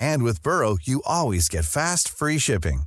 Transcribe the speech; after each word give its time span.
And 0.00 0.22
with 0.22 0.42
Burrow, 0.42 0.78
you 0.82 1.02
always 1.06 1.48
get 1.48 1.64
fast, 1.64 2.08
free 2.08 2.38
shipping. 2.38 2.84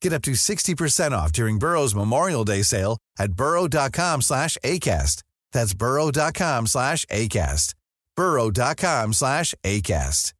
Get 0.00 0.12
up 0.12 0.22
to 0.22 0.32
60% 0.32 1.12
off 1.12 1.32
during 1.32 1.58
Burrow's 1.58 1.94
Memorial 1.94 2.44
Day 2.44 2.62
sale 2.62 2.98
at 3.18 3.34
burrow.com 3.34 4.22
slash 4.22 4.56
ACAST. 4.64 5.22
That's 5.52 5.74
burrow.com 5.74 6.66
slash 6.66 7.04
ACAST. 7.06 7.74
burrow.com 8.16 9.12
slash 9.12 9.54
ACAST. 9.64 10.32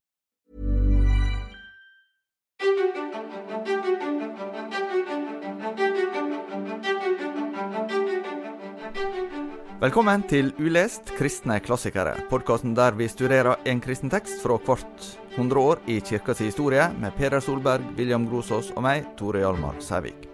Velkommen 9.79 10.25
til 10.27 10.49
Ulest 10.59 11.13
kristne 11.15 11.61
klassikere, 11.63 12.17
podkasten 12.31 12.73
der 12.75 12.97
vi 12.99 13.07
studerer 13.07 13.61
en 13.63 13.79
kristen 13.81 14.11
tekst 14.11 14.43
fra 14.43 14.57
hvert 14.67 15.28
hundre 15.39 15.59
år 15.59 15.79
i 15.87 16.01
kirkas 16.01 16.41
historie, 16.43 16.89
med 16.99 17.15
Peder 17.15 17.41
Solberg, 17.41 17.85
William 17.97 18.25
Grosås 18.27 18.73
og 18.75 18.83
meg, 18.83 19.05
Tore 19.19 19.45
Hjalmar 19.45 19.77
Sævik. 19.79 20.27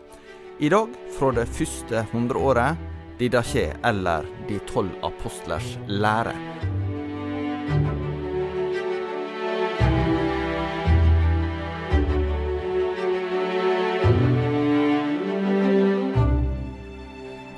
I 0.65 0.71
dag 0.73 0.95
fra 1.19 1.29
det 1.37 1.45
første 1.53 2.07
hundreåret, 2.13 2.81
Didaché, 3.21 3.67
eller 3.85 4.25
De 4.49 4.57
tolv 4.71 4.95
apostlers 5.05 5.77
lære. 5.87 6.33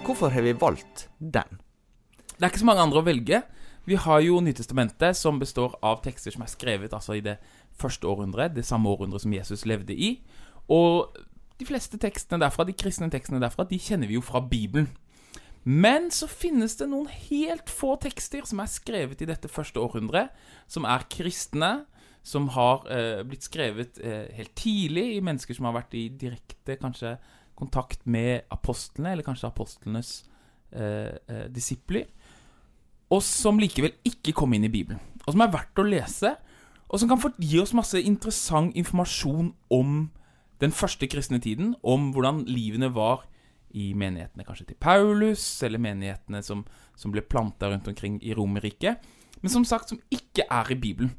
Hvorfor 0.02 0.34
har 0.34 0.42
vi 0.42 0.56
valgt 0.56 1.08
den? 1.20 1.60
Det 2.26 2.42
er 2.42 2.50
ikke 2.50 2.64
så 2.64 2.68
mange 2.68 2.82
andre 2.82 3.00
å 3.02 3.06
velge. 3.06 3.42
Vi 3.86 3.94
har 3.94 4.20
jo 4.20 4.40
Nytestamentet, 4.42 5.16
som 5.16 5.38
består 5.38 5.76
av 5.82 6.00
tekster 6.02 6.34
som 6.34 6.42
er 6.42 6.50
skrevet 6.50 6.94
altså 6.96 7.14
i 7.14 7.22
det 7.22 7.36
første 7.78 8.08
århundret, 8.10 8.56
det 8.56 8.66
samme 8.66 8.90
århundret 8.90 9.22
som 9.22 9.34
Jesus 9.34 9.62
levde 9.68 9.94
i. 9.94 10.16
Og 10.66 11.14
de 11.60 11.66
fleste 11.68 11.98
tekstene 12.02 12.42
derfra, 12.42 12.66
de 12.66 12.74
kristne 12.74 13.08
tekstene 13.12 13.40
derfra, 13.40 13.66
de 13.68 13.78
kjenner 13.78 14.10
vi 14.10 14.18
jo 14.18 14.24
fra 14.26 14.42
Bibelen. 14.42 14.90
Men 15.62 16.10
så 16.14 16.26
finnes 16.30 16.74
det 16.78 16.88
noen 16.90 17.06
helt 17.10 17.70
få 17.70 17.94
tekster 18.02 18.44
som 18.46 18.60
er 18.62 18.70
skrevet 18.70 19.22
i 19.22 19.30
dette 19.30 19.50
første 19.50 19.78
århundret, 19.82 20.34
som 20.70 20.86
er 20.86 21.06
kristne, 21.10 21.72
som 22.26 22.50
har 22.54 22.86
eh, 22.90 23.22
blitt 23.26 23.46
skrevet 23.46 24.00
eh, 24.02 24.26
helt 24.34 24.54
tidlig 24.58 25.12
i 25.14 25.22
mennesker 25.22 25.54
som 25.54 25.68
har 25.68 25.76
vært 25.78 25.94
i 25.94 26.08
direkte 26.10 26.74
kanskje 26.82 27.14
kontakt 27.58 28.02
med 28.02 28.48
apostlene, 28.50 29.14
eller 29.14 29.26
kanskje 29.26 29.46
apostlenes 29.46 30.16
eh, 30.74 31.14
eh, 31.30 31.46
disipler 31.54 32.10
og 33.12 33.22
som 33.22 33.60
likevel 33.60 33.94
ikke 34.06 34.34
kom 34.36 34.54
inn 34.56 34.66
i 34.66 34.72
Bibelen. 34.72 35.00
Og 35.26 35.34
som 35.34 35.44
er 35.44 35.52
verdt 35.52 35.80
å 35.82 35.86
lese, 35.86 36.34
og 36.86 37.00
som 37.02 37.10
kan 37.10 37.20
gi 37.42 37.58
oss 37.58 37.74
masse 37.74 37.98
interessant 37.98 38.76
informasjon 38.78 39.50
om 39.74 39.96
den 40.62 40.72
første 40.72 41.08
kristne 41.10 41.40
tiden, 41.42 41.74
om 41.82 42.12
hvordan 42.14 42.44
livene 42.48 42.88
var 42.94 43.26
i 43.76 43.90
menighetene 43.98 44.46
kanskje 44.46 44.70
til 44.70 44.78
Paulus, 44.80 45.42
eller 45.66 45.82
menighetene 45.82 46.40
som, 46.46 46.62
som 46.96 47.12
ble 47.12 47.24
planta 47.26 47.68
rundt 47.70 47.88
omkring 47.90 48.16
i 48.24 48.32
Romerriket, 48.36 49.02
men 49.42 49.52
som 49.52 49.66
sagt 49.68 49.92
som 49.92 50.00
ikke 50.14 50.46
er 50.48 50.70
i 50.72 50.78
Bibelen. 50.80 51.12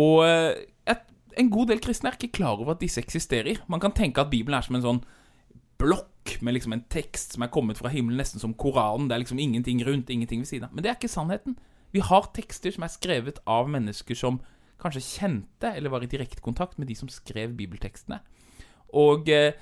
Og 0.00 0.24
eh, 0.26 0.64
et, 0.90 1.04
en 1.38 1.50
god 1.52 1.70
del 1.70 1.82
kristne 1.84 2.10
er 2.10 2.18
ikke 2.18 2.40
klar 2.40 2.58
over 2.58 2.74
at 2.74 2.82
disse 2.82 3.00
eksisterer. 3.02 3.62
Man 3.70 3.82
kan 3.82 3.94
tenke 3.94 4.24
at 4.24 4.32
Bibelen 4.32 4.58
er 4.58 4.66
som 4.66 4.78
en 4.78 4.86
sånn 4.86 5.02
blokk 5.80 6.09
med 6.40 6.54
liksom 6.54 6.74
en 6.76 6.84
tekst 6.92 7.34
som 7.34 7.44
er 7.44 7.52
kommet 7.52 7.78
fra 7.80 7.90
himmelen, 7.92 8.20
nesten 8.20 8.42
som 8.42 8.54
Koranen. 8.54 9.08
Det 9.08 9.16
er 9.16 9.22
liksom 9.24 9.40
ingenting 9.42 9.82
rundt, 9.86 10.10
ingenting 10.10 10.42
ved 10.44 10.50
siden 10.50 10.68
av. 10.68 10.74
Men 10.74 10.84
det 10.84 10.90
er 10.90 10.98
ikke 10.98 11.12
sannheten. 11.12 11.56
Vi 11.92 12.02
har 12.04 12.30
tekster 12.36 12.74
som 12.74 12.86
er 12.86 12.92
skrevet 12.92 13.40
av 13.50 13.70
mennesker 13.70 14.18
som 14.18 14.40
kanskje 14.80 15.02
kjente 15.04 15.72
eller 15.76 15.92
var 15.92 16.04
i 16.04 16.10
direkte 16.10 16.42
kontakt 16.44 16.78
med 16.78 16.88
de 16.88 16.96
som 16.96 17.10
skrev 17.12 17.52
bibeltekstene. 17.58 18.20
Og 18.96 19.28
eh, 19.28 19.52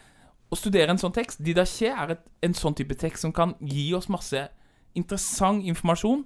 å 0.48 0.56
studere 0.56 0.92
en 0.92 1.00
sånn 1.00 1.14
tekst 1.16 1.42
Didaché 1.44 1.90
er 1.92 2.14
et, 2.14 2.22
en 2.44 2.54
sånn 2.56 2.76
type 2.78 2.96
tekst 2.98 3.26
som 3.26 3.34
kan 3.34 3.54
gi 3.60 3.90
oss 3.96 4.08
masse 4.12 4.46
interessant 4.98 5.66
informasjon 5.68 6.24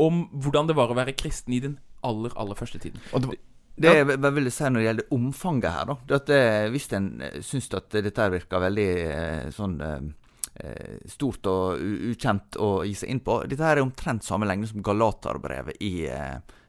om 0.00 0.24
hvordan 0.32 0.70
det 0.70 0.76
var 0.78 0.90
å 0.90 0.96
være 0.96 1.14
kristen 1.18 1.54
i 1.54 1.60
den 1.62 1.78
aller, 2.06 2.32
aller 2.40 2.58
første 2.58 2.80
tiden. 2.82 3.00
Og 3.12 3.26
det, 3.26 3.38
det 3.80 3.92
jeg 3.94 4.06
ja. 4.08 4.30
vil 4.36 4.50
si 4.52 4.68
når 4.68 4.80
det 4.80 4.86
gjelder 4.86 5.12
omfanget 5.16 5.74
her, 5.74 5.90
da, 5.90 6.16
at 6.16 6.26
det, 6.28 6.40
hvis 6.74 6.88
en 6.96 7.10
eh, 7.24 7.38
syns 7.44 7.70
at 7.78 8.00
dette 8.04 8.26
virker 8.34 8.64
veldig 8.64 8.88
eh, 9.04 9.46
sånn 9.54 9.76
eh, 9.84 10.98
stort 11.08 11.48
og 11.48 11.80
ukjent 12.10 12.58
å 12.60 12.72
gi 12.84 12.92
seg 12.98 13.14
inn 13.14 13.22
på 13.24 13.38
Dette 13.48 13.64
her 13.64 13.78
er 13.78 13.86
omtrent 13.86 14.26
samme 14.26 14.48
lengde 14.48 14.68
som 14.68 14.82
Galaterbrevet 14.84 15.80
i 15.80 16.04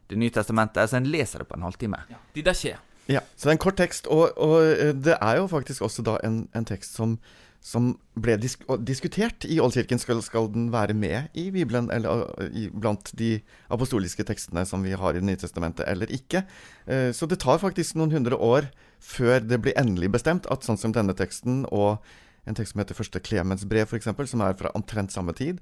Det 0.08 0.20
nye 0.20 0.32
testamentet. 0.32 0.88
Så 0.88 0.96
en 0.96 1.10
leser 1.12 1.44
det 1.44 1.48
på 1.50 1.58
en 1.58 1.66
halvtime. 1.68 2.00
Ja, 2.12 2.20
de 2.36 2.44
der 2.46 2.56
skjer. 2.56 2.80
Ja, 3.12 3.20
så 3.36 3.48
det 3.48 3.52
er 3.52 3.58
en 3.58 3.64
kort 3.66 3.80
tekst, 3.80 4.08
og, 4.08 4.38
og 4.40 4.96
det 5.04 5.18
er 5.18 5.42
jo 5.42 5.50
faktisk 5.52 5.84
også 5.84 6.06
da 6.08 6.18
en, 6.24 6.46
en 6.56 6.68
tekst 6.68 6.96
som 6.96 7.18
som 7.62 7.92
ble 8.18 8.36
disk 8.42 8.64
diskutert 8.82 9.46
i 9.46 9.60
Oldkirken. 9.62 10.00
Skal, 10.02 10.22
skal, 10.26 10.50
den 10.54 10.72
være 10.74 10.96
med 10.98 11.30
i 11.38 11.50
Bibelen, 11.54 11.92
eller 11.94 12.26
i, 12.50 12.68
blant 12.74 13.14
de 13.18 13.36
apostoliske 13.70 14.26
tekstene 14.28 14.66
som 14.66 14.82
vi 14.84 14.96
har 14.98 15.14
i 15.14 15.22
Det 15.22 15.28
nye 15.28 15.40
testamentet, 15.40 15.86
eller 15.88 16.10
ikke? 16.12 16.44
Eh, 16.88 17.12
så 17.14 17.30
det 17.30 17.40
tar 17.46 17.62
faktisk 17.62 17.96
noen 18.00 18.14
hundre 18.18 18.40
år 18.42 18.72
før 19.02 19.40
det 19.46 19.62
blir 19.62 19.78
endelig 19.78 20.12
bestemt 20.18 20.50
at 20.50 20.66
sånn 20.66 20.80
som 20.82 20.94
denne 20.94 21.14
teksten, 21.18 21.64
og 21.70 22.02
en 22.50 22.58
tekst 22.58 22.74
som 22.74 22.82
heter 22.82 22.98
Første 22.98 23.22
Klemens 23.22 23.68
brev, 23.70 23.86
f.eks., 23.86 24.10
som 24.34 24.42
er 24.42 24.58
fra 24.58 24.74
omtrent 24.78 25.14
samme 25.14 25.34
tid, 25.38 25.62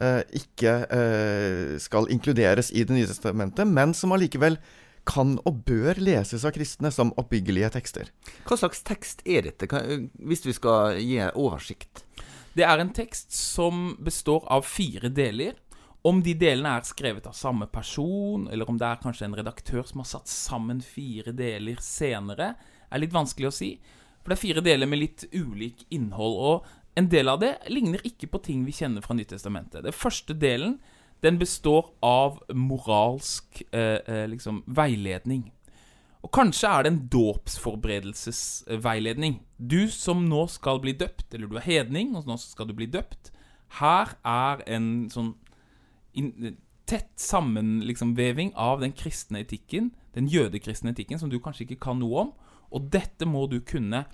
eh, 0.00 0.22
ikke 0.40 0.78
eh, 0.88 1.76
skal 1.80 2.08
inkluderes 2.08 2.72
i 2.72 2.88
Det 2.88 2.96
nye 2.96 3.10
testamentet, 3.10 3.68
men 3.68 3.92
som 3.92 4.16
allikevel 4.16 4.56
kan 5.08 5.36
og 5.44 5.64
bør 5.68 5.98
leses 6.00 6.44
av 6.46 6.54
kristne 6.56 6.90
som 6.94 7.12
oppbyggelige 7.20 7.70
tekster. 7.76 8.10
Hva 8.48 8.58
slags 8.58 8.82
tekst 8.86 9.24
er 9.28 9.48
dette, 9.48 9.68
hvis 10.16 10.44
vi 10.46 10.54
skal 10.56 11.00
gi 11.00 11.20
oversikt? 11.32 12.04
Det 12.54 12.64
er 12.66 12.80
en 12.80 12.92
tekst 12.94 13.34
som 13.34 13.96
består 14.04 14.46
av 14.52 14.66
fire 14.68 15.10
deler. 15.10 15.56
Om 16.04 16.20
de 16.22 16.34
delene 16.36 16.76
er 16.76 16.86
skrevet 16.86 17.26
av 17.26 17.34
samme 17.36 17.66
person, 17.72 18.46
eller 18.52 18.68
om 18.68 18.78
det 18.78 18.86
er 18.86 19.02
kanskje 19.02 19.26
en 19.28 19.36
redaktør 19.38 19.86
som 19.88 20.02
har 20.02 20.10
satt 20.10 20.30
sammen 20.30 20.82
fire 20.84 21.32
deler 21.34 21.80
senere, 21.82 22.52
er 22.92 23.02
litt 23.02 23.14
vanskelig 23.14 23.48
å 23.48 23.54
si. 23.54 23.70
For 24.22 24.32
det 24.32 24.36
er 24.36 24.42
fire 24.42 24.64
deler 24.64 24.88
med 24.88 25.00
litt 25.00 25.24
ulik 25.32 25.86
innhold. 25.96 26.36
Og 26.36 27.00
en 27.00 27.08
del 27.10 27.32
av 27.32 27.40
det 27.42 27.56
ligner 27.72 28.04
ikke 28.06 28.28
på 28.30 28.42
ting 28.44 28.62
vi 28.68 28.76
kjenner 28.76 29.02
fra 29.04 29.16
Nyttestamentet. 29.18 29.82
Den 29.84 29.96
første 29.96 30.36
delen 30.38 30.78
den 31.22 31.38
består 31.38 31.92
av 32.04 32.42
moralsk 32.52 33.62
eh, 33.70 33.98
eh, 34.06 34.28
liksom, 34.28 34.62
veiledning. 34.66 35.52
Og 36.24 36.30
kanskje 36.32 36.68
er 36.68 36.82
det 36.82 36.92
en 36.92 37.08
dåpsforberedelsesveiledning. 37.12 39.40
Du 39.58 39.88
som 39.92 40.28
nå 40.28 40.46
skal 40.48 40.80
bli 40.80 40.92
døpt, 40.96 41.34
eller 41.34 41.46
du 41.48 41.56
er 41.60 41.68
hedning, 41.68 42.16
og 42.16 42.26
nå 42.28 42.36
skal 42.40 42.66
du 42.68 42.74
bli 42.76 42.86
døpt. 42.88 43.32
Her 43.80 44.06
er 44.24 44.62
en 44.70 45.10
sånn 45.12 45.34
in, 46.16 46.56
tett 46.88 47.20
sammenveving 47.20 48.48
liksom, 48.48 48.60
av 48.60 48.80
den 48.80 48.92
kristne 48.96 49.40
etikken, 49.44 49.90
den 50.14 50.26
jødekristne 50.30 50.90
etikken, 50.94 51.18
som 51.20 51.30
du 51.30 51.40
kanskje 51.42 51.64
ikke 51.68 51.84
kan 51.88 51.98
noe 52.00 52.20
om. 52.26 52.32
Og 52.74 52.80
dette 52.92 53.24
må 53.28 53.46
du 53.50 53.60
kunne 53.60 54.04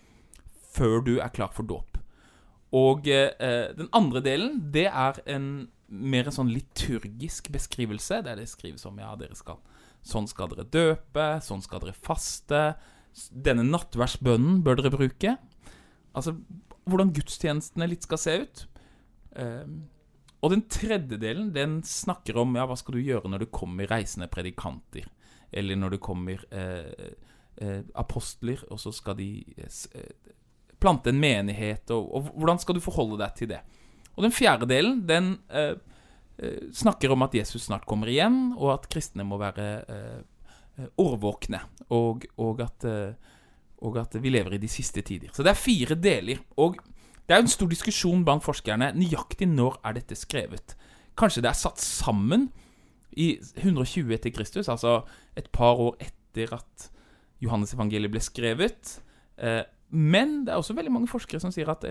før 0.71 1.01
du 1.07 1.19
er 1.19 1.31
klar 1.35 1.53
for 1.55 1.63
dåp. 1.67 1.99
Og 2.77 3.09
eh, 3.11 3.77
den 3.77 3.89
andre 3.97 4.21
delen, 4.23 4.61
det 4.75 4.87
er 4.87 5.19
en 5.27 5.69
mer 5.91 6.29
en 6.29 6.37
sånn 6.37 6.53
liturgisk 6.55 7.51
beskrivelse, 7.53 8.21
der 8.27 8.39
det 8.41 8.49
skrives 8.51 8.87
om 8.89 8.99
ja, 9.03 9.13
dere 9.19 9.39
skal 9.39 9.61
Sånn 10.01 10.25
skal 10.31 10.49
dere 10.49 10.65
døpe, 10.65 11.25
sånn 11.45 11.61
skal 11.61 11.83
dere 11.83 11.93
faste. 11.93 12.61
Denne 13.29 13.67
nattverdsbønnen 13.69 14.63
bør 14.65 14.79
dere 14.79 14.95
bruke. 14.95 15.35
Altså 16.17 16.39
hvordan 16.89 17.13
gudstjenestene 17.13 17.89
litt 17.91 18.07
skal 18.07 18.21
se 18.23 18.37
ut. 18.41 18.63
Um, 19.37 19.75
og 20.41 20.55
den 20.55 20.65
tredje 20.73 21.19
delen 21.21 21.51
den 21.53 21.81
snakker 21.85 22.39
om 22.41 22.57
ja, 22.57 22.65
hva 22.69 22.77
skal 22.81 22.97
du 22.97 23.03
gjøre 23.05 23.29
når 23.29 23.45
det 23.45 23.55
kommer 23.55 23.91
reisende 23.91 24.29
predikanter. 24.33 25.11
Eller 25.53 25.77
når 25.77 25.97
det 25.97 26.05
kommer 26.05 26.45
eh, 26.55 27.11
eh, 27.61 27.83
apostler, 27.99 28.63
og 28.71 28.81
så 28.81 28.93
skal 28.95 29.19
de 29.19 29.29
eh, 29.59 30.31
plante 30.81 31.13
en 31.13 31.21
menighet. 31.21 31.91
Og, 31.93 32.09
og, 32.09 32.31
hvordan 32.39 32.63
skal 32.63 32.79
du 32.79 32.85
forholde 32.85 33.21
deg 33.21 33.37
til 33.37 33.51
det? 33.53 33.61
Og 34.17 34.27
den 34.27 34.35
fjerde 34.35 34.69
delen 34.69 35.05
den 35.09 35.35
eh, 35.49 35.77
Eh, 36.43 36.71
snakker 36.73 37.13
om 37.13 37.23
at 37.27 37.35
Jesus 37.37 37.67
snart 37.67 37.85
kommer 37.89 38.09
igjen, 38.09 38.55
og 38.57 38.73
at 38.73 38.87
kristne 38.93 39.27
må 39.29 39.37
være 39.41 39.67
eh, 39.93 40.87
årvåkne. 41.01 41.61
Og, 41.93 42.25
og, 42.41 42.63
at, 42.65 42.87
eh, 42.89 43.35
og, 43.85 43.99
at, 44.01 44.17
vi 44.23 44.33
lever 44.33 44.57
i 44.57 44.63
de 44.63 44.71
siste 44.71 45.05
tider. 45.05 45.35
Så 45.37 45.45
det 45.45 45.53
er 45.53 45.61
fire 45.61 45.99
deler. 46.01 46.41
Og 46.57 46.79
det 47.29 47.37
er 47.37 47.45
en 47.45 47.53
stor 47.53 47.69
diskusjon 47.69 48.25
blant 48.25 48.45
forskerne 48.47 48.93
nøyaktig 48.97 49.51
når 49.51 49.77
er 49.85 49.99
dette 50.01 50.17
skrevet. 50.17 50.77
Kanskje 51.19 51.45
det 51.45 51.53
er 51.53 51.61
satt 51.61 51.83
sammen 51.85 52.49
i 53.21 53.35
120 53.61 54.15
etter 54.17 54.33
Kristus, 54.33 54.71
altså 54.71 55.03
et 55.37 55.51
par 55.53 55.77
år 55.83 55.99
etter 56.01 56.55
at 56.57 56.89
Johannes 57.43 57.75
evangeliet 57.75 58.15
ble 58.15 58.23
skrevet. 58.23 58.95
Men 59.91 60.45
det 60.47 60.55
er 60.55 60.61
også 60.63 60.77
veldig 60.79 60.93
mange 60.95 61.11
forskere 61.11 61.43
som 61.43 61.53
sier 61.53 61.69
at 61.73 61.85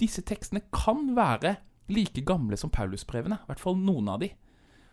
disse 0.00 0.24
tekstene 0.26 0.62
kan 0.74 1.12
være 1.16 1.58
like 1.90 2.22
gamle 2.26 2.56
som 2.58 2.72
Paulusbrevene. 2.72 3.40
I 3.42 3.50
hvert 3.50 3.62
fall 3.62 3.78
noen 3.78 4.08
av 4.12 4.20
de. 4.22 4.30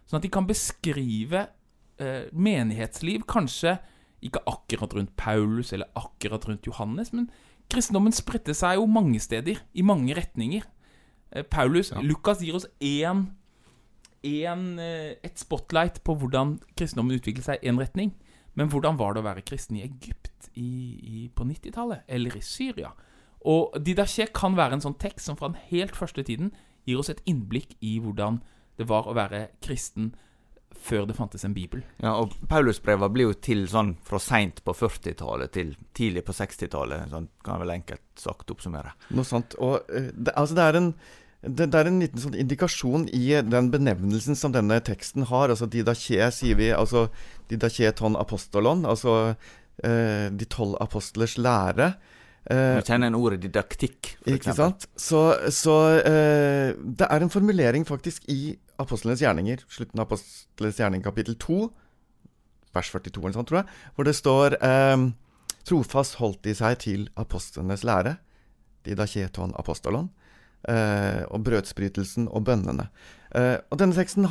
Sånn 0.08 0.20
at 0.20 0.26
de 0.26 0.32
kan 0.34 0.48
beskrive 0.48 1.48
eh, 2.02 2.28
menighetsliv, 2.32 3.26
kanskje 3.30 3.78
ikke 4.24 4.42
akkurat 4.50 4.96
rundt 4.98 5.14
Paulus 5.20 5.74
eller 5.76 5.92
akkurat 6.00 6.48
rundt 6.48 6.66
Johannes, 6.66 7.12
men 7.14 7.28
kristendommen 7.72 8.16
spredte 8.16 8.56
seg 8.58 8.80
jo 8.80 8.88
mange 8.90 9.20
steder, 9.22 9.60
i 9.78 9.86
mange 9.86 10.16
retninger. 10.18 10.66
Eh, 11.32 11.44
Paulus, 11.44 11.92
ja. 11.94 12.02
Lukas 12.02 12.42
gir 12.42 12.58
oss 12.58 12.70
én, 12.80 13.28
én 14.26 14.64
eh, 14.82 15.18
et 15.22 15.38
spotlight 15.38 16.02
på 16.08 16.18
hvordan 16.18 16.58
kristendommen 16.78 17.20
utviklet 17.20 17.50
seg 17.50 17.62
i 17.62 17.70
én 17.70 17.82
retning. 17.82 18.16
Men 18.58 18.72
hvordan 18.74 18.98
var 18.98 19.14
det 19.14 19.22
å 19.22 19.28
være 19.28 19.46
kristen 19.46 19.78
i 19.78 19.84
Egypt 19.86 20.50
i, 20.58 20.72
i, 20.98 21.28
på 21.30 21.46
90-tallet? 21.46 22.08
Eller 22.10 22.40
i 22.40 22.42
Syria? 22.42 22.90
Og 23.46 23.76
Didache 23.84 24.28
kan 24.34 24.58
være 24.58 24.78
en 24.78 24.86
sånn 24.86 24.98
tekst 25.02 25.30
som 25.30 25.38
fra 25.40 25.52
den 25.52 25.62
helt 25.70 25.96
første 25.96 26.24
tiden 26.26 26.54
gir 26.88 27.02
oss 27.02 27.12
et 27.12 27.22
innblikk 27.30 27.76
i 27.84 27.98
hvordan 28.02 28.42
det 28.78 28.88
var 28.90 29.10
å 29.10 29.16
være 29.18 29.48
kristen 29.64 30.14
før 30.78 31.08
det 31.10 31.16
fantes 31.18 31.44
en 31.46 31.56
bibel. 31.56 31.82
Ja, 32.04 32.14
og 32.22 32.36
Paulusbreva 32.50 33.10
blir 33.12 33.32
jo 33.32 33.38
til 33.42 33.66
sånn 33.72 33.96
fra 34.06 34.20
seint 34.22 34.62
på 34.66 34.76
40-tallet 34.78 35.54
til 35.56 35.72
tidlig 35.98 36.24
på 36.28 36.36
60-tallet. 36.38 37.10
Sånn 37.12 37.30
kan 37.44 37.58
jeg 37.58 37.64
vel 37.66 37.76
enkelt 37.78 38.04
sagt 38.20 38.54
oppsummere. 38.54 38.94
Noe 39.18 39.28
sant. 39.28 39.58
Og 39.64 39.80
uh, 39.90 40.12
det, 40.14 40.36
altså 40.36 40.58
det 40.58 40.68
er 40.68 40.82
en 40.82 40.92
det, 41.48 41.68
det, 41.70 41.78
er 41.78 41.88
en 41.88 42.00
liten 42.02 42.20
sånn 42.22 42.36
indikasjon 42.36 43.06
i 43.14 43.24
den 43.46 43.70
benevnelsen 43.72 44.36
som 44.36 44.54
denne 44.56 44.80
teksten 44.84 45.28
har. 45.30 45.52
Altså 45.54 45.68
Didache, 45.70 46.32
sier 46.34 46.58
vi. 46.60 46.72
Altså 46.74 47.08
Didache 47.52 47.92
ton 47.96 48.18
apostolon. 48.20 48.82
Altså 48.90 49.14
eh, 49.86 50.28
de 50.34 50.48
tolv 50.50 50.76
apostlers 50.84 51.38
lære. 51.38 51.92
Uh, 52.48 52.78
kjenner 52.80 53.10
en 53.10 53.18
ordet 53.20 53.42
didaktikk, 53.44 54.14
for 54.22 54.38
ikke 54.38 54.54
sant? 54.56 54.86
Så, 54.96 55.20
så 55.52 55.74
uh, 56.00 56.70
det 56.80 57.08
er 57.10 57.24
en 57.24 57.32
formulering 57.34 57.84
faktisk 57.88 58.24
i 58.32 58.56
Apostlenes 58.80 59.20
gjerninger, 59.20 59.66
slutten 59.68 60.00
av 60.00 60.06
Apostlenes 60.08 60.80
gjerning 60.80 61.04
kapittel 61.04 61.36
2, 61.44 61.58
vers 62.78 62.92
42 62.94 63.20
eller 63.20 63.36
sånt, 63.36 63.50
tror 63.50 63.60
jeg, 63.60 63.82
hvor 63.96 64.08
det 64.08 64.16
står 64.16 64.56
um, 64.94 65.10
Trofast 65.68 66.16
holdt 66.22 66.46
de 66.48 66.54
seg 66.56 66.78
til 66.80 67.02
apostlenes 67.20 67.82
lære, 67.84 68.14
didakjeton 68.88 69.52
apostolon, 69.60 70.08
uh, 70.70 71.26
og 71.28 71.44
brødsbrytelsen 71.44 72.30
og 72.32 72.46
bønnene. 72.48 72.88
og 73.36 73.76
denne 73.82 73.98
teksten 73.98 74.30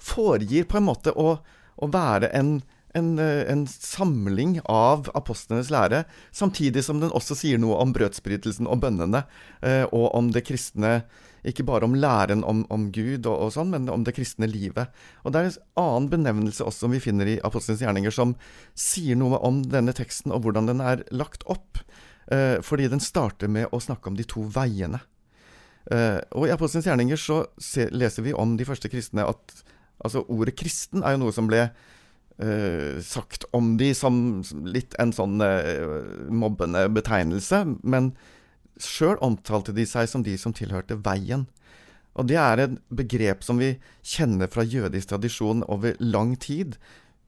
foregir 0.00 0.64
på 0.64 0.78
en 0.80 0.86
måte 0.86 1.12
å, 1.12 1.34
å 1.76 1.90
være 1.92 2.32
en 2.32 2.62
en, 2.96 3.18
eh, 3.18 3.52
en, 3.52 3.66
samling 3.66 4.60
av 4.64 5.10
apostlenes 5.14 5.70
lære, 5.70 6.04
samtidig 6.32 6.84
som 6.84 7.00
den 7.02 7.12
også 7.14 7.36
sier 7.36 7.60
noe 7.60 7.78
om 7.82 7.92
brødsbrytelsen 7.94 8.68
og 8.70 8.80
bønnene, 8.84 9.24
eh, 9.62 9.84
og 9.92 10.14
om 10.14 10.32
det 10.32 10.46
kristne 10.48 11.02
Ikke 11.46 11.62
bare 11.62 11.86
om 11.86 11.92
læren 11.94 12.42
om, 12.42 12.64
om 12.74 12.88
Gud 12.90 13.26
og, 13.30 13.36
og, 13.38 13.50
sånn, 13.54 13.68
men 13.70 13.84
om 13.88 14.02
det 14.02 14.16
kristne 14.16 14.48
livet. 14.50 14.88
Og 15.22 15.30
Det 15.30 15.38
er 15.38 15.44
en 15.46 15.60
annen 15.78 16.08
benevnelse 16.10 16.64
også 16.66 16.88
som 16.88 16.90
vi 16.90 16.98
finner 16.98 17.28
i 17.30 17.36
apostlenes 17.38 17.84
gjerninger, 17.84 18.10
som 18.10 18.32
sier 18.74 19.14
noe 19.14 19.38
om 19.38 19.60
denne 19.62 19.94
teksten 19.94 20.34
og 20.34 20.42
hvordan 20.42 20.66
den 20.66 20.82
er 20.82 21.04
lagt 21.14 21.46
opp. 21.46 21.78
Eh, 22.34 22.58
fordi 22.66 22.88
den 22.90 22.98
starter 22.98 23.46
med 23.46 23.70
å 23.70 23.78
snakke 23.78 24.10
om 24.10 24.18
de 24.18 24.26
to 24.26 24.42
veiene. 24.42 24.98
Og 26.34 26.48
I 26.48 26.50
apostlenes 26.50 26.88
gjerninger 26.88 27.20
så 27.20 27.44
leser 27.94 28.26
vi 28.26 28.34
om 28.34 28.56
de 28.58 28.66
første 28.66 28.90
kristne 28.90 29.22
at 29.22 29.60
altså 30.02 30.24
ordet 30.26 30.56
kristen 30.58 31.04
er 31.06 31.14
jo 31.14 31.20
noe 31.22 31.36
som 31.36 31.46
ble 31.46 31.68
Uh, 32.36 33.00
sagt 33.00 33.46
om 33.56 33.78
de 33.80 33.94
som 33.96 34.42
litt 34.68 34.92
en 35.00 35.12
sånn 35.16 35.40
uh, 35.40 36.28
mobbende 36.28 36.82
betegnelse, 36.92 37.62
men 37.80 38.10
sjøl 38.76 39.16
omtalte 39.24 39.72
de 39.72 39.86
seg 39.88 40.04
som 40.10 40.20
de 40.26 40.34
som 40.36 40.52
tilhørte 40.52 40.98
veien. 41.00 41.46
Og 42.20 42.28
det 42.28 42.36
er 42.36 42.60
et 42.60 42.74
begrep 42.92 43.40
som 43.44 43.56
vi 43.56 43.70
kjenner 44.04 44.52
fra 44.52 44.66
jødisk 44.68 45.14
tradisjon 45.14 45.64
over 45.64 45.96
lang 46.04 46.34
tid. 46.36 46.76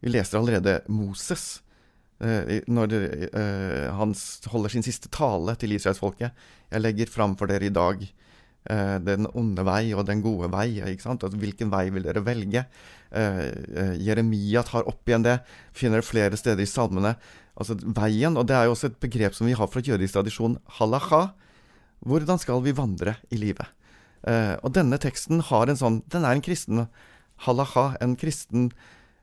Vi 0.05 0.13
leser 0.13 0.43
allerede 0.43 0.83
Moses 0.93 1.63
uh, 2.21 2.61
når 2.69 3.01
han 3.97 4.13
holder 4.53 4.77
sin 4.77 4.85
siste 4.85 5.09
tale 5.09 5.57
til 5.57 5.73
israelsfolket. 5.73 6.37
Jeg 6.69 6.85
legger 6.85 7.17
fram 7.17 7.41
for 7.41 7.49
dere 7.49 7.73
i 7.73 7.73
dag 7.73 8.05
den 8.69 9.25
onde 9.32 9.65
vei 9.65 9.94
og 9.97 10.05
den 10.05 10.20
gode 10.20 10.50
vei. 10.53 10.82
ikke 10.85 11.06
sant? 11.06 11.23
Altså, 11.25 11.38
hvilken 11.41 11.70
vei 11.73 11.87
vil 11.94 12.05
dere 12.05 12.20
velge? 12.20 12.67
Eh, 13.09 13.41
eh, 13.73 13.94
Jeremia 14.05 14.62
tar 14.67 14.88
opp 14.88 15.09
igjen 15.09 15.25
det. 15.25 15.38
Finner 15.73 16.03
det 16.03 16.09
flere 16.09 16.37
steder 16.37 16.62
i 16.62 16.69
salmene. 16.69 17.15
Altså 17.59 17.79
veien. 17.81 18.37
Og 18.37 18.47
det 18.49 18.57
er 18.57 18.69
jo 18.69 18.75
også 18.76 18.90
et 18.90 19.00
begrep 19.00 19.37
som 19.37 19.49
vi 19.49 19.57
har 19.57 19.71
fra 19.71 19.83
jødisk 19.85 20.19
tradisjon, 20.19 20.59
halacha. 20.78 21.33
Hvordan 22.07 22.38
skal 22.38 22.62
vi 22.62 22.76
vandre 22.76 23.16
i 23.33 23.40
livet? 23.40 23.66
Eh, 24.28 24.54
og 24.62 24.75
denne 24.76 24.99
teksten 25.00 25.40
har 25.47 25.71
en 25.71 25.78
sånn 25.78 26.00
Den 26.11 26.25
er 26.26 26.35
en 26.35 26.43
kristen 26.43 26.88
halacha, 27.47 27.93
en 28.02 28.16
kristen 28.19 28.73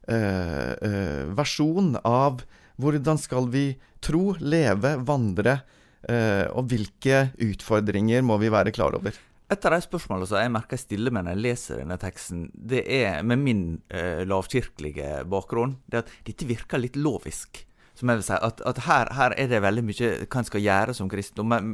eh, 0.08 0.72
eh, 0.72 1.24
versjon 1.36 1.98
av 2.03 2.46
hvordan 2.79 3.20
skal 3.20 3.50
vi 3.51 3.74
tro, 4.03 4.36
leve, 4.39 4.96
vandre, 5.03 5.60
eh, 6.08 6.48
og 6.51 6.72
hvilke 6.72 7.29
utfordringer 7.43 8.24
må 8.24 8.38
vi 8.39 8.51
være 8.51 8.72
klar 8.75 8.96
over. 8.96 9.15
Et 9.46 9.66
av 9.68 9.75
de 9.75 9.82
spørsmålene 9.84 10.25
som 10.30 10.42
jeg 10.42 10.54
merker 10.56 10.74
jeg 10.74 10.86
stiller 10.88 11.14
meg 11.14 11.28
når 11.28 11.36
jeg 11.36 11.46
leser 11.46 11.82
denne 11.84 12.00
teksten, 12.02 12.48
det 12.56 12.82
er 12.90 13.22
med 13.22 13.44
min 13.44 13.64
eh, 13.94 14.24
lavkirkelige 14.25 15.22
bakgrunn, 15.30 15.78
det 15.86 16.02
at 16.02 16.12
dette 16.25 16.48
virker 16.50 16.82
litt 16.82 16.98
lovisk. 16.98 17.62
Som 17.96 18.10
jeg 18.12 18.20
vil 18.20 18.25
si, 18.28 18.36
at, 18.44 18.60
at 18.68 18.80
her, 18.90 19.10
her, 19.16 19.34
er 19.40 19.48
det 19.48 19.62
veldig 19.64 19.84
mye 19.88 20.08
hva 20.25 20.42
en 20.42 20.48
skal 20.50 20.64
gjøre 20.66 20.96
som 20.98 21.08
kristen. 21.08 21.48
Men, 21.48 21.70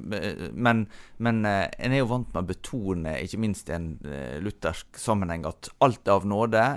men, 0.54 0.84
men 1.18 1.40
eh, 1.50 1.64
en 1.82 1.96
er 1.96 2.04
jo 2.04 2.12
vant 2.12 2.28
med 2.30 2.44
å 2.44 2.50
betone, 2.52 3.16
ikke 3.26 3.40
minst 3.42 3.72
i 3.72 3.74
en 3.74 3.88
eh, 4.06 4.36
luthersk 4.44 5.00
sammenheng, 5.02 5.48
at 5.50 5.72
alt 5.82 6.06
er 6.06 6.20
av 6.20 6.28
nåde. 6.30 6.68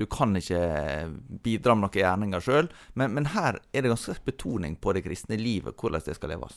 Du 0.00 0.06
kan 0.08 0.32
ikke 0.40 0.62
bidra 1.44 1.76
med 1.76 1.90
noen 1.90 2.00
gjerninger 2.00 2.46
sjøl. 2.46 2.72
Men, 2.94 3.12
men, 3.18 3.28
her 3.34 3.60
er 3.74 3.84
det 3.84 3.92
ganske 3.92 4.16
betoning 4.24 4.78
på 4.80 4.96
det 4.96 5.04
kristne 5.04 5.36
livet, 5.36 5.76
hvordan 5.76 6.08
det 6.08 6.16
skal 6.16 6.32
leves. 6.32 6.56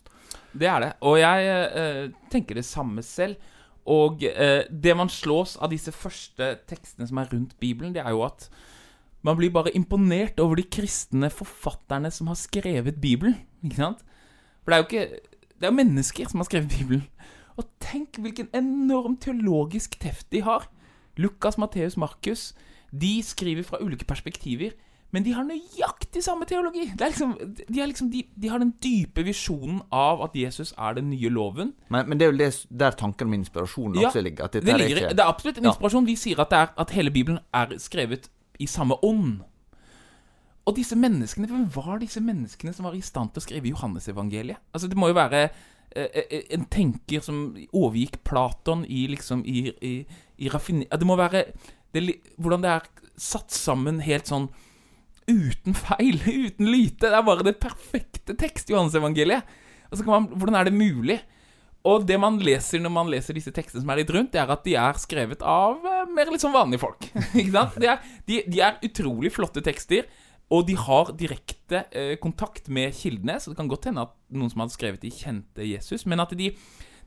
Det 0.56 0.72
er 0.72 0.86
det. 0.86 0.94
Og 1.04 1.20
jeg 1.20 1.52
eh, 1.52 2.04
tenker 2.32 2.62
det 2.62 2.68
samme 2.70 3.04
selv. 3.04 3.56
Og 3.88 4.24
eh, 4.28 4.66
det 4.68 4.96
man 5.00 5.10
slås 5.12 5.56
av 5.64 5.72
disse 5.72 5.94
første 5.96 6.58
tekstene 6.68 7.08
som 7.08 7.22
er 7.22 7.30
rundt 7.32 7.56
Bibelen, 7.62 7.94
det 7.96 8.04
er 8.04 8.12
jo 8.16 8.26
at 8.28 8.50
man 9.26 9.38
blir 9.40 9.52
bare 9.52 9.74
imponert 9.76 10.40
over 10.44 10.60
de 10.60 10.66
kristne 10.68 11.30
forfatterne 11.34 12.12
som 12.12 12.28
har 12.28 12.38
skrevet 12.40 13.00
Bibelen. 13.02 13.38
Ikke 13.64 13.80
sant? 13.80 14.04
For 14.64 14.72
det 14.72 14.78
er 14.78 14.84
jo 14.84 14.88
ikke 14.90 15.36
Det 15.58 15.66
er 15.66 15.72
jo 15.72 15.80
mennesker 15.80 16.28
som 16.30 16.40
har 16.44 16.46
skrevet 16.46 16.70
Bibelen. 16.70 17.08
Og 17.58 17.66
tenk 17.82 18.20
hvilken 18.22 18.52
enorm 18.54 19.16
teologisk 19.18 19.98
teft 20.00 20.30
de 20.32 20.44
har. 20.46 20.68
Lukas, 21.18 21.58
Matteus, 21.58 21.98
Markus. 21.98 22.54
De 22.94 23.24
skriver 23.24 23.64
fra 23.66 23.80
ulike 23.82 24.06
perspektiver. 24.06 24.76
Men 25.16 25.24
de 25.24 25.32
har 25.32 25.46
nøyaktig 25.48 26.22
samme 26.24 26.46
teologi. 26.48 26.90
Liksom, 27.00 27.34
de, 27.40 27.80
liksom, 27.80 28.10
de, 28.12 28.26
de, 28.36 28.50
har 28.52 28.60
den 28.60 28.74
dype 28.84 29.24
visjonen 29.24 29.80
av 29.94 30.20
at 30.26 30.36
Jesus 30.36 30.74
er 30.76 30.98
den 30.98 31.10
nye 31.14 31.32
loven. 31.32 31.72
Men, 31.94 32.10
men 32.10 32.20
det 32.20 32.28
er 32.28 32.34
jo 32.34 32.40
det, 32.42 32.50
der 32.82 32.98
tanken 33.00 33.32
om 33.32 33.38
inspirasjon 33.38 33.96
ja, 33.96 34.10
også 34.10 34.24
ligger. 34.26 34.52
det, 34.52 34.66
ligger 34.66 35.04
ikke... 35.06 35.14
det, 35.16 35.24
er 35.24 35.32
absolutt 35.32 35.62
en 35.62 35.70
inspirasjon. 35.72 36.10
Vi 36.10 36.18
sier 36.20 36.44
at, 36.44 36.52
er, 36.52 36.74
at, 36.76 36.92
hele 36.98 37.14
Bibelen 37.16 37.40
er 37.56 37.78
skrevet 37.80 38.28
i 38.60 38.68
samme 38.68 39.00
ånd. 39.06 39.40
og 40.68 40.76
disse 40.76 40.98
menneskene, 41.00 41.48
hvem 41.48 41.70
var 41.72 42.02
disse 42.04 42.20
menneskene 42.20 42.74
som 42.76 42.90
var 42.90 42.96
i 42.98 43.02
stand 43.02 43.32
til 43.32 43.40
å 43.40 43.46
skrive 43.46 43.72
Johannesevangeliet? 43.72 44.60
Altså, 44.76 44.92
det 44.92 45.00
må 45.00 45.08
jo 45.08 45.16
være 45.16 45.46
eh, 45.96 46.20
eh, 46.28 46.42
en 46.52 46.68
tenker 46.68 47.24
som 47.24 47.56
overgikk 47.72 48.20
Platon 48.28 48.84
i 48.84 49.06
liksom 49.08 49.46
i, 49.48 49.70
i, 49.80 49.94
i 50.44 50.52
raffiner... 50.52 50.90
Det 50.92 51.08
må 51.08 51.16
være 51.16 51.46
det, 51.96 52.10
Hvordan 52.36 52.66
det 52.66 52.74
er 52.74 52.90
satt 53.18 53.56
sammen 53.56 54.04
helt 54.04 54.28
sånn 54.28 54.52
uten 55.28 55.76
feil, 55.78 56.20
uten 56.48 56.70
lyte. 56.72 57.08
Det 57.08 57.16
er 57.16 57.26
bare 57.28 57.46
det 57.48 57.58
perfekte 57.62 58.36
tekst, 58.40 58.72
Johannesevangeliet. 58.72 59.58
Og 59.92 59.98
så 59.98 60.04
kan 60.04 60.14
man, 60.14 60.30
hvordan 60.36 60.60
er 60.60 60.68
det 60.68 60.76
mulig? 60.76 61.20
Og 61.88 62.04
det 62.08 62.18
man 62.20 62.40
leser 62.44 62.82
når 62.84 62.92
man 62.92 63.12
leser 63.12 63.38
disse 63.38 63.54
tekstene 63.56 63.84
som 63.84 63.92
er 63.94 64.02
litt 64.02 64.12
rundt, 64.12 64.34
det 64.34 64.42
er 64.42 64.50
at 64.52 64.64
de 64.66 64.74
er 64.80 64.98
skrevet 65.00 65.44
av 65.46 65.86
eh, 65.88 66.08
mer 66.12 66.32
litt 66.34 66.44
sånn 66.44 66.56
vanlige 66.56 66.84
folk. 66.84 67.08
Ikke 67.40 67.54
sant? 67.54 67.78
De 67.80 67.92
er, 67.94 68.02
de, 68.28 68.42
de 68.48 68.64
er 68.64 68.82
utrolig 68.88 69.32
flotte 69.36 69.64
tekster, 69.64 70.10
og 70.52 70.66
de 70.68 70.76
har 70.80 71.14
direkte 71.20 71.86
eh, 71.92 72.16
kontakt 72.24 72.68
med 72.72 72.96
kildene. 72.96 73.38
Så 73.40 73.52
det 73.52 73.60
kan 73.60 73.72
godt 73.72 73.88
hende 73.88 74.04
at 74.08 74.16
noen 74.36 74.52
som 74.52 74.64
hadde 74.64 74.76
skrevet 74.76 75.04
de, 75.04 75.14
kjente 75.14 75.68
Jesus, 75.68 76.04
men 76.10 76.24
at 76.24 76.36
de, 76.40 76.52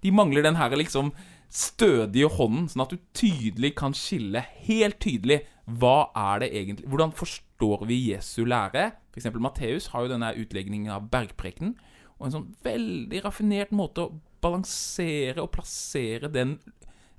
de 0.01 0.15
mangler 0.17 0.47
den 0.47 0.57
her 0.61 0.73
liksom 0.77 1.13
stødige 1.51 2.31
hånden, 2.31 2.69
sånn 2.71 2.85
at 2.87 2.93
du 2.95 3.01
tydelig 3.17 3.75
kan 3.81 3.97
skille 3.97 4.45
helt 4.69 5.01
tydelig 5.03 5.43
hva 5.81 6.13
er 6.17 6.45
det 6.45 6.49
egentlig 6.55 6.87
Hvordan 6.91 7.13
forstår 7.15 7.50
vi 7.87 8.13
Jesu 8.13 8.45
lære? 8.45 8.93
Eksempel 9.17 9.43
Matteus 9.43 9.91
har 9.93 10.05
jo 10.05 10.13
denne 10.13 10.35
utlegningen 10.37 10.91
av 10.93 11.09
bergprekenen, 11.11 11.77
og 12.19 12.27
en 12.27 12.35
sånn 12.35 12.49
veldig 12.65 13.23
raffinert 13.25 13.73
måte 13.73 14.05
å 14.05 14.21
balansere 14.45 15.41
og 15.43 15.53
plassere 15.55 16.29
den, 16.33 16.59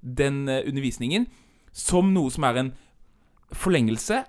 den 0.01 0.47
eh, 0.49 0.63
undervisningen 0.67 1.27
som 1.71 2.13
noe 2.13 2.31
som 2.33 2.45
er 2.45 2.59
en 2.59 2.71
forlengelse 3.51 4.23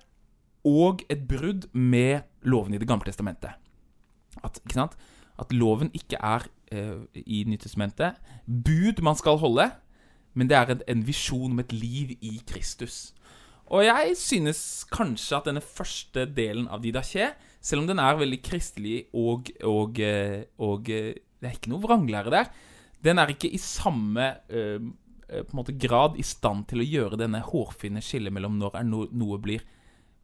og 0.68 1.02
et 1.10 1.26
brudd 1.28 1.68
med 1.74 2.22
loven 2.42 2.74
i 2.74 2.78
Det 2.78 2.88
gamle 2.88 3.06
testamentet. 3.06 3.58
At? 4.42 4.60
At 5.38 5.52
loven 5.52 5.90
ikke 5.94 6.18
er 6.20 6.46
eh, 6.72 7.02
i 7.26 7.44
Nyttestamentet 7.46 8.18
bud 8.46 9.02
man 9.02 9.16
skal 9.16 9.38
holde, 9.38 9.70
men 10.34 10.48
det 10.48 10.56
er 10.56 10.70
en, 10.72 10.82
en 10.88 11.06
visjon 11.06 11.52
om 11.52 11.60
et 11.60 11.72
liv 11.72 12.16
i 12.20 12.40
Kristus. 12.46 13.12
Og 13.72 13.86
jeg 13.86 14.16
synes 14.20 14.60
kanskje 14.92 15.38
at 15.38 15.48
denne 15.48 15.62
første 15.64 16.26
delen 16.28 16.66
av 16.68 16.82
Didaché, 16.84 17.30
selv 17.62 17.84
om 17.84 17.88
den 17.88 18.02
er 18.02 18.18
veldig 18.20 18.40
kristelig 18.44 18.98
og, 19.16 19.48
og, 19.64 20.00
eh, 20.02 20.42
og 20.60 20.90
eh, 20.92 21.14
Det 21.40 21.48
er 21.48 21.56
ikke 21.56 21.72
noe 21.72 21.82
vranglære 21.82 22.32
der. 22.34 22.50
Den 23.02 23.18
er 23.18 23.32
ikke 23.32 23.50
i 23.50 23.58
samme 23.58 24.28
på 25.32 25.48
en 25.48 25.56
måte 25.58 25.74
grad 25.80 26.18
i 26.20 26.24
stand 26.26 26.66
til 26.70 26.82
å 26.82 26.86
gjøre 26.86 27.18
denne 27.18 27.40
hårfine 27.42 28.02
skillet 28.04 28.34
mellom 28.34 28.58
når 28.60 28.76
er 28.78 28.84
no, 28.86 29.06
noe 29.10 29.38
blir, 29.42 29.64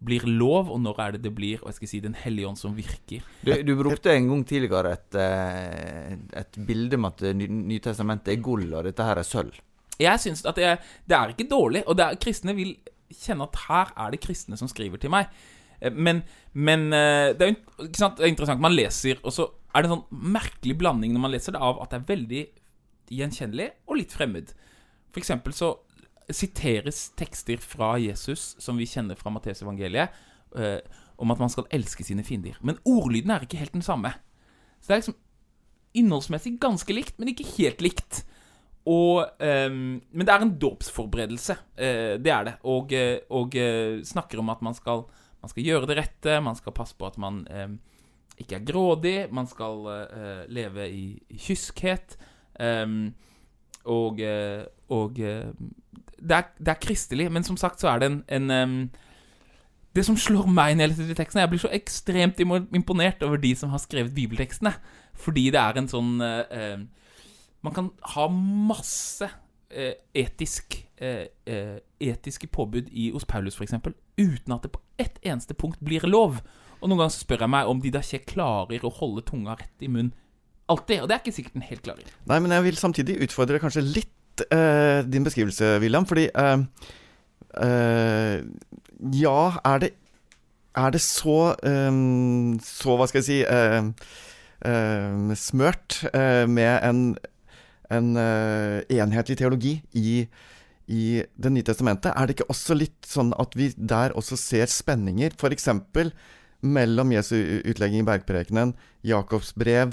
blir 0.05 0.27
lov, 0.29 0.69
og 0.71 0.79
når 0.85 1.01
er 1.03 1.17
det 1.17 1.23
det 1.25 1.33
blir 1.35 1.63
og 1.63 1.71
jeg 1.71 1.79
skal 1.79 1.91
si, 1.91 2.01
Den 2.05 2.15
hellige 2.15 2.51
ånd 2.51 2.61
som 2.61 2.77
virker. 2.77 3.25
Du, 3.43 3.51
du 3.65 3.73
brukte 3.81 4.13
en 4.13 4.29
gang 4.31 4.45
tidligere 4.47 4.93
et, 4.95 5.19
et 6.43 6.61
bilde 6.69 7.01
med 7.01 7.25
at 7.25 7.41
Nytestamentet 7.41 8.35
er 8.35 8.45
gull, 8.45 8.69
og 8.71 8.87
dette 8.87 9.09
her 9.09 9.19
er 9.19 9.27
sølv. 9.27 9.59
Jeg 9.99 10.23
synes 10.23 10.45
at 10.47 10.61
det, 10.61 10.77
det 11.09 11.17
er 11.19 11.35
ikke 11.35 11.49
dårlig, 11.51 11.83
og 11.89 11.99
det 11.99 12.07
er, 12.07 12.21
kristne 12.23 12.55
vil 12.55 12.77
kjenne 13.15 13.47
at 13.49 13.57
her 13.69 13.93
er 13.97 14.11
det 14.15 14.21
kristne 14.25 14.57
som 14.61 14.69
skriver 14.69 15.01
til 15.03 15.11
meg. 15.15 15.29
Eh, 15.81 15.91
Men, 15.93 16.23
men 16.53 16.93
eh, 16.93 17.33
det, 17.39 17.43
er, 17.49 17.55
jo- 17.55 18.13
er 18.19 18.27
interessant. 18.29 18.61
Man 18.61 18.75
leser, 18.77 19.21
og 19.23 19.33
så 19.33 19.49
er 19.75 19.83
det 19.85 19.91
en 19.91 19.97
sånn 19.99 20.33
merkelig 20.35 20.79
blanding 20.81 21.13
når 21.15 21.21
man 21.21 21.31
leser 21.35 21.53
det, 21.55 21.61
av 21.63 21.81
at 21.83 21.91
det 21.93 22.01
er 22.01 22.09
veldig 22.15 22.43
gjenkjennelig 23.19 23.71
og 23.89 23.97
litt 24.01 24.13
fremmed. 24.13 24.51
For 25.13 25.21
eksempel 25.23 25.55
så 25.57 25.75
siteres 26.29 27.07
tekster 27.17 27.57
fra 27.65 27.95
Jesus 28.01 28.51
som 28.61 28.77
vi 28.77 28.85
kjenner 28.89 29.17
fra 29.17 29.31
Matteusevangeliet, 29.33 30.11
eh, 30.61 30.81
om 31.19 31.31
at 31.33 31.41
man 31.41 31.49
skal 31.51 31.67
elske 31.75 32.05
sine 32.05 32.23
fiender. 32.25 32.59
Men 32.63 32.77
ordlyden 32.87 33.31
er 33.33 33.47
ikke 33.47 33.59
helt 33.59 33.73
den 33.75 33.83
samme. 33.83 34.13
Så 34.81 34.89
det 34.91 34.95
er 34.95 35.01
liksom 35.03 35.17
innholdsmessig 35.99 36.53
ganske 36.61 36.95
likt, 36.95 37.17
men 37.19 37.33
ikke 37.33 37.47
helt 37.57 37.81
likt. 37.83 38.21
Og, 38.89 39.21
um, 39.43 39.99
men 40.01 40.25
det 40.25 40.33
er 40.33 40.45
en 40.45 40.55
dåpsforberedelse. 40.61 41.59
Uh, 41.77 42.17
det 42.23 42.33
er 42.33 42.47
det. 42.49 42.55
Og, 42.69 42.93
eh, 42.97 43.19
og 43.35 43.57
uh, 43.59 44.01
snakker 44.07 44.41
om 44.41 44.53
at 44.55 44.63
man 44.65 44.77
skal, 44.77 45.05
man 45.43 45.53
skal 45.53 45.67
gjøre 45.67 45.91
det 45.91 45.99
rette, 45.99 46.39
man 46.45 46.57
skal 46.57 46.77
passe 46.77 46.97
på 46.97 47.09
at 47.09 47.19
man 47.21 47.43
um, 47.53 47.79
ikke 48.39 48.57
er 48.57 48.65
grådig, 48.65 49.17
man 49.35 49.51
skal 49.51 49.85
uh, 49.91 50.45
leve 50.49 50.89
i, 50.89 51.05
i 51.29 51.41
kyskhet. 51.43 52.17
Um, 52.59 53.15
og 53.89 54.19
og 54.89 55.15
det, 55.17 56.35
er, 56.35 56.49
det 56.59 56.69
er 56.69 56.81
kristelig, 56.81 57.29
men 57.33 57.45
som 57.45 57.57
sagt 57.57 57.81
så 57.81 57.89
er 57.89 58.03
det 58.03 58.09
en, 58.11 58.51
en 58.51 58.91
det 59.97 60.05
som 60.05 60.17
slår 60.19 60.49
meg 60.53 60.75
ned 60.77 60.91
litt 60.91 61.09
de 61.09 61.17
tekstene 61.17 61.45
Jeg 61.45 61.53
blir 61.55 61.63
så 61.63 61.71
ekstremt 61.73 62.41
imponert 62.43 63.23
over 63.25 63.41
de 63.41 63.55
som 63.57 63.71
har 63.73 63.81
skrevet 63.81 64.13
bibeltekstene. 64.17 64.75
Fordi 65.17 65.47
det 65.55 65.61
er 65.61 65.81
en 65.81 65.89
sånn 65.89 66.21
Man 67.67 67.75
kan 67.75 67.91
ha 68.15 68.29
masse 68.29 69.29
eh, 69.71 69.97
etisk 70.15 70.79
eh, 71.03 71.27
eh, 71.47 71.79
etiske 72.01 72.47
påbud 72.55 72.91
i 72.93 73.11
hos 73.15 73.27
Paulus, 73.29 73.59
f.eks., 73.59 73.75
uten 74.19 74.55
at 74.55 74.65
det 74.65 74.73
på 74.75 74.83
ett 74.99 75.19
eneste 75.27 75.55
punkt 75.59 75.81
blir 75.85 76.07
lov. 76.07 76.41
Og 76.79 76.87
noen 76.89 77.03
ganger 77.03 77.17
spør 77.17 77.45
jeg 77.45 77.55
meg 77.55 77.71
om 77.71 77.83
de 77.83 77.91
da 77.95 78.03
ikke 78.05 78.35
klarer 78.35 78.87
å 78.87 78.95
holde 79.01 79.27
tunga 79.27 79.57
rett 79.59 79.83
i 79.83 79.91
munnen 79.91 80.15
alltid. 80.69 81.03
Og 81.03 81.09
det 81.09 81.17
er 81.17 81.23
ikke 81.23 81.37
sikkert 81.37 81.57
den 81.59 81.67
helt 81.69 81.85
klarer. 81.85 82.15
Nei, 82.29 82.39
men 82.45 82.55
jeg 82.55 82.67
vil 82.69 82.81
samtidig 82.81 83.19
utfordre 83.27 83.61
kanskje 83.63 83.85
litt 83.87 84.45
eh, 84.53 85.01
din 85.09 85.27
beskrivelse, 85.27 85.79
William. 85.83 86.07
Fordi 86.09 86.29
eh, 86.29 86.59
eh, 87.65 88.37
Ja, 89.15 89.41
er 89.65 89.79
det 89.79 89.93
Er 90.79 90.91
det 90.91 91.01
så 91.01 91.55
Så, 92.63 92.97
hva 92.99 93.07
skal 93.09 93.23
jeg 93.23 93.29
si 93.29 93.39
Smørt 95.39 96.01
med 96.51 96.75
en, 96.83 97.17
en 97.95 98.15
eh, 98.21 98.85
enhetlig 98.99 99.39
teologi 99.41 99.79
i 99.97 100.21
i 100.89 101.21
Det 101.37 101.51
nye 101.53 101.67
testamentet, 101.69 102.15
er 102.17 102.25
det 102.25 102.39
ikke 102.39 102.49
også 102.49 102.73
litt 102.73 103.05
sånn 103.05 103.35
at 103.37 103.53
vi 103.59 103.67
der 103.77 104.15
også 104.17 104.39
ser 104.41 104.71
spenninger, 104.73 105.35
f.eks. 105.37 105.69
mellom 106.65 107.13
Jesu 107.13 107.37
utlegging 107.69 108.01
i 108.01 108.09
bergprekenen, 108.09 108.73
Jakobs 109.05 109.53
brev, 109.53 109.93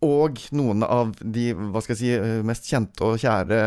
og 0.00 0.40
noen 0.56 0.80
av 0.86 1.12
de 1.20 1.50
hva 1.52 1.82
skal 1.84 1.92
jeg 1.92 2.00
si, 2.00 2.12
eh, 2.16 2.40
mest 2.46 2.68
kjente 2.70 3.04
og 3.04 3.20
kjære 3.20 3.58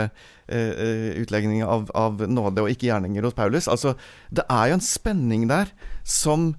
eh, 0.49 1.21
utlegningene 1.21 1.69
av, 1.69 1.85
av 1.93 2.23
nåde 2.25 2.65
og 2.65 2.73
ikke 2.73 2.89
gjerninger 2.89 3.27
hos 3.27 3.37
Paulus. 3.37 3.69
Altså, 3.69 3.93
det 4.33 4.47
er 4.49 4.71
jo 4.71 4.79
en 4.79 4.85
spenning 4.87 5.45
der 5.51 5.69
som, 6.01 6.55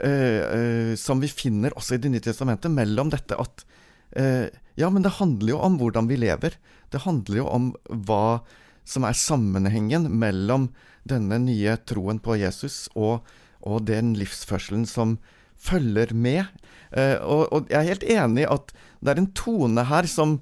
eh, 0.00 0.40
eh, 0.40 0.94
som 0.96 1.20
vi 1.20 1.28
finner 1.28 1.76
også 1.76 1.98
i 1.98 2.00
Det 2.00 2.14
nye 2.14 2.24
testamentet, 2.24 2.72
mellom 2.72 3.12
dette 3.12 3.36
at 3.36 3.66
eh, 3.66 3.81
Ja, 4.12 4.88
men 4.92 5.04
det 5.04 5.16
handler 5.18 5.54
jo 5.54 5.58
om 5.64 5.78
hvordan 5.80 6.08
vi 6.08 6.18
lever. 6.20 6.56
Det 6.92 7.04
handler 7.04 7.38
jo 7.38 7.46
om 7.48 7.70
hva 7.88 8.42
som 8.84 9.06
er 9.06 9.16
sammenhengen 9.16 10.08
mellom 10.20 10.70
denne 11.08 11.38
nye 11.42 11.76
troen 11.88 12.20
på 12.22 12.36
Jesus 12.40 12.86
og, 12.94 13.22
og 13.62 13.86
den 13.88 14.12
livsførselen 14.18 14.84
som 14.88 15.16
følger 15.62 16.12
med. 16.14 16.50
Eh, 16.90 17.16
og, 17.22 17.46
og 17.54 17.70
jeg 17.70 17.78
er 17.78 17.90
helt 17.92 18.08
enig 18.16 18.44
i 18.44 18.50
at 18.50 18.74
det 19.02 19.14
er 19.14 19.22
en 19.22 19.30
tone 19.38 19.86
her 19.88 20.08
som, 20.10 20.40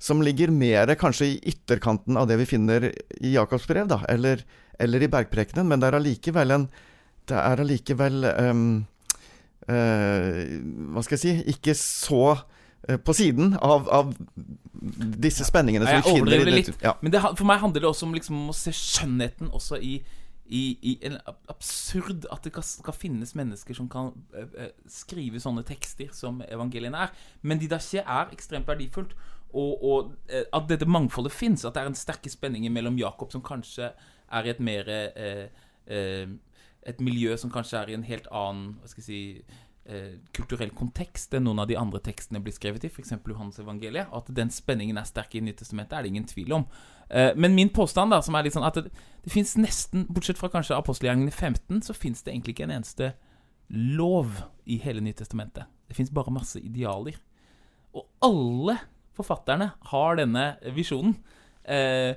som 0.00 0.22
ligger 0.24 0.52
mer 0.52 0.92
kanskje 1.00 1.32
i 1.32 1.40
ytterkanten 1.52 2.20
av 2.20 2.28
det 2.28 2.38
vi 2.42 2.48
finner 2.48 2.90
i 2.92 3.34
Jakobs 3.34 3.68
brev, 3.68 3.88
da, 3.90 4.02
eller, 4.12 4.44
eller 4.80 5.04
i 5.04 5.10
bergprekenen, 5.12 5.68
men 5.68 5.80
det 5.80 5.90
er 5.90 5.98
allikevel 6.00 6.56
en 6.56 6.68
Det 7.28 7.36
er 7.36 7.60
allikevel 7.60 8.24
um, 8.24 8.60
uh, 9.68 10.36
Hva 10.94 11.02
skal 11.04 11.18
jeg 11.18 11.20
si 11.20 11.32
Ikke 11.52 11.74
så 11.76 12.22
eh, 12.32 12.46
på 13.04 13.14
siden 13.16 13.56
av, 13.58 13.88
av 13.90 14.12
disse 15.18 15.44
spenningene 15.44 15.86
som 15.86 15.98
Jeg 15.98 16.04
vi 16.06 16.14
finner 16.20 16.52
i 16.52 16.62
det. 16.62 16.76
Ja. 16.84 16.94
Men 17.02 17.12
det, 17.12 17.22
for 17.22 17.48
meg 17.48 17.60
handler 17.62 17.82
det 17.82 17.90
også 17.90 18.06
om 18.06 18.14
liksom 18.14 18.48
å 18.48 18.54
se 18.56 18.72
skjønnheten 18.76 19.50
også 19.54 19.80
i, 19.82 19.96
i, 20.46 20.62
i 20.80 20.92
en 21.08 21.18
absurd 21.50 22.28
At 22.32 22.46
det 22.46 22.54
skal 22.64 22.96
finnes 22.96 23.34
mennesker 23.36 23.76
som 23.76 23.90
kan 23.92 24.12
uh, 24.36 24.44
eh, 24.54 24.70
skrive 24.88 25.42
sånne 25.42 25.66
tekster 25.68 26.12
som 26.16 26.38
evangeliene 26.46 27.08
er. 27.08 27.12
Men 27.42 27.60
de 27.60 27.68
da 27.68 27.80
ikke 27.82 28.06
er 28.06 28.32
ekstremt 28.36 28.70
verdifullt. 28.70 29.16
Og, 29.48 29.82
og 29.82 30.14
uh, 30.30 30.44
at 30.46 30.70
dette 30.70 30.88
mangfoldet 30.88 31.34
fins. 31.34 31.66
At 31.66 31.74
det 31.74 31.82
er 31.82 31.90
en 31.90 31.98
sterke 31.98 32.30
spenninger 32.32 32.72
mellom 32.72 33.00
Jakob, 33.00 33.34
som 33.34 33.44
kanskje 33.44 33.90
er 34.30 34.46
i 34.46 34.54
et 34.54 34.62
mer 34.62 34.88
uh, 34.88 35.48
eh, 35.88 36.28
Et 36.88 37.00
miljø 37.00 37.36
som 37.36 37.50
kanskje 37.50 37.78
er 37.78 37.90
i 37.90 37.96
en 37.96 38.06
helt 38.06 38.28
annen 38.32 38.76
Hva 38.80 38.90
skal 38.90 39.02
jeg 39.02 39.08
si 39.08 39.22
eh, 39.40 39.56
kulturell 40.36 40.70
kontekst 40.76 41.32
enn 41.36 41.46
noen 41.46 41.62
av 41.62 41.68
de 41.70 41.76
andre 41.80 42.00
tekstene 42.04 42.42
blir 42.44 42.52
skrevet 42.52 42.84
i, 42.84 42.90
f.eks. 42.92 43.14
Johannes 43.24 43.60
evangeliet. 43.62 44.10
At 44.12 44.28
den 44.36 44.50
spenningen 44.52 45.00
er 45.00 45.08
sterk 45.08 45.36
i 45.38 45.42
Nyttestamentet, 45.44 45.96
er 45.96 46.04
det 46.04 46.12
ingen 46.12 46.28
tvil 46.28 46.52
om. 46.58 46.66
Eh, 47.08 47.30
men 47.36 47.54
min 47.56 47.72
påstand, 47.72 48.12
da, 48.12 48.20
som 48.24 48.36
er 48.36 48.44
litt 48.44 48.56
sånn 48.56 48.66
at 48.68 48.76
det, 48.82 48.92
det 49.24 49.32
fins 49.32 49.54
nesten, 49.60 50.04
bortsett 50.12 50.40
fra 50.40 50.50
kanskje 50.52 50.76
apostelgjerningene 50.76 51.32
15, 51.32 51.80
så 51.88 51.96
fins 51.96 52.20
det 52.24 52.34
egentlig 52.34 52.56
ikke 52.56 52.68
en 52.68 52.76
eneste 52.76 53.12
lov 53.68 54.42
i 54.68 54.78
hele 54.82 55.02
Nyttestamentet. 55.04 55.68
Det 55.88 55.96
fins 55.96 56.12
bare 56.12 56.34
masse 56.34 56.60
idealer. 56.60 57.16
Og 57.96 58.04
alle 58.24 58.76
forfatterne 59.16 59.72
har 59.90 60.18
denne 60.20 60.50
visjonen. 60.76 61.16
Eh, 61.64 62.12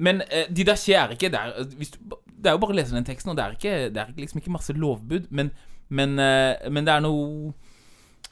men 0.00 0.22
eh, 0.30 0.48
er 0.48 0.64
der 0.64 1.12
ikke 1.12 1.28
er, 1.36 1.52
du, 1.68 2.16
det 2.40 2.48
er 2.48 2.56
jo 2.56 2.62
bare 2.62 2.72
å 2.72 2.78
lese 2.78 2.96
den 2.96 3.04
teksten, 3.04 3.32
og 3.32 3.36
det 3.36 3.44
er 3.44 3.58
ikke, 3.58 3.74
det 3.92 4.02
er 4.02 4.14
liksom 4.16 4.40
ikke 4.40 4.54
masse 4.56 4.76
lovbud. 4.76 5.28
Men, 5.28 5.52
Men, 5.90 6.18
eh, 6.22 6.70
men 6.70 6.86
det 6.86 6.92
er 6.94 7.02
noe 7.02 7.50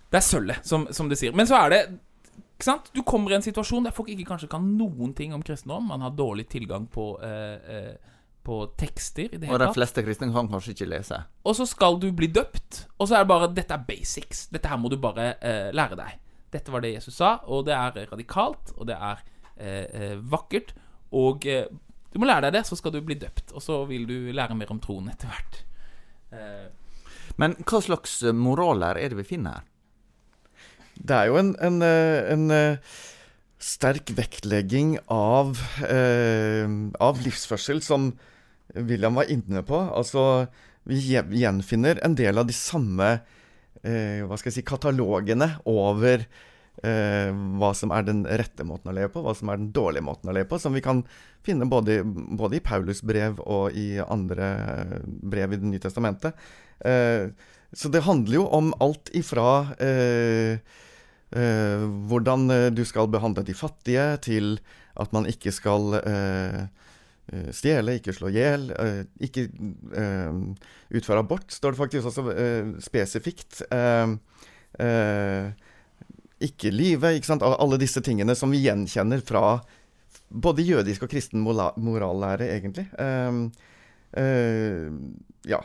Det 0.09 0.21
er 0.21 0.25
sølvet, 0.25 0.65
som, 0.65 0.87
som 0.95 1.09
det 1.11 1.19
sier. 1.21 1.35
Men 1.37 1.49
så 1.51 1.59
er 1.59 1.73
det 1.75 1.81
ikke 2.59 2.67
sant? 2.67 2.89
Du 2.91 3.05
kommer 3.07 3.31
i 3.31 3.37
en 3.37 3.45
situasjon 3.45 3.85
der 3.87 3.95
folk 3.95 4.09
ikke 4.11 4.25
kanskje 4.33 4.49
kan 4.51 4.65
noen 4.75 5.13
ting 5.15 5.35
om 5.37 5.43
kristendom. 5.47 5.85
Man 5.93 6.03
har 6.03 6.11
dårlig 6.19 6.49
tilgang 6.51 6.89
på, 6.91 7.13
eh, 7.23 7.75
eh, 7.77 8.15
på 8.43 8.57
tekster. 8.77 9.29
i 9.31 9.39
det 9.39 9.51
Og 9.51 9.61
de 9.61 9.69
tatt 9.69 9.77
fleste 9.77 10.03
kristne 10.03 10.33
kan 10.35 10.49
kanskje 10.51 10.75
ikke 10.75 10.89
lese. 10.91 11.21
Og 11.45 11.55
så 11.55 11.67
skal 11.71 12.01
du 12.03 12.11
bli 12.11 12.27
døpt, 12.27 12.87
og 12.99 13.07
så 13.07 13.15
er 13.15 13.23
det 13.23 13.31
bare 13.31 13.53
Dette 13.55 13.75
er 13.75 13.85
basics. 13.87 14.49
Dette 14.51 14.69
her 14.69 14.77
må 14.77 14.91
du 14.91 14.97
bare 14.97 15.37
eh, 15.39 15.71
lære 15.71 16.01
deg. 16.01 16.19
Dette 16.51 16.73
var 16.73 16.83
det 16.83 16.95
Jesus 16.97 17.15
sa, 17.15 17.37
og 17.47 17.67
det 17.69 17.77
er 17.77 18.11
radikalt, 18.11 18.73
og 18.77 18.89
det 18.89 18.97
er 18.97 19.23
eh, 19.57 19.87
eh, 19.87 20.17
vakkert. 20.19 20.75
Og 21.13 21.45
du 21.45 22.19
må 22.19 22.27
lære 22.27 22.49
deg 22.49 22.59
det, 22.59 22.67
så 22.67 22.77
skal 22.77 22.93
du 22.93 23.01
bli 23.05 23.15
døpt. 23.15 23.53
Og 23.55 23.63
så 23.63 23.85
vil 23.87 24.09
du 24.09 24.33
lære 24.33 24.57
mer 24.59 24.73
om 24.73 24.81
troen 24.81 25.09
etter 25.13 25.31
hvert. 25.31 25.63
Eh, 27.29 27.35
Men 27.37 27.57
hva 27.65 27.81
slags 27.85 28.23
moraler 28.35 28.99
er 28.99 29.13
det 29.13 29.21
vi 29.21 29.29
finner 29.37 29.61
her? 29.61 29.67
Det 30.99 31.15
er 31.15 31.29
jo 31.31 31.39
en, 31.39 31.53
en, 31.63 31.83
eh, 31.83 32.33
en 32.33 32.51
eh, 32.51 32.79
sterk 33.63 34.11
vektlegging 34.17 34.97
av, 35.09 35.59
eh, 35.87 36.67
av 36.99 37.21
livsførsel, 37.23 37.83
som 37.83 38.13
William 38.75 39.15
var 39.15 39.31
inne 39.31 39.63
på. 39.63 39.79
Altså, 39.95 40.49
vi 40.89 40.99
gjenfinner 41.07 42.01
en 42.05 42.17
del 42.19 42.39
av 42.39 42.49
de 42.49 42.57
samme 42.57 43.21
eh, 43.85 44.25
hva 44.27 44.39
skal 44.39 44.51
jeg 44.51 44.59
si, 44.59 44.67
katalogene 44.67 45.53
over 45.71 46.27
eh, 46.87 47.31
hva 47.59 47.73
som 47.77 47.93
er 47.95 48.07
den 48.07 48.25
rette 48.27 48.67
måten 48.67 48.91
å 48.93 48.95
leve 48.97 49.11
på, 49.15 49.23
hva 49.25 49.35
som 49.37 49.51
er 49.51 49.61
den 49.61 49.71
dårlige 49.75 50.07
måten 50.07 50.31
å 50.31 50.35
leve 50.37 50.49
på, 50.51 50.61
som 50.63 50.77
vi 50.77 50.85
kan 50.85 51.03
finne 51.47 51.69
både, 51.71 52.01
både 52.05 52.59
i 52.59 52.65
Paulus 52.65 53.03
brev 53.07 53.41
og 53.45 53.77
i 53.79 54.01
andre 54.05 54.51
eh, 54.65 54.99
brev 55.07 55.55
i 55.55 55.61
Det 55.61 55.71
nye 55.71 55.83
testamentet. 55.83 56.49
Eh, 56.85 57.31
så 57.73 57.91
det 57.93 58.05
handler 58.07 58.41
jo 58.41 58.47
om 58.57 58.73
alt 58.81 59.11
ifra 59.17 59.75
eh, 59.83 60.59
eh, 61.37 61.87
hvordan 62.09 62.51
eh, 62.55 62.69
du 62.73 62.85
skal 62.89 63.11
behandle 63.13 63.45
de 63.45 63.57
fattige, 63.57 64.11
til 64.25 64.59
at 64.99 65.13
man 65.15 65.29
ikke 65.31 65.53
skal 65.55 65.95
stjele, 67.55 67.99
ikke 68.01 68.11
slå 68.17 68.31
i 68.33 68.39
hjel, 68.39 68.65
ikke 69.23 69.45
utføre 70.97 71.21
abort, 71.21 71.53
står 71.55 71.77
det 71.77 71.79
faktisk 71.79 72.09
også 72.09 72.25
spesifikt. 72.83 73.61
Eh, 73.69 75.53
ikke 76.45 76.71
lyve, 76.71 77.17
ikke 77.17 77.33
sant. 77.33 77.43
Alle 77.43 77.79
disse 77.81 78.03
tingene 78.05 78.37
som 78.39 78.53
vi 78.55 78.63
gjenkjenner 78.63 79.23
fra 79.27 79.59
både 80.29 80.67
jødisk 80.67 81.07
og 81.07 81.13
kristen 81.13 81.43
morallære, 81.43 82.51
egentlig. 82.59 82.87
Uh, 82.99 83.49
uh, 84.19 84.87
ja. 85.49 85.63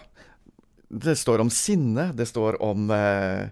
Det 0.94 1.16
står 1.18 1.42
om 1.42 1.50
sinne, 1.50 2.12
det 2.14 2.28
står 2.30 2.60
om 2.64 2.92
uh, 2.94 3.50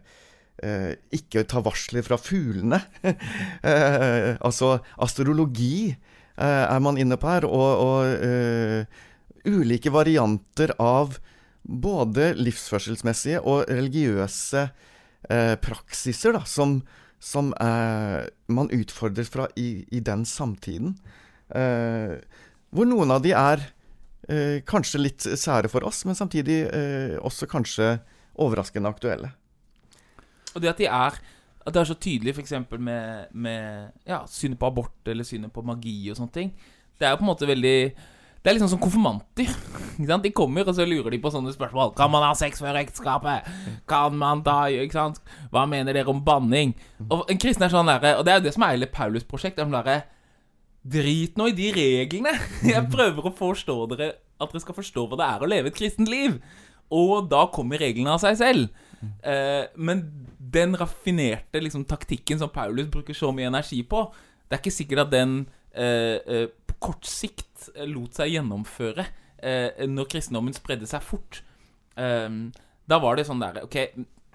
ikke 1.13 1.45
ta 1.49 1.61
varsler 1.65 2.05
fra 2.05 2.19
fuglene. 2.21 2.77
altså 4.45 4.75
astrologi 5.01 5.89
er 6.37 6.83
man 6.85 6.99
inne 7.01 7.17
på 7.17 7.31
her, 7.31 7.47
og, 7.49 7.81
og 7.81 9.49
ulike 9.49 9.89
varianter 9.93 10.75
av 10.77 11.17
både 11.65 12.35
livsførselsmessige 12.37 13.41
og 13.41 13.65
religiøse 13.73 14.67
praksiser 15.65 16.37
da, 16.37 16.43
som, 16.45 16.77
som 17.21 17.51
eh, 17.61 18.23
man 18.49 18.71
utfordres 18.73 19.29
fra 19.29 19.45
i, 19.59 19.83
i 19.93 20.01
den 20.01 20.25
samtiden. 20.25 20.95
Eh, 21.53 22.17
hvor 22.71 22.87
noen 22.87 23.13
av 23.13 23.21
de 23.21 23.33
er 23.35 23.61
eh, 24.31 24.57
kanskje 24.67 25.03
litt 25.03 25.27
sære 25.37 25.69
for 25.71 25.85
oss, 25.87 26.01
men 26.07 26.17
samtidig 26.17 26.63
eh, 26.65 27.17
også 27.21 27.49
kanskje 27.51 27.93
overraskende 28.41 28.89
aktuelle. 28.89 29.31
Og 30.55 30.63
det 30.63 30.73
at 30.73 30.81
de 30.81 30.89
er 30.89 31.21
At 31.61 31.75
det 31.75 31.79
er 31.79 31.85
så 31.85 31.93
tydelig 31.93 32.33
f.eks. 32.33 32.53
med, 32.81 33.27
med 33.37 33.91
ja, 34.07 34.23
synet 34.25 34.57
på 34.57 34.65
abort 34.65 35.05
eller 35.05 35.23
synet 35.23 35.53
på 35.53 35.61
magi 35.61 36.09
og 36.09 36.17
sånne 36.17 36.33
ting. 36.33 36.49
Det 36.97 37.05
er 37.05 37.13
jo 37.13 37.19
på 37.19 37.25
en 37.27 37.29
måte 37.29 37.45
veldig 37.45 37.91
Det 38.41 38.49
er 38.49 38.55
liksom 38.57 38.71
som 38.71 38.81
konfirmanter. 38.81 39.51
De 40.23 40.31
kommer, 40.33 40.65
og 40.65 40.73
så 40.75 40.85
lurer 40.85 41.13
de 41.13 41.19
på 41.21 41.29
sånne 41.29 41.53
spørsmål. 41.53 41.91
Kan 41.97 42.09
man 42.13 42.25
ha 42.25 42.31
sex 42.37 42.61
før 42.63 42.79
ekteskapet? 42.79 43.45
Kan 43.89 44.17
man 44.17 44.41
da 44.45 44.63
Ikke 44.71 44.97
sant? 44.97 45.21
Hva 45.53 45.67
mener 45.69 45.93
dere 45.93 46.09
om 46.09 46.23
banning? 46.25 46.73
Og 47.05 47.29
en 47.29 47.41
kristen 47.41 47.67
er 47.67 47.73
sånn 47.73 47.91
derre 47.91 48.15
Og 48.17 48.25
det 48.25 48.33
er 48.33 48.39
jo 48.39 48.45
det 48.47 48.55
som 48.55 48.65
er 48.65 48.73
hele 48.73 48.89
Paulus-prosjekt. 48.89 49.59
Det 49.59 49.65
er 49.65 49.69
sånn 49.69 49.77
der, 49.77 50.09
Drit 50.81 51.37
nå 51.37 51.51
i 51.51 51.53
de 51.53 51.69
reglene! 51.75 52.33
Jeg 52.65 52.89
prøver 52.89 53.29
å 53.29 53.35
forstå 53.37 53.77
dere 53.93 54.13
at 54.41 54.49
dere 54.49 54.63
skal 54.63 54.77
forstå 54.79 55.05
hva 55.05 55.19
det 55.19 55.27
er 55.27 55.43
å 55.43 55.49
leve 55.51 55.69
et 55.69 55.77
kristent 55.77 56.09
liv. 56.09 56.39
Og 56.91 57.29
da 57.29 57.45
kommer 57.53 57.77
reglene 57.77 58.15
av 58.15 58.23
seg 58.23 58.39
selv. 58.39 58.81
Eh, 59.01 59.69
men 59.77 60.01
den 60.51 60.73
raffinerte 60.77 61.61
liksom, 61.61 61.85
taktikken 61.89 62.41
som 62.41 62.49
Paulus 62.53 62.89
bruker 62.91 63.13
så 63.17 63.29
mye 63.33 63.51
energi 63.51 63.83
på, 63.87 64.07
det 64.49 64.57
er 64.57 64.63
ikke 64.63 64.73
sikkert 64.73 65.05
at 65.05 65.13
den 65.13 65.35
eh, 65.71 66.17
eh, 66.25 66.47
på 66.67 66.77
kort 66.89 67.07
sikt 67.07 67.50
eh, 67.75 67.87
lot 67.89 68.17
seg 68.17 68.33
gjennomføre 68.33 69.05
eh, 69.37 69.85
når 69.89 70.09
kristendommen 70.11 70.55
spredde 70.57 70.89
seg 70.89 71.03
fort. 71.05 71.43
Eh, 71.95 72.29
da 72.91 72.99
var 72.99 73.19
det 73.19 73.27
sånn 73.27 73.41
der 73.43 73.61
Ok, 73.65 73.77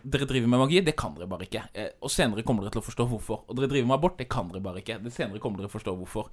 dere 0.06 0.28
driver 0.28 0.50
med 0.50 0.62
magi, 0.62 0.82
det 0.86 0.94
kan 0.98 1.14
dere 1.16 1.28
bare 1.30 1.46
ikke. 1.48 1.64
Eh, 1.74 1.90
og 2.04 2.12
senere 2.12 2.44
kommer 2.46 2.66
dere 2.66 2.76
til 2.76 2.82
å 2.82 2.86
forstå 2.86 3.08
hvorfor. 3.10 3.42
Og 3.46 3.58
dere 3.58 3.70
driver 3.72 3.90
med 3.90 3.98
abort, 3.98 4.18
det 4.20 4.28
kan 4.32 4.50
dere 4.52 4.62
bare 4.64 4.82
ikke. 4.82 5.00
Det 5.02 5.12
senere 5.14 5.42
kommer 5.42 5.60
dere 5.60 5.68
til 5.68 5.74
å 5.74 5.78
forstå 5.78 5.96
hvorfor. 5.98 6.30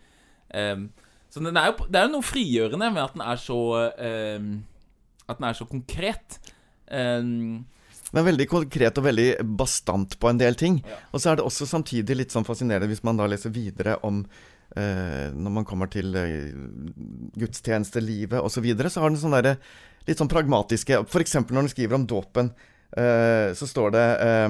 Eh, 0.54 0.86
så 1.34 1.42
den 1.42 1.58
er 1.58 1.72
jo, 1.72 1.88
det 1.90 1.98
er 1.98 2.08
jo 2.08 2.14
noe 2.14 2.28
frigjørende 2.28 2.92
med 2.94 3.02
at 3.02 3.16
den 3.16 3.26
er 3.26 3.40
så 3.42 3.60
eh, 3.98 4.50
At 5.24 5.40
den 5.40 5.48
er 5.48 5.56
så 5.58 5.66
konkret. 5.66 6.38
Um, 6.92 7.64
Den 8.12 8.20
er 8.20 8.28
veldig 8.28 8.46
konkret 8.52 9.00
og 9.00 9.06
veldig 9.08 9.30
bastant 9.58 10.18
på 10.20 10.30
en 10.30 10.38
del 10.38 10.58
ting. 10.60 10.82
Og 11.10 11.22
så 11.24 11.32
er 11.32 11.40
det 11.40 11.46
også 11.48 11.66
samtidig 11.66 12.18
litt 12.20 12.36
sånn 12.36 12.46
fascinerende 12.46 12.92
hvis 12.92 13.02
man 13.08 13.18
da 13.18 13.26
leser 13.32 13.54
videre 13.56 13.96
om 14.06 14.20
Når 14.74 15.54
man 15.54 15.66
kommer 15.70 15.90
til 15.92 16.16
eh, 16.18 16.54
gudstjenestelivet 17.38 18.40
osv., 18.42 18.56
så, 18.58 18.64
videre, 18.66 18.90
så 18.90 19.04
har 19.04 19.12
den 19.12 19.20
sånn 19.22 19.36
derre 19.36 19.58
litt 20.08 20.20
sånn 20.20 20.32
pragmatiske 20.32 21.04
F.eks. 21.06 21.38
når 21.46 21.62
den 21.62 21.72
skriver 21.72 22.00
om 22.00 22.08
dåpen, 22.10 22.52
eh, 22.98 23.54
så 23.58 23.70
står 23.70 23.94
det 23.96 24.08
eh, 24.26 24.50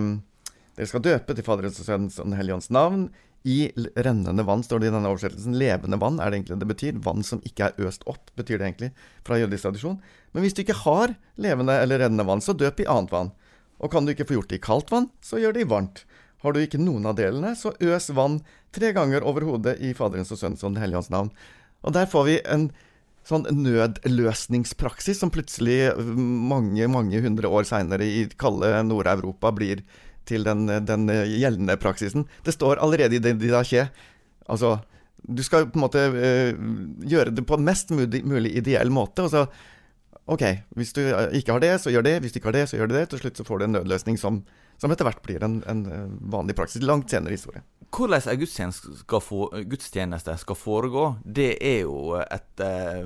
Dere 0.73 0.89
skal 0.89 1.03
døpe 1.05 1.35
til 1.37 1.45
Faderens 1.45 1.77
og 1.77 1.85
Sønnens 1.85 2.17
og 2.17 2.25
Den 2.29 2.37
hellige 2.39 2.55
ånds 2.57 2.71
navn. 2.73 3.05
I 3.43 3.67
rennende 3.75 4.45
vann, 4.47 4.63
står 4.63 4.79
det 4.79 4.87
i 4.87 4.93
denne 4.95 5.09
oversettelsen. 5.11 5.57
Levende 5.59 5.99
vann 5.99 6.15
er 6.17 6.31
det 6.31 6.39
egentlig 6.39 6.57
det 6.61 6.69
betyr. 6.69 7.01
Vann 7.03 7.25
som 7.27 7.43
ikke 7.45 7.67
er 7.67 7.89
øst 7.89 8.05
opp, 8.09 8.31
betyr 8.39 8.57
det 8.57 8.69
egentlig, 8.69 8.89
fra 9.27 9.37
jødisk 9.37 9.67
tradisjon. 9.67 9.99
Men 10.31 10.45
hvis 10.45 10.55
du 10.55 10.63
ikke 10.63 10.79
har 10.79 11.13
levende 11.43 11.75
eller 11.83 12.01
rennende 12.05 12.25
vann, 12.25 12.41
så 12.41 12.55
døp 12.57 12.79
i 12.81 12.87
annet 12.89 13.11
vann. 13.13 13.33
Og 13.83 13.91
kan 13.91 14.07
du 14.07 14.13
ikke 14.13 14.25
få 14.29 14.39
gjort 14.39 14.49
det 14.53 14.61
i 14.61 14.63
kaldt 14.63 14.93
vann, 14.95 15.09
så 15.21 15.41
gjør 15.43 15.57
det 15.57 15.65
i 15.65 15.69
varmt. 15.69 16.05
Har 16.43 16.53
du 16.53 16.61
ikke 16.61 16.81
noen 16.81 17.05
av 17.07 17.17
delene, 17.17 17.53
så 17.55 17.73
øs 17.79 18.09
vann 18.15 18.41
tre 18.75 18.91
ganger 18.95 19.23
over 19.27 19.45
hodet 19.47 19.77
i 19.79 19.93
Faderens 19.97 20.33
og 20.33 20.41
Sønnens 20.41 20.63
og 20.63 20.73
Den 20.73 20.81
hellige 20.83 21.03
ånds 21.03 21.13
navn. 21.13 21.31
Og 21.83 21.95
der 21.95 22.09
får 22.09 22.27
vi 22.27 22.39
en 22.51 22.69
sånn 23.27 23.45
nødløsningspraksis 23.47 25.21
som 25.23 25.31
plutselig 25.31 25.93
mange, 26.03 26.87
mange 26.91 27.21
hundre 27.23 27.47
år 27.47 27.67
seinere 27.67 28.03
i 28.03 28.25
kalde 28.39 28.71
Nord-Europa 28.87 29.53
blir 29.55 29.83
til 30.27 30.43
den, 30.47 30.67
den 30.67 31.07
gjeldende 31.07 31.77
praksisen. 31.79 32.27
Det 32.43 32.55
står 32.55 32.81
allerede 32.83 33.17
i 33.17 33.23
det 33.23 33.37
didaché. 33.39 33.87
Altså, 34.51 34.77
du 35.23 35.43
skal 35.43 35.69
på 35.71 35.79
en 35.79 35.85
måte 35.85 36.03
øh, 36.11 36.59
gjøre 37.07 37.31
det 37.35 37.45
på 37.47 37.59
mest 37.59 37.91
mulig 37.95 38.55
ideell 38.59 38.91
måte. 38.91 39.23
og 39.23 39.31
så 39.31 39.45
Ok, 40.25 40.43
hvis 40.79 40.93
du 40.95 41.01
ikke 41.35 41.51
har 41.51 41.59
det, 41.59 41.81
så 41.83 41.91
gjør 41.91 42.05
det. 42.07 42.19
Hvis 42.23 42.31
du 42.31 42.37
ikke 42.39 42.47
har 42.47 42.55
det, 42.55 42.69
så 42.69 42.77
gjør 42.77 42.87
du 42.87 42.95
det. 42.95 43.09
Til 43.11 43.19
slutt 43.19 43.37
så 43.37 43.43
får 43.43 43.59
du 43.59 43.65
en 43.65 43.73
nødløsning 43.75 44.19
som, 44.19 44.37
som 44.83 44.91
etter 44.91 45.07
hvert 45.07 45.23
blir 45.23 45.43
en, 45.45 45.61
en 45.71 45.85
eh, 45.87 46.07
vanlig 46.33 46.57
praksis. 46.59 46.83
Langt 46.83 47.13
senere 47.13 47.31
i 47.31 47.39
historie. 47.39 47.63
Hvordan 47.93 48.25
en 48.33 48.41
gudstjeneste 48.41 48.97
skal, 49.03 49.21
få, 49.23 49.45
gudstjeneste 49.69 50.35
skal 50.41 50.57
foregå, 50.59 51.05
det 51.23 51.53
er 51.63 51.83
jo 51.85 52.17
et 52.19 52.63
eh, 52.65 53.05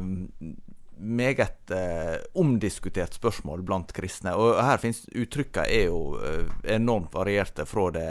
meget 0.97 1.71
eh, 1.71 2.17
omdiskutert 2.33 3.13
spørsmål 3.13 3.61
blant 3.65 3.91
kristne. 3.93 4.33
Og 4.33 4.57
her 4.63 4.79
finnes 4.81 5.03
uttrykkene 5.13 5.67
er 5.69 5.85
jo 5.91 6.17
eh, 6.17 6.49
enormt 6.77 7.13
varierte, 7.13 7.67
fra 7.69 7.89
det 7.93 8.07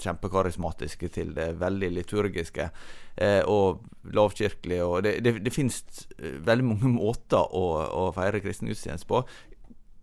kjempekarismatiske 0.00 1.12
til 1.14 1.34
det 1.36 1.50
veldig 1.60 1.90
liturgiske 1.98 2.70
eh, 3.16 3.42
og 3.44 3.84
lavkirkelige. 4.14 4.86
Og 4.86 5.04
det, 5.04 5.18
det, 5.24 5.36
det 5.44 5.54
finnes 5.54 5.82
eh, 6.18 6.40
veldig 6.46 6.70
mange 6.72 6.94
måter 7.02 7.44
å, 7.44 7.66
å 8.06 8.08
feire 8.16 8.42
kristen 8.44 8.72
gudstjeneste 8.72 9.10
på. 9.10 9.22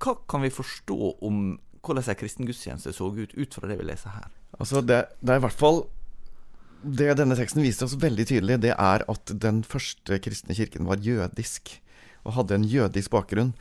Hva 0.05 0.17
kan 0.29 0.43
vi 0.43 0.53
forstå 0.53 1.15
om 1.25 1.55
hvordan 1.85 2.09
en 2.11 2.19
kristen 2.19 2.47
gudstjeneste 2.49 2.93
så 2.95 3.09
ut, 3.13 3.35
ut 3.35 3.57
fra 3.57 3.69
det 3.69 3.79
vi 3.79 3.87
leser 3.87 4.13
her? 4.15 4.27
Altså, 4.59 4.81
det, 4.81 5.01
det 5.21 5.33
er 5.33 5.41
i 5.41 5.43
hvert 5.43 5.59
fall 5.59 5.81
Det 6.85 7.15
denne 7.17 7.35
teksten 7.37 7.63
viser 7.65 7.87
oss 7.87 7.97
veldig 7.99 8.27
tydelig, 8.29 8.59
det 8.61 8.75
er 8.75 9.03
at 9.09 9.31
den 9.41 9.63
første 9.65 10.19
kristne 10.21 10.53
kirken 10.53 10.85
var 10.85 11.01
jødisk. 11.01 11.71
Og 12.25 12.35
hadde 12.37 12.59
en 12.59 12.67
jødisk 12.69 13.09
bakgrunn. 13.13 13.55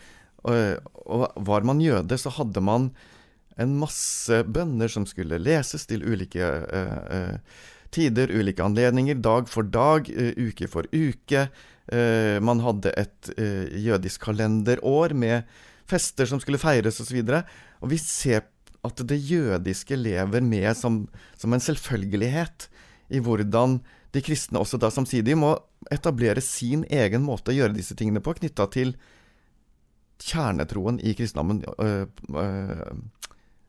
Og, 0.44 0.90
og 1.08 1.30
var 1.48 1.64
man 1.64 1.80
jøde, 1.80 2.18
så 2.20 2.32
hadde 2.36 2.60
man 2.60 2.90
en 3.60 3.76
masse 3.78 4.42
bønner 4.50 4.90
som 4.90 5.06
skulle 5.08 5.38
leses 5.40 5.86
til 5.88 6.04
ulike 6.04 6.42
uh, 6.42 6.98
uh, 7.08 7.70
tider, 7.94 8.32
ulike 8.34 8.64
anledninger, 8.64 9.20
dag 9.22 9.48
for 9.50 9.66
dag, 9.66 10.10
uh, 10.10 10.32
uke 10.36 10.68
for 10.70 10.88
uke. 10.92 11.48
Man 11.84 12.62
hadde 12.64 12.94
et 12.96 13.28
jødisk 13.36 14.22
kalenderår 14.24 15.12
med, 15.12 15.42
fester 15.90 16.28
som 16.28 16.40
skulle 16.42 16.60
feires 16.60 17.00
osv. 17.02 17.20
Og, 17.22 17.30
så 17.30 17.42
og 17.84 17.92
vi 17.92 17.98
ser 18.00 18.46
at 18.84 19.00
det 19.08 19.18
jødiske 19.18 19.96
lever 19.96 20.44
med 20.44 20.70
som, 20.76 21.04
som 21.40 21.52
en 21.52 21.62
selvfølgelighet 21.62 22.68
i 23.14 23.20
hvordan 23.24 23.78
de 24.14 24.22
kristne 24.22 24.60
også 24.60 24.78
da 24.80 24.90
samtidig 24.92 25.36
må 25.38 25.56
etablere 25.92 26.42
sin 26.44 26.84
egen 26.92 27.24
måte 27.24 27.52
å 27.52 27.56
gjøre 27.56 27.76
disse 27.76 27.96
tingene 27.98 28.22
på, 28.24 28.36
knytta 28.38 28.68
til 28.72 28.94
kjernetroen 30.22 31.00
i 31.02 31.14
kristendommen. 31.18 31.64
Øh, 31.82 32.06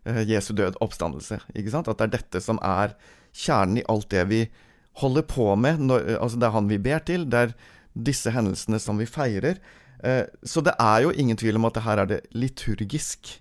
øh, 0.05 0.21
Jesu 0.29 0.53
død, 0.53 0.77
oppstandelse. 0.85 1.39
Ikke 1.57 1.71
sant? 1.73 1.87
At 1.89 1.97
det 1.97 2.05
er 2.05 2.17
dette 2.19 2.41
som 2.43 2.59
er 2.61 2.93
kjernen 3.33 3.81
i 3.81 3.87
alt 3.89 4.11
det 4.13 4.27
vi 4.29 4.43
holder 5.01 5.25
på 5.27 5.47
med. 5.57 5.81
Når, 5.81 6.11
altså 6.19 6.37
det 6.37 6.47
er 6.47 6.53
han 6.53 6.69
vi 6.69 6.77
ber 6.77 7.01
til. 7.07 7.25
Det 7.25 7.41
er 7.41 7.55
disse 7.95 8.31
hendelsene 8.35 8.79
som 8.79 9.01
vi 9.01 9.09
feirer. 9.09 9.57
Eh, 10.03 10.25
så 10.43 10.63
det 10.65 10.75
er 10.81 11.05
jo 11.05 11.13
ingen 11.13 11.37
tvil 11.37 11.59
om 11.59 11.67
at 11.69 11.79
her 11.85 12.03
er 12.03 12.09
det 12.09 12.19
liturgisk. 12.35 13.37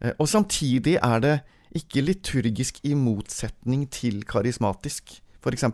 Eh, 0.00 0.14
og 0.18 0.28
samtidig 0.30 0.96
er 1.00 1.20
det 1.24 1.34
ikke 1.74 2.04
liturgisk 2.04 2.80
i 2.86 2.94
motsetning 2.94 3.86
til 3.90 4.22
karismatisk 4.28 5.18
f.eks. 5.42 5.66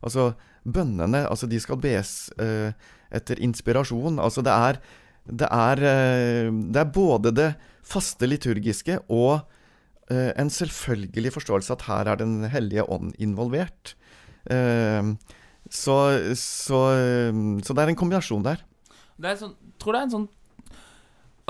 Altså 0.00 0.32
bønnene, 0.64 1.26
altså 1.28 1.48
de 1.50 1.60
skal 1.60 1.80
bes 1.82 2.30
eh, 2.40 2.72
etter 3.12 3.40
inspirasjon. 3.42 4.20
Altså 4.22 4.44
det 4.46 4.54
er, 4.54 4.80
det 5.26 5.48
er, 5.50 5.84
det 6.50 6.80
er 6.80 6.92
både 6.94 7.34
det 7.34 7.50
faste 7.84 8.28
liturgiske 8.28 9.00
og 9.08 9.40
en 10.10 10.48
selvfølgelig 10.50 11.30
forståelse 11.36 11.70
at 11.76 11.84
her 11.86 12.08
er 12.10 12.16
Den 12.18 12.42
hellige 12.50 12.82
ånd 12.82 13.12
involvert. 13.22 13.92
Så, 15.70 15.94
så, 16.34 16.80
så, 17.62 17.74
det 17.74 17.78
er 17.78 17.92
en 17.92 18.00
kombinasjon 18.00 18.42
der. 18.42 18.64
Det 19.20 19.30
er 19.30 19.40
sånn, 19.40 19.56
tror 19.80 19.96
det 19.96 20.02
er 20.02 20.08
en 20.08 20.14
sånn 20.18 20.30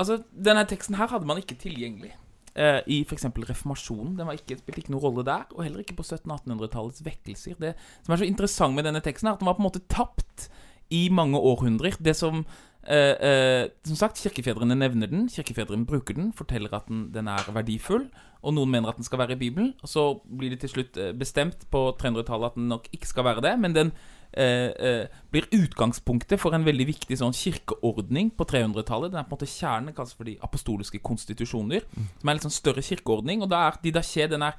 Altså, 0.01 0.15
denne 0.33 0.63
teksten 0.65 0.95
her 0.97 1.11
hadde 1.11 1.27
man 1.29 1.37
ikke 1.37 1.59
tilgjengelig 1.61 2.09
eh, 2.55 2.79
i 2.89 3.01
f.eks. 3.05 3.27
reformasjonen. 3.51 4.15
Den 4.17 4.31
ikke, 4.33 4.57
spilte 4.57 4.81
ikke 4.81 4.93
noen 4.95 5.03
rolle 5.03 5.25
der, 5.27 5.45
og 5.53 5.61
heller 5.61 5.83
ikke 5.83 5.97
på 5.99 6.05
1700-1800-tallets 6.07 7.03
vekkelser. 7.05 7.59
Det 7.61 7.75
som 8.01 8.15
er 8.15 8.23
så 8.23 8.27
interessant 8.27 8.77
med 8.77 8.87
denne 8.87 9.03
teksten, 9.03 9.29
er 9.29 9.37
at 9.37 9.43
den 9.43 9.49
var 9.51 9.59
på 9.59 9.63
en 9.63 9.69
måte 9.69 9.83
tapt 9.91 10.49
i 10.91 11.07
mange 11.13 11.39
århundrer. 11.39 11.99
Det 12.03 12.15
som 12.17 12.41
eh, 12.83 13.15
eh, 13.29 13.67
Som 13.85 13.99
sagt, 13.99 14.23
kirkefedrene 14.23 14.75
nevner 14.75 15.11
den, 15.11 15.27
kirkefedrene 15.29 15.85
bruker 15.85 16.17
den, 16.17 16.31
forteller 16.33 16.73
at 16.75 16.89
den, 16.89 17.11
den, 17.13 17.27
er 17.27 17.51
verdifull, 17.53 18.09
og 18.41 18.55
noen 18.57 18.71
mener 18.71 18.89
at 18.89 18.97
den 18.97 19.05
skal 19.05 19.21
være 19.21 19.37
i 19.37 19.43
Bibelen. 19.43 19.73
Og 19.83 19.89
så 19.89 20.07
blir 20.25 20.49
det 20.49 20.63
til 20.63 20.73
slutt 20.75 20.97
eh, 20.97 21.13
bestemt 21.13 21.67
på 21.69 21.91
300-tallet 22.01 22.51
at 22.51 22.57
den 22.57 22.71
nok 22.73 22.89
ikke 22.91 23.07
skal 23.07 23.29
være 23.29 23.45
det, 23.45 23.59
men 23.59 23.77
den 23.77 23.93
blir 24.31 25.47
utgangspunktet 25.51 26.39
for 26.39 26.55
en 26.55 26.63
veldig 26.63 26.85
viktig 26.87 27.17
sånn 27.19 27.35
kirkeordning 27.35 28.31
på 28.37 28.47
300-tallet. 28.47 29.11
Den 29.11 29.19
er 29.19 29.27
på 29.27 29.35
en 29.35 29.39
måte 29.39 29.49
kjernen, 29.51 29.95
kalles 29.95 30.15
for 30.15 30.29
de 30.29 30.37
apostoliske 30.45 31.01
konstitusjoner, 31.03 31.83
mm. 31.91 32.05
som 32.21 32.29
er 32.29 32.33
en 32.33 32.39
litt 32.39 32.47
sånn 32.47 32.55
større 32.55 32.85
kirkeordning. 32.85 33.43
Og 33.43 33.51
da 33.51 33.65
er 33.67 33.81
Didaché 33.83 34.29
den 34.31 34.45
er, 34.47 34.55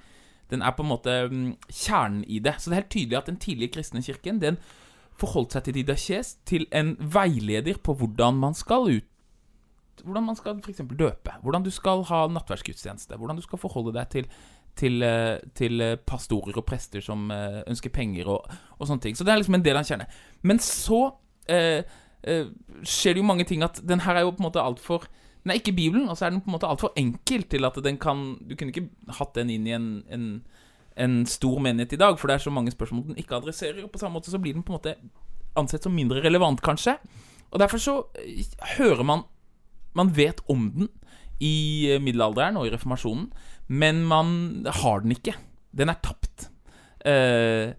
den 0.53 0.65
er 0.65 0.77
på 0.77 0.85
en 0.85 0.91
måte 0.93 1.17
um, 1.31 1.47
kjernen 1.71 2.27
i 2.29 2.43
det. 2.45 2.59
Så 2.61 2.69
det 2.69 2.77
er 2.77 2.83
helt 2.83 2.93
tydelig 2.97 3.21
at 3.23 3.31
den 3.33 3.41
tidlige 3.41 3.77
kristne 3.79 4.05
kirken 4.05 4.43
den 4.43 4.61
forholdt 5.21 5.57
seg 5.57 5.67
til 5.67 5.81
Didaché 5.81 6.21
til 6.49 6.69
en 6.75 6.95
veileder 7.01 7.81
på 7.81 7.97
hvordan 7.97 8.39
man 8.43 8.59
skal 8.59 8.91
ut 8.91 9.09
hvordan 10.03 10.25
man 10.25 10.37
skal 10.37 10.59
f.eks. 10.59 10.81
døpe, 10.99 11.35
hvordan 11.43 11.63
du 11.63 11.71
skal 11.71 12.03
ha 12.09 12.25
nattverdsgudstjeneste, 12.33 13.17
hvordan 13.17 13.39
du 13.39 13.45
skal 13.45 13.61
forholde 13.61 13.93
deg 13.95 14.09
til 14.11 14.29
til, 14.77 15.03
eh, 15.03 15.39
til, 15.55 15.81
eh, 15.81 15.97
pastorer 15.97 16.57
og 16.57 16.67
prester 16.67 17.01
som 17.05 17.31
eh, 17.31 17.63
ønsker 17.69 17.93
penger 17.93 18.29
og, 18.29 18.47
og, 18.79 18.87
sånne 18.87 19.03
ting. 19.03 19.17
Så 19.17 19.25
det 19.25 19.33
er 19.33 19.43
liksom 19.43 19.59
en 19.59 19.65
del 19.65 19.77
av 19.77 19.85
en 19.85 19.91
kjerne. 19.91 20.07
Men 20.43 20.63
så 20.63 21.03
eh, 21.49 21.83
eh, 22.23 22.47
skjer 22.83 23.17
det 23.17 23.23
jo 23.23 23.29
mange 23.29 23.47
ting 23.49 23.65
at 23.67 23.83
den 23.87 24.05
her 24.07 24.17
er 24.17 24.27
jo 24.27 24.33
på 24.33 24.43
en 24.43 24.49
måte 24.51 24.63
altfor 24.63 25.09
Den 25.43 25.51
er 25.51 25.59
ikke 25.59 25.75
Bibelen, 25.75 26.09
og 26.09 26.17
så 26.17 26.27
er 26.27 26.31
den 26.31 26.41
på 26.41 26.53
en 26.53 26.55
måte 26.55 26.69
altfor 26.71 26.93
enkel 26.97 27.43
til 27.51 27.65
at 27.67 27.79
den 27.83 27.97
kan 27.99 28.39
Du 28.47 28.55
kunne 28.55 28.71
ikke 28.71 28.89
hatt 29.19 29.35
den 29.35 29.51
inn 29.51 29.67
i 29.67 29.75
en, 29.75 29.89
en, 30.09 30.29
en, 30.97 31.27
stor 31.27 31.59
menighet 31.59 31.97
i 31.97 31.99
dag, 31.99 32.19
for 32.19 32.31
det 32.31 32.35
er 32.37 32.45
så 32.45 32.51
mange 32.55 32.71
spørsmål 32.71 33.09
den 33.09 33.19
ikke 33.19 33.41
adresserer. 33.41 33.83
Og 33.83 33.91
på 33.91 33.99
samme 33.99 34.15
måte 34.15 34.31
så 34.31 34.39
blir 34.39 34.55
den 34.55 34.63
på 34.63 34.73
en 34.73 34.79
måte 34.79 34.95
ansett 35.59 35.83
som 35.83 35.93
mindre 35.93 36.23
relevant, 36.23 36.63
kanskje. 36.63 36.95
Og 37.51 37.59
derfor 37.61 37.79
så 37.79 38.03
hører 38.79 39.03
man 39.03 39.29
Man 39.95 40.09
vet 40.17 40.41
om 40.49 40.71
den 40.73 40.89
i 41.41 41.99
middelalderen 42.01 42.57
og 42.57 42.65
i 42.67 42.71
reformasjonen 42.73 43.27
men 43.67 44.03
man 44.05 44.67
har 44.83 45.05
den 45.05 45.15
ikke. 45.17 45.35
Den 45.73 45.93
er 45.93 46.01
tapt. 46.05 46.49
Eh, 47.07 47.73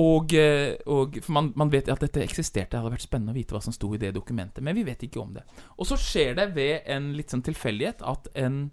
og, 0.00 0.32
eh, 0.32 0.78
og, 0.86 1.18
For 1.20 1.34
man, 1.36 1.50
man, 1.58 1.72
vet 1.72 1.90
at 1.92 2.00
dette 2.00 2.22
eksisterte. 2.24 2.72
Det 2.72 2.80
hadde 2.80 2.94
vært 2.94 3.04
spennende 3.04 3.34
å 3.34 3.36
vite 3.36 3.56
hva 3.56 3.60
som 3.64 3.74
sto 3.74 3.90
i 3.92 4.00
det 4.00 4.14
dokumentet, 4.16 4.64
men 4.64 4.76
vi 4.78 4.86
vet 4.86 5.04
ikke 5.04 5.20
om 5.20 5.34
det. 5.36 5.44
Og 5.76 5.88
så 5.88 5.98
skjer 6.00 6.36
det 6.38 6.48
ved 6.56 6.88
en 6.90 7.12
litt 7.16 7.32
sånn 7.32 7.44
tilfeldighet 7.44 8.04
at 8.08 8.30
en 8.40 8.64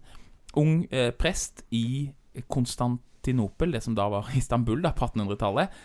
ung 0.59 0.85
eh, 0.91 1.11
prest 1.11 1.65
i 1.75 2.09
Konstantinopel, 2.47 3.75
det 3.75 3.83
som 3.83 3.97
da 3.97 4.07
var 4.11 4.31
Istanbul 4.39 4.81
da, 4.85 4.93
på 4.95 5.09
1800-tallet, 5.09 5.75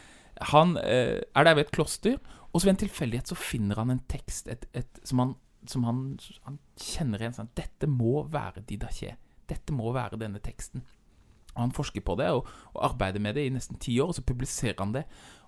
han 0.54 0.78
eh, 0.82 1.20
er 1.34 1.46
der 1.46 1.58
ved 1.58 1.66
et 1.66 1.74
kloster, 1.74 2.18
og 2.52 2.60
så 2.60 2.68
ved 2.68 2.76
en 2.76 2.84
tilfeldighet 2.84 3.30
så 3.30 3.38
finner 3.38 3.80
han 3.82 3.90
en 3.90 4.04
tekst 4.10 4.48
et, 4.50 4.68
et, 4.74 5.02
som, 5.06 5.18
han, 5.22 5.34
som 5.66 5.86
han, 5.88 6.02
han, 6.46 6.58
kjenner 6.78 7.22
igjen. 7.22 7.34
Sånn, 7.34 7.50
Dette 7.58 7.90
må 7.90 8.22
være 8.30 8.62
Didaché. 8.68 9.16
Dette 9.50 9.74
må 9.74 9.92
være 9.94 10.20
denne 10.20 10.42
teksten. 10.42 10.84
Og 11.54 11.60
Han 11.60 11.74
forsker 11.74 12.02
på 12.02 12.16
det 12.18 12.30
og, 12.34 12.48
og, 12.74 12.84
arbeider 12.90 13.22
med 13.22 13.36
det 13.38 13.46
i 13.46 13.54
nesten 13.54 13.78
ti 13.80 13.98
år, 14.00 14.10
og 14.10 14.18
så 14.18 14.26
publiserer 14.26 14.80
han 14.80 14.94
det. 14.94 15.04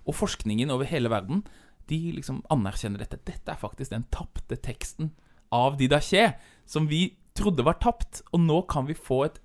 Og 0.07 0.15
forskningen 0.15 0.71
over 0.71 0.87
hele 0.87 1.11
verden 1.11 1.43
de 1.89 1.99
liksom 2.15 2.41
anerkjenner 2.51 3.03
dette. 3.03 3.19
Dette 3.27 3.51
er 3.51 3.59
faktisk 3.59 3.93
den 3.93 4.07
tapte 4.11 4.57
teksten 4.59 5.13
av 5.55 5.77
Didaché, 5.79 6.33
som 6.67 6.87
vi 6.87 7.17
trodde 7.37 7.63
var 7.63 7.79
tapt. 7.83 8.23
Og 8.33 8.43
nå 8.43 8.61
kan 8.71 8.87
vi 8.87 8.95
få 8.97 9.23
et 9.27 9.39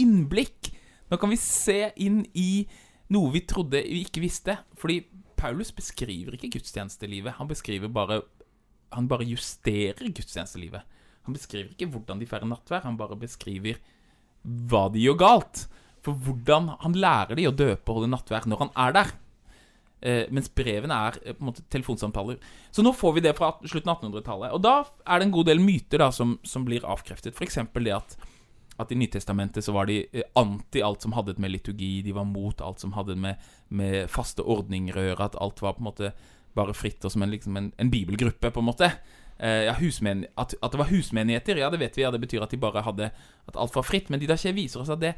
innblikk. 0.00 0.72
Nå 1.10 1.18
kan 1.20 1.30
vi 1.30 1.38
se 1.38 1.92
inn 2.02 2.24
i 2.34 2.66
noe 3.14 3.30
vi 3.34 3.44
trodde 3.46 3.82
vi 3.86 4.02
ikke 4.06 4.24
visste. 4.24 4.58
Fordi 4.80 5.02
Paulus 5.38 5.70
beskriver 5.74 6.34
ikke 6.34 6.56
gudstjenestelivet. 6.56 7.38
Han 7.38 7.50
beskriver 7.50 7.88
bare 7.88 8.22
Han 8.94 9.08
bare 9.08 9.24
justerer 9.26 10.06
gudstjenestelivet. 10.14 10.82
Han 11.24 11.36
beskriver 11.36 11.72
ikke 11.72 11.88
hvordan 11.92 12.20
de 12.20 12.28
feirer 12.28 12.48
nattvær, 12.48 12.84
han 12.84 13.00
bare 13.00 13.16
beskriver 13.18 13.80
hva 14.44 14.86
de 14.92 15.02
gjør 15.04 15.20
galt. 15.20 15.66
For 16.04 16.16
hvordan 16.20 16.74
Han 16.82 16.96
lærer 17.00 17.38
de 17.38 17.46
å 17.48 17.54
døpe 17.56 17.88
og 17.88 18.00
holde 18.00 18.12
nattvær 18.12 18.48
når 18.50 18.66
han 18.66 18.74
er 18.76 18.96
der. 18.98 19.14
Eh, 20.04 20.26
mens 20.36 20.50
brevene 20.52 20.96
er 21.08 21.16
eh, 21.22 21.32
på 21.32 21.40
en 21.40 21.48
måte 21.48 21.64
telefonsamtaler. 21.72 22.36
Så 22.68 22.84
nå 22.84 22.92
får 22.92 23.16
vi 23.16 23.24
det 23.24 23.32
fra 23.38 23.54
slutten 23.62 23.88
av 23.88 24.02
1800-tallet. 24.02 24.52
Og 24.52 24.60
da 24.60 24.74
er 24.84 25.20
det 25.20 25.28
en 25.30 25.32
god 25.38 25.48
del 25.48 25.62
myter 25.64 26.02
da 26.02 26.10
som, 26.12 26.36
som 26.44 26.66
blir 26.66 26.84
avkreftet. 26.84 27.32
F.eks. 27.32 27.56
det 27.72 27.94
at, 27.96 28.18
at 28.84 28.92
i 28.92 28.98
Nytestamentet 29.00 29.64
så 29.64 29.72
var 29.72 29.88
de 29.88 30.02
eh, 30.04 30.28
anti 30.36 30.84
alt 30.84 31.06
som 31.06 31.16
hadde 31.16 31.38
med 31.40 31.54
liturgi. 31.54 32.02
De 32.04 32.12
var 32.12 32.28
mot 32.28 32.60
alt 32.60 32.84
som 32.84 32.92
hadde 32.98 33.16
med, 33.16 33.40
med 33.72 34.12
faste 34.12 34.44
ordninger 34.44 34.92
å 35.00 35.06
gjøre. 35.08 35.30
At 35.30 35.40
alt 35.40 35.64
var 35.64 35.78
på 35.78 35.86
en 35.86 35.88
måte 35.88 36.12
bare 36.54 36.76
fritt 36.76 37.08
og 37.08 37.14
som 37.14 37.24
en, 37.24 37.32
liksom 37.32 37.56
en, 37.56 37.72
en 37.80 37.90
bibelgruppe, 37.90 38.52
på 38.52 38.60
en 38.60 38.68
måte. 38.68 38.92
Uh, 39.34 39.64
ja, 39.66 39.72
husmen, 39.80 40.26
at, 40.38 40.54
at, 40.62 40.72
det 40.72 40.78
var 40.78 40.90
husmenigheter, 40.92 41.58
ja, 41.58 41.70
det 41.70 41.80
vet 41.80 41.96
vi. 41.96 42.04
Ja, 42.04 42.12
det 42.14 42.20
betyr 42.22 42.44
at 42.44 42.52
de 42.54 42.60
bare 42.60 42.84
hadde 42.86 43.10
At 43.48 43.56
alt 43.58 43.74
var 43.74 43.82
fritt. 43.82 44.10
Men 44.10 44.22
de 44.22 44.28
der 44.30 44.38
ikke 44.38 44.54
viser 44.56 44.84
oss 44.84 44.92
at 44.94 45.02
det 45.02 45.16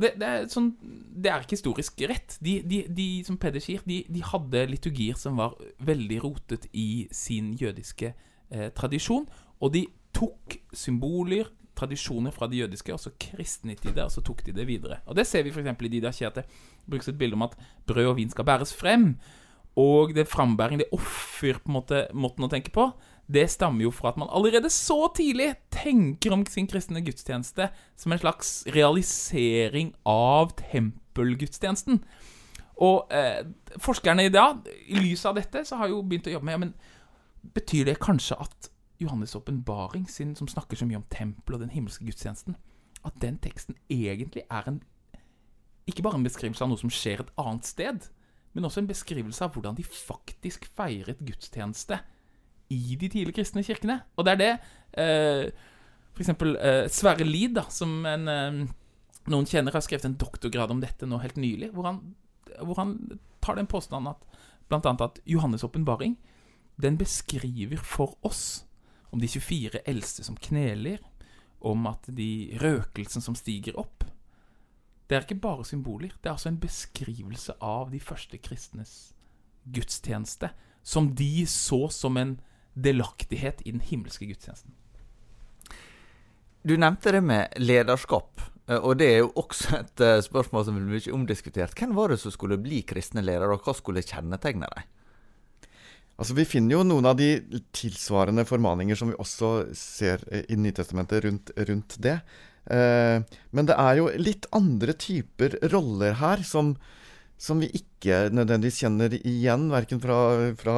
det, 0.00 0.14
det, 0.16 0.26
er 0.26 0.46
sånn, 0.48 0.70
det 0.80 1.30
er 1.30 1.44
ikke 1.44 1.56
historisk 1.58 2.00
rett. 2.08 2.38
De, 2.44 2.58
de, 2.64 2.82
de 2.88 3.08
som 3.26 3.36
Peder 3.40 3.62
sier, 3.62 3.82
de, 3.88 4.00
de, 4.08 4.22
hadde 4.24 4.64
liturgier 4.70 5.18
som 5.20 5.36
var 5.40 5.58
veldig 5.84 6.20
rotet 6.24 6.64
i 6.72 7.06
sin 7.14 7.52
jødiske 7.58 8.12
eh, 8.14 8.70
tradisjon. 8.76 9.26
Og 9.60 9.74
de 9.74 9.84
tok 10.16 10.56
symboler, 10.72 11.50
tradisjoner 11.78 12.34
fra 12.34 12.48
det 12.50 12.62
jødiske, 12.62 12.94
og 12.94 13.02
så 13.02 13.12
kristnet 13.20 13.84
de 13.84 13.92
det, 13.92 14.02
og 14.02 14.10
så 14.10 14.24
tok 14.24 14.40
de 14.46 14.56
det 14.56 14.66
videre. 14.66 15.02
Og 15.06 15.18
det 15.18 15.28
ser 15.28 15.44
vi 15.46 15.52
f.eks. 15.52 15.68
i 15.84 15.92
de 15.92 16.00
at 16.08 16.40
det 16.40 16.48
brukes 16.88 17.12
et 17.12 17.20
bilde 17.20 17.38
om 17.38 17.46
at 17.46 17.54
brød 17.86 18.14
og 18.14 18.16
vin 18.18 18.32
skal 18.32 18.48
bæres 18.48 18.74
frem. 18.74 19.12
Og 19.78 20.14
det 20.14 20.28
frambæring, 20.30 20.80
det 20.80 20.88
offer 20.92 21.60
på 21.60 21.70
en 21.70 21.76
måte, 21.76 22.06
måten 22.14 22.46
å 22.46 22.50
tenke 22.50 22.72
på, 22.74 22.88
det 23.28 23.44
stammer 23.52 23.84
jo 23.84 23.92
fra 23.92 24.10
at 24.10 24.18
man 24.18 24.30
allerede 24.32 24.70
så 24.72 25.10
tidlig 25.14 25.52
tenker 25.74 26.32
om 26.32 26.46
sin 26.48 26.66
kristne 26.70 27.02
gudstjeneste 27.04 27.68
som 27.96 28.14
en 28.14 28.22
slags 28.22 28.62
realisering 28.74 29.92
av 30.08 30.54
tempelgudstjenesten. 30.58 32.00
Og 32.82 33.12
eh, 33.12 33.44
forskerne 33.82 34.24
i 34.26 34.32
dag, 34.32 34.64
i 34.88 35.02
lys 35.02 35.26
av 35.28 35.36
dette, 35.36 35.64
så 35.68 35.76
har 35.76 35.92
jo 35.92 36.00
begynt 36.02 36.30
å 36.30 36.34
jobbe 36.34 36.48
med 36.48 36.56
ja, 36.56 36.62
men 36.66 36.74
Betyr 37.54 37.84
det 37.86 38.00
kanskje 38.02 38.36
at 38.42 38.66
Johannes' 38.98 39.36
åpenbaring, 39.38 40.08
som 40.10 40.48
snakker 40.48 40.76
så 40.76 40.86
mye 40.86 40.98
om 40.98 41.06
tempel 41.10 41.54
og 41.54 41.60
den 41.62 41.70
himmelske 41.70 42.04
gudstjenesten, 42.04 42.56
at 43.06 43.14
den 43.22 43.38
teksten 43.38 43.76
egentlig 43.88 44.42
er 44.50 44.66
en 44.66 44.80
ikke 45.88 46.02
bare 46.04 46.18
en 46.18 46.26
beskrivelse 46.26 46.64
av 46.64 46.68
noe 46.68 46.80
som 46.80 46.92
skjer 46.92 47.22
et 47.22 47.30
annet 47.40 47.64
sted, 47.64 48.08
men 48.58 48.66
også 48.66 48.82
en 48.82 48.90
beskrivelse 48.90 49.44
av 49.46 49.54
hvordan 49.54 49.76
de 49.78 49.84
faktisk 49.86 50.64
feiret 50.74 51.20
gudstjeneste 51.22 52.00
i 52.74 52.96
de 52.98 53.06
tidlige 53.06 53.36
kristne 53.36 53.62
kirkene. 53.62 54.00
Og 54.18 54.26
det 54.26 54.34
er 54.34 54.40
det 54.40 54.50
eh, 54.98 55.44
f.eks. 56.16 56.32
Eh, 56.34 56.80
Sverre 56.90 57.26
Lid, 57.26 57.54
da, 57.54 57.68
som 57.70 58.02
en, 58.02 58.26
eh, 58.26 58.58
noen 59.30 59.46
kjenner, 59.46 59.76
har 59.76 59.84
skrevet 59.86 60.08
en 60.08 60.18
doktorgrad 60.18 60.74
om 60.74 60.82
dette 60.82 61.06
nå 61.06 61.20
helt 61.22 61.38
nylig, 61.38 61.70
hvor 61.76 61.86
han, 61.86 62.02
hvor 62.58 62.82
han 62.82 62.96
tar 63.44 63.60
den 63.60 63.70
påstanden 63.70 64.10
at 64.10 64.26
annet 64.74 65.06
at 65.06 65.22
Johannes' 65.22 65.64
åpenbaring 65.64 66.18
beskriver 66.98 67.78
for 67.78 68.18
oss 68.26 68.64
om 69.14 69.22
de 69.22 69.30
24 69.30 69.86
eldste 69.86 70.26
som 70.26 70.36
kneler, 70.36 70.98
om 71.64 71.86
at 71.90 72.10
de 72.10 72.58
røkelsen 72.60 73.22
som 73.22 73.38
stiger 73.38 73.78
opp. 73.78 73.97
Det 75.08 75.16
er 75.16 75.24
ikke 75.24 75.40
bare 75.40 75.64
symboler, 75.64 76.12
det 76.20 76.28
er 76.28 76.34
altså 76.34 76.50
en 76.50 76.60
beskrivelse 76.60 77.54
av 77.64 77.88
de 77.94 78.00
første 78.00 78.36
kristnes 78.44 79.14
gudstjeneste, 79.72 80.50
som 80.84 81.14
de 81.16 81.46
så 81.48 81.86
som 81.92 82.16
en 82.20 82.36
delaktighet 82.76 83.62
i 83.64 83.72
den 83.72 83.80
himmelske 83.80 84.28
gudstjenesten. 84.28 84.74
Du 86.68 86.76
nevnte 86.76 87.12
det 87.14 87.22
med 87.24 87.56
lederskap, 87.56 88.42
eh, 88.68 88.76
og 88.76 88.98
det 89.00 89.08
er 89.14 89.18
jo 89.22 89.32
også 89.40 89.78
et 89.80 90.04
eh, 90.04 90.20
spørsmål 90.24 90.66
som 90.66 90.76
blir 90.76 90.90
mye 90.90 91.16
omdiskutert. 91.16 91.72
Hvem 91.78 91.94
var 91.96 92.12
det 92.12 92.20
som 92.20 92.34
skulle 92.34 92.60
bli 92.60 92.82
kristne 92.84 93.24
ledere, 93.24 93.54
og 93.54 93.64
hva 93.64 93.76
skulle 93.76 94.04
kjennetegne 94.04 94.68
dem? 94.74 94.94
Altså, 96.18 96.34
Vi 96.34 96.44
finner 96.50 96.76
jo 96.76 96.84
noen 96.84 97.06
av 97.06 97.16
de 97.16 97.30
tilsvarende 97.72 98.44
formaninger 98.44 98.98
som 98.98 99.12
vi 99.12 99.18
også 99.22 99.70
ser 99.78 100.24
eh, 100.28 100.44
i 100.50 100.58
Nytestamentet 100.58 101.24
rundt, 101.24 101.54
rundt 101.56 101.96
det. 102.02 102.18
Eh, 102.68 103.24
men 103.56 103.68
det 103.68 103.76
er 103.80 103.98
jo 103.98 104.08
litt 104.20 104.48
andre 104.56 104.94
typer 105.00 105.56
roller 105.72 106.18
her 106.20 106.42
som, 106.44 106.74
som 107.40 107.62
vi 107.62 107.70
ikke 107.80 108.28
nødvendigvis 108.34 108.82
kjenner 108.82 109.16
igjen. 109.18 109.68
Verken 109.72 110.02
fra, 110.02 110.18
fra 110.60 110.76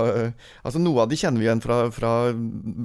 Altså 0.62 0.82
Noe 0.82 1.04
av 1.04 1.10
de 1.10 1.18
kjenner 1.18 1.42
vi 1.42 1.48
igjen 1.48 1.64
fra, 1.64 1.82
fra 1.94 2.14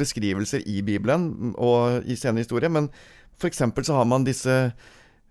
beskrivelser 0.01 0.65
i 0.69 0.81
Bibelen 0.85 1.53
og 1.53 2.07
i 2.09 2.17
senere 2.19 2.45
historie, 2.45 2.71
men 2.71 2.89
f.eks. 3.37 3.61
så 3.85 3.99
har 3.99 4.09
man 4.09 4.27
disse 4.27 4.55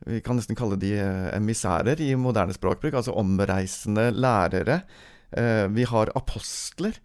vi 0.04 0.18
kan 0.20 0.36
nesten 0.36 0.56
kalle 0.58 0.76
de 0.76 0.90
eh, 1.00 1.30
emissærer 1.32 2.00
i 2.04 2.10
moderne 2.20 2.52
språkbruk, 2.52 2.92
altså 2.98 3.14
omreisende 3.16 4.10
lærere. 4.12 4.82
Eh, 5.32 5.64
vi 5.72 5.86
har 5.88 6.12
apostler. 6.18 6.98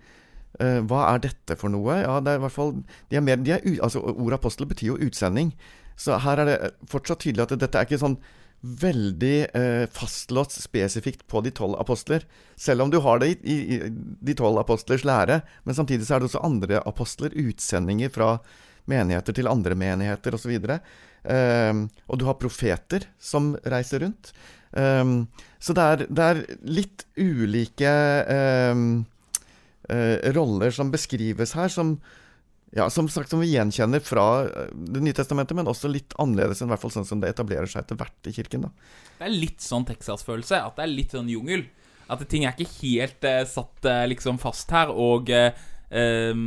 Hva 0.59 1.03
er 1.13 1.21
dette 1.23 1.55
for 1.55 1.71
noe? 1.71 1.93
Ja, 2.01 2.17
det 2.19 2.33
er 2.33 2.39
i 2.39 2.41
hvert 2.41 2.51
fall 2.51 2.71
de 2.81 3.15
er 3.15 3.21
mer, 3.23 3.37
de 3.39 3.53
er, 3.53 3.61
altså 3.85 4.01
Ordet 4.01 4.39
apostler 4.41 4.67
betyr 4.67 4.89
jo 4.89 4.97
utsending. 5.05 5.53
Så 5.99 6.19
her 6.23 6.41
er 6.41 6.47
det 6.47 6.59
fortsatt 6.89 7.25
tydelig 7.25 7.45
at 7.45 7.57
dette 7.59 7.79
er 7.79 7.87
ikke 7.87 8.01
sånn 8.01 8.19
veldig 8.59 9.35
eh, 9.55 9.85
fastlåst 9.95 10.57
spesifikt 10.59 11.25
på 11.31 11.41
de 11.45 11.51
tolv 11.55 11.77
apostler. 11.79 12.25
Selv 12.59 12.83
om 12.83 12.91
du 12.91 12.99
har 13.03 13.21
det 13.21 13.33
i, 13.47 13.55
i, 13.55 13.79
de 13.87 14.35
tolv 14.35 14.59
apostlers 14.59 15.05
lære. 15.07 15.41
Men 15.63 15.77
samtidig 15.77 16.07
så 16.07 16.17
er 16.17 16.23
det 16.23 16.31
også 16.31 16.43
andre 16.43 16.81
apostler, 16.87 17.35
utsendinger 17.39 18.11
fra 18.15 18.37
menigheter 18.89 19.35
til 19.37 19.51
andre 19.51 19.77
menigheter 19.79 20.35
osv. 20.35 20.55
Eh, 20.59 21.83
og 22.07 22.19
du 22.19 22.27
har 22.27 22.39
profeter 22.41 23.07
som 23.19 23.53
reiser 23.63 24.03
rundt. 24.07 24.33
Um, 24.71 25.27
så 25.57 25.73
det 25.73 25.83
er, 25.83 26.01
det 26.13 26.25
er, 26.25 26.39
litt 26.69 27.05
ulike 27.17 27.89
um, 28.69 28.83
uh, 29.89 30.17
roller 30.35 30.73
som 30.75 30.91
beskrives 30.93 31.55
her, 31.57 31.71
som, 31.73 31.95
ja, 32.75 32.85
som 32.93 33.07
sagt 33.09 33.31
som 33.31 33.41
vi 33.41 33.49
gjenkjenner 33.49 34.01
fra 34.05 34.45
Det 34.71 35.01
nye 35.01 35.15
testamentet, 35.17 35.57
men 35.57 35.69
også 35.69 35.89
litt 35.89 36.13
annerledes 36.21 36.61
enn 36.61 36.69
hvert 36.69 36.83
fall 36.83 36.93
sånn 36.93 37.07
som 37.07 37.21
det 37.21 37.31
etablerer 37.33 37.69
seg 37.69 37.81
etter 37.81 37.97
hvert 37.97 38.29
i 38.29 38.33
kirken. 38.35 38.67
Da. 38.67 38.97
Det 39.17 39.25
er 39.25 39.33
litt 39.33 39.65
sånn 39.65 39.87
Texas-følelse. 39.89 40.61
At 40.61 40.77
det 40.77 40.85
er 40.85 40.91
litt 40.93 41.15
sånn 41.17 41.31
jungel. 41.31 41.65
At 42.09 42.21
ting 42.29 42.45
er 42.45 42.53
ikke 42.53 42.79
helt 42.81 43.25
eh, 43.25 43.41
satt 43.49 43.89
uh, 43.89 44.03
liksom 44.09 44.37
fast 44.41 44.69
her. 44.73 44.93
Og 44.93 45.29
um, 45.33 46.45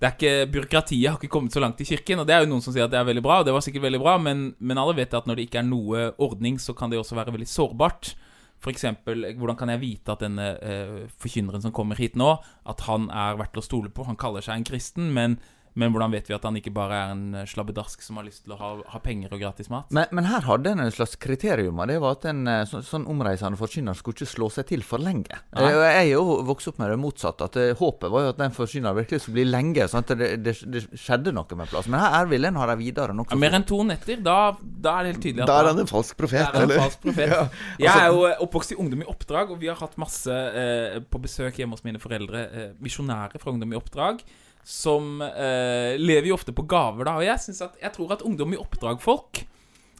det 0.00 0.08
er 0.08 0.14
ikke, 0.14 0.46
Byråkratiet 0.54 1.10
har 1.10 1.18
ikke 1.18 1.32
kommet 1.34 1.54
så 1.54 1.62
langt 1.62 1.82
i 1.82 1.88
kirken. 1.88 2.22
Og 2.22 2.30
det 2.30 2.36
er 2.36 2.46
jo 2.46 2.52
noen 2.52 2.62
som 2.64 2.74
sier 2.74 2.86
at 2.86 2.94
det 2.94 3.00
er 3.02 3.10
veldig 3.10 3.26
bra, 3.26 3.40
og 3.40 3.48
det 3.48 3.54
var 3.56 3.66
sikkert 3.66 3.88
veldig 3.88 4.02
bra, 4.02 4.16
men, 4.22 4.52
men 4.62 4.80
alle 4.80 4.96
vet 4.96 5.18
at 5.18 5.26
når 5.28 5.38
det 5.38 5.48
ikke 5.48 5.64
er 5.64 5.68
noe 5.68 6.06
ordning, 6.22 6.62
så 6.62 6.74
kan 6.78 6.92
det 6.92 7.02
også 7.02 7.18
være 7.18 7.34
veldig 7.34 7.50
sårbart. 7.50 8.14
F.eks. 8.60 8.84
hvordan 9.04 9.56
kan 9.56 9.72
jeg 9.72 9.80
vite 9.80 10.12
at 10.12 10.20
denne 10.20 10.50
eh, 10.60 11.08
forkynneren 11.20 11.64
som 11.64 11.72
kommer 11.72 11.96
hit 11.96 12.18
nå, 12.20 12.34
at 12.68 12.84
han 12.88 13.08
er 13.08 13.38
verdt 13.40 13.56
å 13.56 13.64
stole 13.64 13.92
på? 13.92 14.04
Han 14.08 14.20
kaller 14.20 14.44
seg 14.44 14.60
en 14.60 14.68
kristen, 14.68 15.08
men 15.16 15.38
men 15.78 15.92
hvordan 15.94 16.10
vet 16.10 16.28
vi 16.30 16.34
at 16.34 16.44
han 16.46 16.56
ikke 16.58 16.72
bare 16.74 16.96
er 16.98 17.12
en 17.14 17.36
eh, 17.38 17.46
slabbedask 17.48 18.02
som 18.02 18.18
har 18.18 18.26
lyst 18.26 18.42
til 18.44 18.54
å 18.54 18.58
ha, 18.58 18.70
ha 18.92 19.00
penger 19.02 19.34
og 19.34 19.42
gratis 19.42 19.70
mat? 19.70 19.90
Men, 19.94 20.08
men, 20.16 20.26
her 20.30 20.42
hadde 20.46 20.72
en 20.72 20.82
en 20.82 20.92
slags 20.94 21.14
kriterium, 21.20 21.78
og 21.78 21.90
det 21.90 21.98
var 22.02 22.16
at 22.18 22.26
en 22.30 22.42
eh, 22.50 22.62
så, 22.68 22.80
sånn 22.86 23.06
omreisende 23.10 23.58
forkynner 23.60 23.98
skulle 23.98 24.18
ikke 24.18 24.30
slå 24.32 24.50
seg 24.52 24.66
til 24.72 24.82
for 24.86 25.02
lenge. 25.02 25.30
Ja. 25.30 25.68
Jeg, 25.68 25.78
jeg 25.78 26.00
er 26.00 26.08
jo 26.10 26.40
vokst 26.48 26.72
opp 26.72 26.80
med 26.82 26.90
det 26.90 26.98
motsatte. 27.02 27.50
At 27.50 27.58
eh, 27.60 27.72
Håpet 27.78 28.10
var 28.12 28.26
jo 28.26 28.32
at 28.34 28.40
den 28.40 28.56
forkynneren 28.56 28.98
virkelig 28.98 29.22
skulle 29.22 29.38
bli 29.38 29.46
lenge. 29.48 29.86
sånn 29.92 30.02
at 30.02 30.14
det, 30.18 30.30
det, 30.42 30.56
det, 30.74 30.84
skjedde 30.98 31.34
noe 31.36 31.60
med 31.60 31.70
plass. 31.70 31.90
Men 31.90 32.02
her 32.02 32.28
vil 32.30 32.50
en 32.50 32.60
ha 32.60 32.68
det 32.72 32.78
videre. 32.82 33.16
Ja, 33.20 33.40
mer 33.44 33.58
enn 33.60 33.68
to 33.68 33.80
netter, 33.86 34.20
da, 34.24 34.38
da, 34.58 34.98
er 34.98 35.06
det 35.08 35.14
helt 35.14 35.24
tydelig 35.28 35.46
at 35.46 35.52
Da 35.52 35.60
er 35.62 35.70
han 35.70 35.82
en 35.84 35.90
falsk 35.90 36.18
profet, 36.18 36.50
eller? 36.50 36.76
En 36.76 36.86
falsk 36.88 37.06
profet. 37.06 37.30
ja, 37.30 37.40
altså, 37.46 37.86
jeg 37.86 38.04
er 38.04 38.14
jo 38.14 38.46
oppvokst 38.48 38.74
i 38.74 38.80
Ungdom 38.80 39.04
i 39.04 39.10
oppdrag, 39.10 39.54
og 39.54 39.62
vi 39.62 39.70
har 39.70 39.78
hatt 39.78 39.98
masse 40.00 40.34
eh, 40.34 41.00
på 41.06 41.22
besøk 41.22 41.58
hjemme 41.60 41.78
hos 41.78 41.86
mine 41.86 42.02
foreldre, 42.02 42.46
eh, 42.50 42.70
misjonærer 42.82 43.42
fra 43.42 43.54
Ungdom 43.54 43.74
i 43.76 43.78
oppdrag 43.78 44.24
som 44.66 45.22
eh, 45.24 45.96
lever 46.00 46.30
jo 46.30 46.36
ofte 46.36 46.54
på 46.56 46.66
gaver, 46.68 47.06
da. 47.08 47.16
Og 47.18 47.26
jeg, 47.26 47.56
at, 47.64 47.80
jeg 47.80 47.94
tror 47.96 48.14
at 48.16 48.24
ungdom 48.26 48.54
i 48.54 48.60
oppdrag-folk 48.60 49.44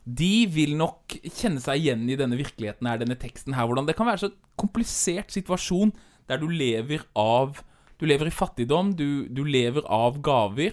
de 0.05 0.35
vil 0.51 0.75
nok 0.81 1.19
kjenne 1.29 1.61
seg 1.63 1.83
igjen 1.83 2.07
i 2.11 2.17
denne 2.19 2.39
virkeligheten 2.39 2.89
her, 2.89 3.01
denne 3.01 3.19
teksten 3.21 3.55
her. 3.57 3.69
Hvordan 3.69 3.89
det 3.89 3.97
kan 3.99 4.09
være 4.09 4.25
så 4.25 4.31
komplisert 4.59 5.33
situasjon 5.33 5.93
der 6.31 6.41
du 6.41 6.49
lever 6.49 7.05
av 7.19 7.61
Du 8.01 8.07
lever 8.09 8.31
i 8.31 8.33
fattigdom, 8.33 8.95
du, 8.97 9.29
du 9.29 9.43
lever 9.45 9.85
av 9.85 10.15
gaver, 10.25 10.73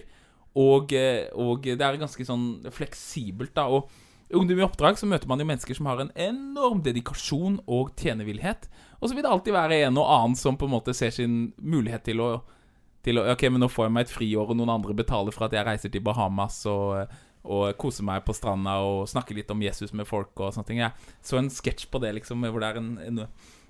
og, 0.56 0.94
eh, 0.96 1.26
og, 1.36 1.66
det 1.68 1.84
er 1.84 1.98
ganske 2.00 2.24
sånn 2.24 2.70
fleksibelt, 2.72 3.52
da. 3.52 3.66
Og 3.68 3.90
Ungdom 4.28 4.58
i 4.60 4.64
oppdrag 4.64 4.98
så 5.00 5.06
møter 5.08 5.28
man 5.28 5.40
jo 5.40 5.46
mennesker 5.48 5.76
som 5.76 5.86
har 5.88 6.02
en 6.02 6.10
enorm 6.20 6.82
dedikasjon 6.84 7.62
og 7.64 7.94
tjenevillighet. 7.96 8.66
Og 9.00 9.08
så 9.08 9.16
vil 9.16 9.24
det 9.24 9.30
alltid 9.32 9.54
være 9.56 9.78
en 9.86 10.00
og 10.02 10.10
annen 10.12 10.36
som 10.36 10.58
på 10.60 10.68
en 10.68 10.74
måte 10.74 10.92
ser 10.96 11.14
sin 11.16 11.54
mulighet 11.56 12.04
til 12.10 12.20
å 12.20 12.28
til 13.06 13.20
å 13.20 13.26
Ok, 13.32 13.46
men 13.52 13.62
nå 13.62 13.70
får 13.70 13.88
jeg 13.88 13.94
meg 13.96 14.06
et 14.06 14.14
friår, 14.14 14.50
og 14.50 14.58
noen 14.58 14.74
andre 14.78 14.96
betaler 14.96 15.34
for 15.34 15.48
at 15.48 15.56
jeg 15.56 15.66
reiser 15.66 15.92
til 15.92 16.04
Bahamas 16.04 16.60
og, 16.70 17.12
og 17.44 17.68
koser 17.80 18.06
meg 18.06 18.24
på 18.26 18.36
stranda 18.36 18.78
og 18.84 19.06
snakker 19.10 19.38
litt 19.38 19.52
om 19.54 19.62
Jesus 19.62 19.94
med 19.96 20.08
folk 20.08 20.34
og 20.40 20.54
sånne 20.54 20.68
ting. 20.68 20.82
Jeg 20.82 21.14
så 21.24 21.38
en 21.40 21.52
sketsj 21.52 21.88
på 21.92 22.02
det, 22.02 22.16
liksom, 22.18 22.44
hvor 22.48 22.62
det 22.62 22.72
er 22.72 22.82
en, 22.82 22.92
en 23.04 23.22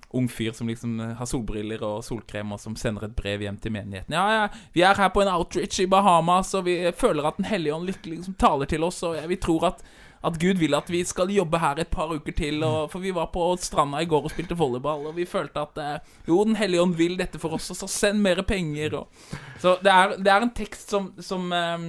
ung 0.09 0.27
fyr 0.29 0.55
som 0.57 0.67
liksom 0.67 0.97
har 1.19 1.27
solbriller 1.29 1.83
og 1.85 2.01
solkrem, 2.05 2.55
og 2.55 2.61
som 2.61 2.75
sender 2.79 3.05
et 3.05 3.15
brev 3.17 3.43
hjem 3.45 3.59
til 3.61 3.73
menigheten. 3.75 4.15
Ja, 4.17 4.25
ja, 4.33 4.45
vi 4.73 4.81
er 4.85 4.97
her 4.97 5.11
på 5.13 5.21
en 5.21 5.31
outreach 5.31 5.77
i 5.83 5.89
Bahamas, 5.89 6.55
og 6.57 6.65
vi 6.65 6.81
føler 6.97 7.29
at 7.29 7.37
Den 7.37 7.45
hellige 7.45 7.75
ånd 7.75 7.89
liksom 7.89 8.33
taler 8.33 8.65
til 8.65 8.83
oss, 8.83 9.03
og 9.05 9.19
vi 9.29 9.37
tror 9.37 9.69
at 9.69 9.83
at 10.25 10.37
Gud 10.39 10.59
vil 10.59 10.75
at 10.75 10.89
vi 10.91 10.99
skal 11.07 11.31
jobbe 11.31 11.61
her 11.61 11.79
et 11.79 11.91
par 11.91 12.11
uker 12.11 12.35
til. 12.35 12.63
Og, 12.65 12.89
for 12.91 13.03
vi 13.03 13.13
var 13.15 13.29
på 13.33 13.45
stranda 13.61 14.01
i 14.03 14.09
går 14.09 14.27
og 14.27 14.33
spilte 14.33 14.57
volleyball, 14.59 15.07
og 15.09 15.17
vi 15.17 15.27
følte 15.29 15.63
at 15.63 15.79
eh, 15.83 16.15
jo, 16.27 16.43
Den 16.43 16.57
hellige 16.59 16.83
ånd 16.83 16.95
vil 16.99 17.17
dette 17.19 17.39
for 17.39 17.55
oss, 17.55 17.69
og 17.71 17.79
så 17.79 17.87
send 17.87 18.23
mer 18.23 18.41
penger. 18.47 18.99
Og. 19.01 19.27
Så 19.61 19.77
det 19.83 19.93
er, 19.93 20.17
det 20.17 20.33
er, 20.33 20.43
en 20.43 20.55
tekst 20.55 20.91
som, 20.91 21.11
som 21.23 21.51
eh, 21.55 21.87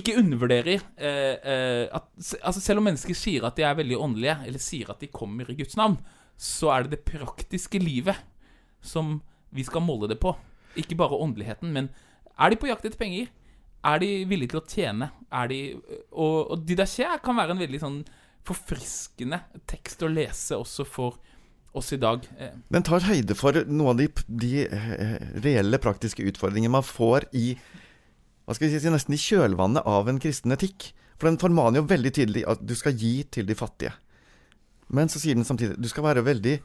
ikke 0.00 0.16
undervurderer 0.20 0.78
eh, 0.78 1.36
eh, 1.42 1.84
at 1.90 2.06
altså 2.42 2.60
Selv 2.62 2.78
om 2.78 2.86
mennesker 2.86 3.16
sier 3.18 3.46
at 3.46 3.58
de 3.58 3.66
er 3.66 3.76
veldig 3.78 3.98
åndelige, 3.98 4.38
eller 4.46 4.62
sier 4.62 4.92
at 4.92 5.00
de 5.02 5.10
kommer 5.12 5.50
i 5.50 5.58
Guds 5.58 5.76
navn, 5.76 5.98
så 6.40 6.70
er 6.72 6.86
det 6.86 6.96
det 6.96 7.08
praktiske 7.08 7.80
livet 7.82 8.16
som 8.80 9.18
vi 9.52 9.66
skal 9.66 9.84
måle 9.84 10.08
det 10.08 10.20
på. 10.22 10.32
Ikke 10.78 10.96
bare 10.96 11.18
åndeligheten, 11.18 11.72
men 11.74 11.90
er 12.40 12.50
de 12.50 12.56
på 12.56 12.70
jakt 12.70 12.86
etter 12.86 13.00
penger? 13.00 13.28
Er 13.86 14.00
de 14.02 14.10
villige 14.28 14.52
til 14.52 14.60
å 14.60 14.66
tjene? 14.68 15.10
Er 15.32 15.50
de, 15.50 15.60
og, 16.10 16.52
og 16.52 16.64
Didaché 16.68 17.08
kan 17.24 17.38
være 17.38 17.56
en 17.56 17.62
veldig 17.62 17.80
sånn 17.80 18.00
forfriskende 18.46 19.42
tekst 19.68 20.02
å 20.02 20.10
lese 20.10 20.58
også 20.58 20.86
for 20.88 21.18
oss 21.76 21.92
i 21.94 22.00
dag. 22.00 22.24
Eh. 22.38 22.56
Den 22.72 22.86
tar 22.86 23.04
høyde 23.06 23.36
for 23.38 23.54
noen 23.68 23.92
av 23.92 24.00
de, 24.00 24.08
de 24.26 24.64
eh, 24.66 25.14
reelle 25.44 25.78
praktiske 25.82 26.24
utfordringene 26.26 26.72
man 26.74 26.86
får 26.86 27.28
i 27.36 27.52
hva 28.44 28.56
skal 28.56 28.66
vi 28.66 28.80
si, 28.82 28.90
nesten 28.90 29.14
i 29.14 29.20
kjølvannet 29.20 29.86
av 29.86 30.08
en 30.10 30.18
kristen 30.18 30.50
etikk. 30.50 30.88
For 31.20 31.28
den 31.28 31.38
formaner 31.38 31.78
jo 31.78 31.90
veldig 31.90 32.10
tydelig 32.16 32.42
at 32.48 32.62
du 32.66 32.72
skal 32.74 32.96
gi 32.98 33.20
til 33.30 33.46
de 33.46 33.54
fattige. 33.54 33.92
Men 34.90 35.12
så 35.12 35.20
sier 35.22 35.36
den 35.38 35.46
samtidig 35.46 35.76
du 35.78 35.86
skal 35.86 36.08
være 36.08 36.24
veldig 36.26 36.56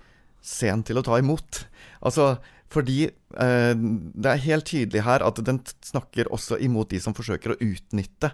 sen 0.46 0.84
til 0.86 1.00
å 1.00 1.06
ta 1.06 1.18
imot. 1.22 1.64
Altså, 2.06 2.36
fordi 2.72 3.06
eh, 3.08 3.74
det 3.76 4.32
er 4.32 4.46
helt 4.48 4.70
tydelig 4.70 5.06
her 5.06 5.26
at 5.26 5.42
den 5.48 5.62
snakker 5.86 6.30
også 6.34 6.60
imot 6.64 6.92
de 6.94 7.02
som 7.02 7.16
forsøker 7.18 7.54
å 7.54 7.60
utnytte 7.64 8.34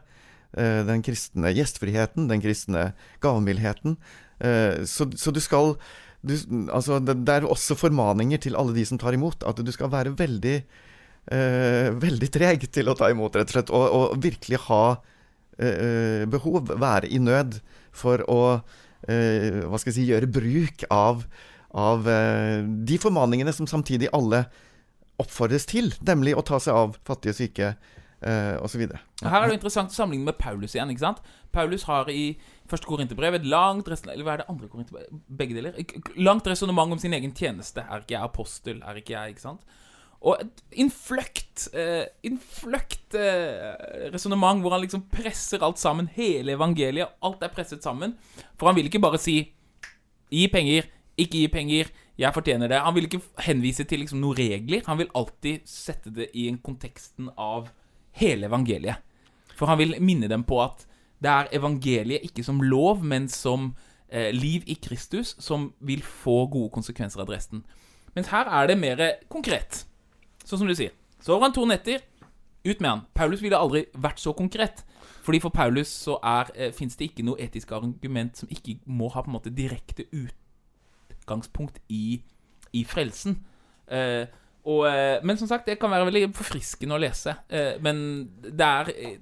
eh, 0.58 0.82
den 0.88 1.04
kristne 1.06 1.54
gjestfriheten, 1.56 2.30
den 2.32 2.44
kristne 2.44 2.92
gavmildheten. 3.24 3.98
Eh, 4.40 4.84
så, 4.90 5.10
så, 5.16 5.34
du 5.34 5.42
skal 5.44 5.76
du, 6.22 6.36
Altså, 6.70 7.00
det, 7.02 7.20
det, 7.26 7.36
er 7.36 7.50
også 7.50 7.78
formaninger 7.80 8.42
til 8.44 8.58
alle 8.60 8.76
de 8.78 8.86
som 8.88 9.00
tar 9.02 9.18
imot, 9.18 9.46
at 9.48 9.62
du 9.62 9.72
skal 9.74 9.92
være 9.94 10.16
veldig 10.20 10.58
eh, 11.30 11.90
veldig 12.02 12.30
treg 12.34 12.68
til 12.74 12.90
å 12.90 12.98
ta 12.98 13.12
imot, 13.12 13.36
rett 13.38 13.52
og 13.52 13.58
slett, 13.58 13.74
og, 13.74 13.86
og 13.98 14.22
virkelig 14.24 14.62
ha 14.68 14.84
eh, 15.58 16.24
behov, 16.30 16.74
være 16.82 17.12
i 17.12 17.22
nød, 17.22 17.60
for 17.92 18.24
å 18.32 18.42
eh, 19.10 19.64
hva 19.68 19.80
skal 19.82 19.92
jeg 19.92 19.98
si, 20.00 20.10
gjøre 20.10 20.32
bruk 20.32 20.86
av 20.90 21.26
av 21.78 22.08
eh, 22.10 22.62
de 22.64 23.00
formaningene 23.00 23.54
som 23.56 23.70
samtidig 23.70 24.12
alle 24.16 24.46
oppfordres 25.22 25.68
til, 25.70 25.92
nemlig 26.08 26.36
å 26.36 26.44
ta 26.46 26.60
seg 26.60 26.76
av 26.76 26.96
fattige, 27.08 27.36
syke 27.38 27.68
eh, 27.72 28.56
osv. 28.64 28.88
Her 29.22 29.38
er 29.38 29.52
det 29.52 29.60
interessant 29.60 29.94
å 29.94 29.96
sammenligne 29.96 30.32
med 30.32 30.40
Paulus 30.40 30.76
igjen. 30.76 30.92
ikke 30.94 31.06
sant? 31.06 31.22
Paulus 31.54 31.86
har 31.90 32.10
i 32.12 32.34
første 32.72 32.88
Korinterbrev 32.90 33.38
et 33.38 33.48
langt 33.48 33.90
eller 33.92 34.24
hva 34.26 34.36
er 34.36 34.44
det 34.44 34.50
andre 34.52 34.72
Korinterbrev? 34.72 35.22
Begge 35.28 35.58
deler. 35.58 35.78
Langt 36.20 36.48
resonnement 36.50 36.96
om 36.96 37.02
sin 37.02 37.16
egen 37.18 37.36
tjeneste. 37.36 37.84
Er 37.84 38.04
ikke 38.04 38.18
jeg 38.18 38.28
apostel? 38.28 38.84
Er 38.88 39.00
ikke 39.02 39.16
jeg 39.18 39.36
ikke 39.36 39.48
sant? 39.50 39.80
Og 40.22 40.38
et 40.38 40.60
innfløkt 40.84 41.64
eh, 41.74 42.06
Innfløkt 42.30 43.16
eh, 43.18 44.12
resonnement 44.14 44.62
hvor 44.62 44.76
han 44.76 44.84
liksom 44.84 45.08
presser 45.14 45.64
alt 45.66 45.82
sammen. 45.82 46.10
Hele 46.14 46.56
evangeliet. 46.58 47.18
Alt 47.26 47.44
er 47.46 47.54
presset 47.54 47.84
sammen. 47.84 48.16
For 48.56 48.70
han 48.70 48.78
vil 48.78 48.90
ikke 48.90 49.02
bare 49.02 49.22
si 49.22 49.42
'gi 50.32 50.48
penger', 50.48 50.86
'ikke 51.22 51.38
gi 51.38 51.48
penger', 51.48 51.92
'jeg 52.18 52.34
fortjener 52.34 52.68
det'. 52.68 52.84
Han 52.84 52.96
vil 52.96 53.04
ikke 53.04 53.22
henvise 53.40 53.84
til 53.84 54.00
liksom 54.00 54.20
noen 54.20 54.38
regler. 54.38 54.82
Han 54.88 54.98
vil 54.98 55.10
alltid 55.16 55.62
sette 55.66 56.10
det 56.10 56.30
i 56.34 56.48
en 56.48 56.58
konteksten 56.58 57.30
av 57.38 57.70
hele 58.12 58.48
evangeliet. 58.48 58.98
For 59.56 59.66
han 59.66 59.78
vil 59.78 59.96
minne 60.02 60.28
dem 60.28 60.44
på 60.44 60.62
at 60.64 60.86
det 61.22 61.30
er 61.30 61.48
evangeliet 61.54 62.24
ikke 62.24 62.44
som 62.44 62.62
lov, 62.62 63.04
men 63.04 63.28
som 63.30 63.76
eh, 64.10 64.32
liv 64.34 64.64
i 64.68 64.74
Kristus, 64.74 65.36
som 65.40 65.74
vil 65.80 66.02
få 66.02 66.48
gode 66.48 66.72
konsekvenser 66.74 67.22
av 67.22 67.30
resten. 67.30 67.64
Mens 68.16 68.28
her 68.28 68.50
er 68.50 68.68
det 68.68 68.78
mer 68.78 69.04
konkret. 69.30 69.86
Sånn 70.44 70.60
som 70.60 70.68
du 70.68 70.76
sier. 70.76 70.92
Sover 71.22 71.46
han 71.46 71.54
to 71.54 71.66
netter, 71.66 72.02
ut 72.66 72.82
med 72.82 72.90
han. 72.90 73.06
Paulus 73.14 73.42
ville 73.42 73.58
aldri 73.58 73.86
vært 73.94 74.20
så 74.20 74.34
konkret. 74.34 74.84
Fordi 75.22 75.40
for 75.42 75.54
Paulus 75.54 75.88
så 75.88 76.18
er, 76.24 76.50
eh, 76.56 76.72
fins 76.72 76.96
det 76.96 77.12
ikke 77.12 77.26
noe 77.26 77.40
etisk 77.40 77.72
argument 77.72 78.38
som 78.38 78.50
ikke 78.50 78.80
må 78.86 79.10
ha 79.14 79.22
på 79.22 79.30
en 79.30 79.38
måte 79.38 79.56
direkte 79.56 80.06
utgangspunkt 81.22 81.80
i, 81.90 82.20
i 82.74 82.84
frelsen. 82.88 83.40
Eh, 83.88 84.26
og, 84.64 84.86
eh, 84.88 85.24
men 85.26 85.38
som 85.38 85.50
sagt, 85.50 85.66
det 85.66 85.80
kan 85.82 85.92
være 85.92 86.08
veldig 86.10 86.28
forfriskende 86.38 86.98
å 86.98 87.02
lese. 87.02 87.34
Eh, 87.50 87.80
men 87.82 88.04
det 88.44 88.68
er 88.68 88.94
eh, 88.96 89.18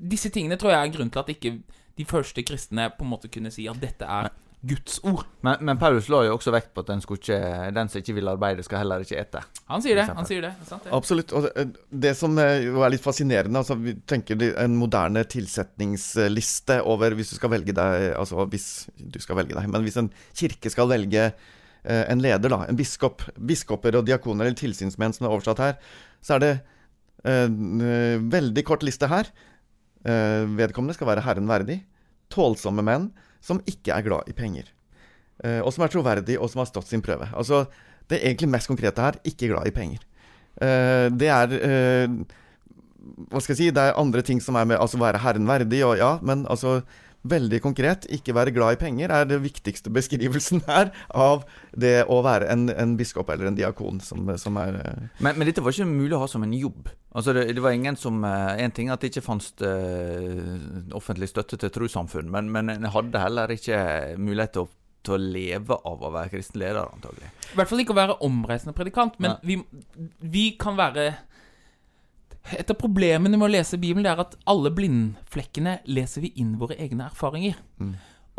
Disse 0.00 0.30
tingene 0.32 0.56
tror 0.56 0.72
jeg 0.72 0.80
er 0.80 0.92
grunnen 0.94 1.10
til 1.12 1.20
at 1.20 1.28
ikke 1.28 1.50
de 1.98 2.04
første 2.08 2.40
kristne 2.48 2.86
på 2.96 3.04
en 3.04 3.10
måte 3.10 3.28
kunne 3.28 3.50
si 3.52 3.66
at 3.68 3.76
dette 3.82 4.06
er 4.08 4.30
Guds 4.60 4.98
ord. 5.08 5.24
Men, 5.40 5.62
men 5.64 5.78
Paulus 5.80 6.10
la 6.12 6.18
jo 6.26 6.34
også 6.34 6.52
vekt 6.52 6.74
på 6.76 6.82
at 6.82 6.90
den, 6.90 7.00
ikke, 7.00 7.36
den 7.72 7.88
som 7.88 8.02
ikke 8.02 8.14
vil 8.18 8.28
arbeide, 8.28 8.64
skal 8.64 8.82
heller 8.82 9.04
ikke 9.04 9.16
ete. 9.16 9.40
Han 9.72 9.80
sier 9.80 9.96
det. 9.96 10.04
Han 10.18 10.26
sier 10.28 10.44
det, 10.44 10.50
sant 10.68 10.84
det? 10.84 10.92
Absolutt. 10.96 11.32
Og 11.36 11.46
det, 11.46 11.64
det 12.04 12.12
som 12.18 12.36
eh, 12.42 12.66
er 12.68 12.92
litt 12.92 13.04
fascinerende 13.04 13.62
altså 13.62 13.78
Vi 13.80 13.94
tenker 14.08 14.42
en 14.60 14.76
moderne 14.76 15.22
tilsetningsliste 15.32 16.80
over 16.84 17.16
hvis 17.16 17.32
du 17.32 17.38
skal 17.38 17.54
velge 17.54 17.74
deg 17.76 18.10
Altså 18.12 18.44
hvis 18.50 18.68
du 18.98 19.16
skal 19.22 19.40
velge 19.40 19.56
deg, 19.56 19.70
men 19.72 19.86
hvis 19.86 19.96
en 20.02 20.10
kirke 20.36 20.72
skal 20.72 20.90
velge 20.92 21.24
eh, 21.30 22.04
en 22.04 22.20
leder, 22.20 22.52
da, 22.52 22.60
en 22.68 22.78
biskop, 22.78 23.24
biskoper 23.40 23.96
og 23.96 24.04
diakoner 24.10 24.44
eller 24.44 24.60
tilsynsmenn 24.60 25.16
som 25.16 25.28
er 25.28 25.38
oversatt 25.38 25.64
her, 25.64 25.80
så 26.20 26.36
er 26.36 26.44
det 26.44 26.52
eh, 27.24 27.46
en 27.48 28.28
veldig 28.28 28.66
kort 28.68 28.84
liste 28.84 29.08
her. 29.08 29.32
Eh, 30.04 30.44
vedkommende 30.60 31.00
skal 31.00 31.14
være 31.14 31.24
Herren 31.24 31.48
verdig. 31.48 31.80
Tålsomme 32.32 32.84
menn 32.84 33.08
som 33.44 33.62
ikke 33.68 33.94
er 33.96 34.06
glad 34.06 34.30
i 34.30 34.36
penger. 34.36 34.68
Eh, 35.44 35.60
og 35.64 35.72
som 35.74 35.84
er 35.84 35.92
troverdig, 35.92 36.36
og 36.38 36.50
som 36.52 36.62
har 36.62 36.70
stått 36.70 36.90
sin 36.90 37.04
prøve. 37.04 37.28
Altså, 37.32 37.64
det 38.10 38.20
egentlig 38.22 38.50
mest 38.52 38.70
konkrete 38.70 39.04
her 39.04 39.20
ikke 39.24 39.50
glad 39.52 39.70
i 39.70 39.74
penger. 39.74 40.04
Eh, 40.60 41.06
det 41.14 41.30
er 41.30 41.54
eh, 41.56 42.16
Hva 43.30 43.40
skal 43.40 43.54
jeg 43.54 43.60
si? 43.60 43.68
Det 43.72 43.84
er 43.84 44.00
andre 44.00 44.22
ting 44.26 44.42
som 44.42 44.58
er 44.58 44.66
med 44.68 44.80
Altså 44.82 44.98
være 45.00 45.22
Herren 45.22 45.46
verdig, 45.48 45.78
og 45.86 45.94
ja, 45.96 46.18
men 46.26 46.42
altså 46.50 46.80
Veldig 47.30 47.58
konkret, 47.60 48.06
ikke 48.08 48.32
være 48.32 48.52
glad 48.56 48.74
i 48.74 48.80
penger 48.80 49.12
er 49.12 49.26
det 49.28 49.42
viktigste 49.44 49.92
beskrivelsen 49.92 50.62
her 50.64 50.88
av 51.12 51.42
det 51.76 52.06
å 52.08 52.22
være 52.24 52.48
en, 52.48 52.70
en 52.72 52.94
biskop 52.96 53.28
eller 53.28 53.50
en 53.50 53.58
diakon, 53.58 54.00
som, 54.00 54.24
som 54.40 54.56
er 54.56 54.78
Men, 55.20 55.36
men 55.36 55.44
dette 55.44 55.60
var 55.60 55.76
ikke 55.76 55.84
mulig 55.84 56.16
å 56.16 56.22
ha 56.22 56.30
som 56.32 56.46
en 56.46 56.56
jobb. 56.56 56.88
Altså 57.10 57.32
det, 57.34 57.48
det 57.56 57.62
var 57.64 57.74
ingen 57.74 57.96
som 57.98 58.20
eh, 58.24 58.60
En 58.62 58.70
ting 58.70 58.90
at 58.92 59.00
det 59.02 59.08
ikke 59.10 59.24
fantes 59.26 59.50
eh, 59.66 60.92
offentlig 60.94 61.26
støtte 61.32 61.56
til 61.58 61.72
trossamfunn, 61.74 62.28
men, 62.30 62.50
men 62.54 62.70
en 62.70 62.86
hadde 62.94 63.18
heller 63.22 63.50
ikke 63.50 63.80
mulighet 64.20 64.52
til 64.54 64.66
å, 64.66 64.70
til 65.02 65.16
å 65.16 65.18
leve 65.38 65.78
av 65.90 66.04
å 66.06 66.12
være 66.14 66.30
kristen 66.36 66.60
leder, 66.62 66.86
antagelig. 66.94 67.32
I 67.50 67.56
hvert 67.58 67.70
fall 67.72 67.82
ikke 67.82 67.96
å 67.96 67.98
være 67.98 68.16
omreisende 68.26 68.76
predikant, 68.76 69.18
men 69.18 69.34
vi, 69.42 69.56
vi 70.22 70.44
kan 70.60 70.78
være 70.78 71.08
Et 72.56 72.70
av 72.72 72.78
problemene 72.78 73.36
med 73.36 73.46
å 73.48 73.52
lese 73.52 73.76
Bibelen 73.78 74.06
det 74.06 74.12
er 74.14 74.22
at 74.22 74.36
alle 74.48 74.70
blindflekkene 74.72 75.74
leser 75.92 76.22
vi 76.24 76.30
inn 76.40 76.54
våre 76.62 76.78
egne 76.80 77.04
erfaringer. 77.10 77.58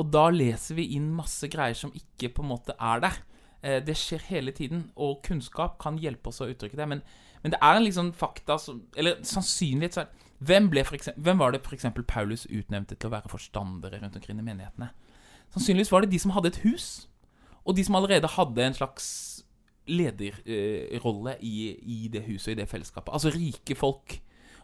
Og 0.01 0.07
da 0.15 0.23
leser 0.33 0.79
vi 0.79 0.87
inn 0.95 1.11
masse 1.13 1.45
greier 1.51 1.75
som 1.77 1.91
ikke 1.93 2.31
på 2.33 2.41
en 2.41 2.49
måte 2.49 2.73
er 2.79 3.03
der. 3.03 3.19
Eh, 3.61 3.79
Det 3.85 3.93
skjer 3.99 4.23
hele 4.31 4.51
tiden, 4.57 4.87
og 4.95 5.19
kunnskap 5.27 5.77
kan 5.83 5.99
hjelpe 6.01 6.31
oss 6.31 6.41
å 6.41 6.47
uttrykke 6.49 6.79
det. 6.79 6.87
Men, 6.89 7.03
men 7.41 7.53
det 7.53 7.59
er 7.61 7.77
en 7.77 7.85
liksom 7.85 8.11
fakta 8.13 8.57
som 8.61 8.83
Eller 8.97 9.21
sannsynlighet 9.25 9.95
så 9.95 10.03
er 10.03 10.27
hvem, 10.41 10.71
ble 10.73 10.81
for 10.85 10.97
eksempel, 10.97 11.21
hvem 11.25 11.41
var 11.41 11.53
det 11.53 11.61
f.eks. 11.61 11.85
Paulus 12.09 12.47
utnevnte 12.49 12.95
til 12.95 13.11
å 13.11 13.13
være 13.13 13.29
forstandere 13.29 13.99
rundt 14.01 14.15
omkring 14.17 14.39
i 14.41 14.45
menighetene? 14.45 14.89
Sannsynligvis 15.53 15.91
var 15.93 16.01
det 16.01 16.09
de 16.13 16.21
som 16.21 16.33
hadde 16.33 16.49
et 16.49 16.61
hus, 16.63 16.87
og 17.61 17.77
de 17.77 17.85
som 17.85 17.97
allerede 17.99 18.29
hadde 18.37 18.65
en 18.65 18.77
slags 18.77 19.05
lederrolle 19.91 21.35
i, 21.45 21.53
i 21.81 21.99
det 22.09 22.23
huset 22.25 22.51
og 22.51 22.55
i 22.55 22.59
det 22.61 22.67
fellesskapet. 22.71 23.13
Altså 23.13 23.33
rike 23.35 23.77
folk. 23.77 24.17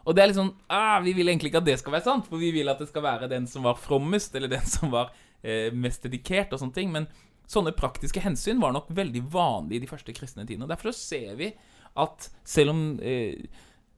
Og 0.08 0.16
det 0.16 0.22
er 0.22 0.30
litt 0.30 0.38
sånn 0.38 0.54
ah, 0.72 0.98
Vi 1.04 1.12
vil 1.12 1.28
egentlig 1.28 1.50
ikke 1.50 1.60
at 1.60 1.66
det 1.68 1.76
skal 1.80 1.94
være 1.94 2.06
sant, 2.06 2.26
for 2.26 2.40
vi 2.40 2.50
vil 2.54 2.70
at 2.72 2.80
det 2.80 2.88
skal 2.88 3.04
være 3.04 3.30
den 3.30 3.46
som 3.50 3.66
var 3.68 3.78
frommest, 3.78 4.34
eller 4.38 4.50
den 4.50 4.66
som 4.66 4.90
var 4.94 5.12
eh, 5.42 5.68
mest 5.74 6.06
dedikert, 6.06 6.54
og 6.54 6.62
sånne 6.62 6.78
ting. 6.78 6.90
Men 6.94 7.06
sånne 7.48 7.74
praktiske 7.76 8.22
hensyn 8.24 8.62
var 8.62 8.74
nok 8.74 8.90
veldig 8.96 9.24
vanlig 9.32 9.78
i 9.78 9.84
de 9.84 9.90
første 9.90 10.14
kristne 10.16 10.46
tidene. 10.48 10.68
Derfor 10.70 10.90
så 10.90 11.14
ser 11.14 11.38
vi 11.38 11.52
at 11.98 12.28
selv 12.46 12.74
om 12.74 12.82
eh, 13.02 13.48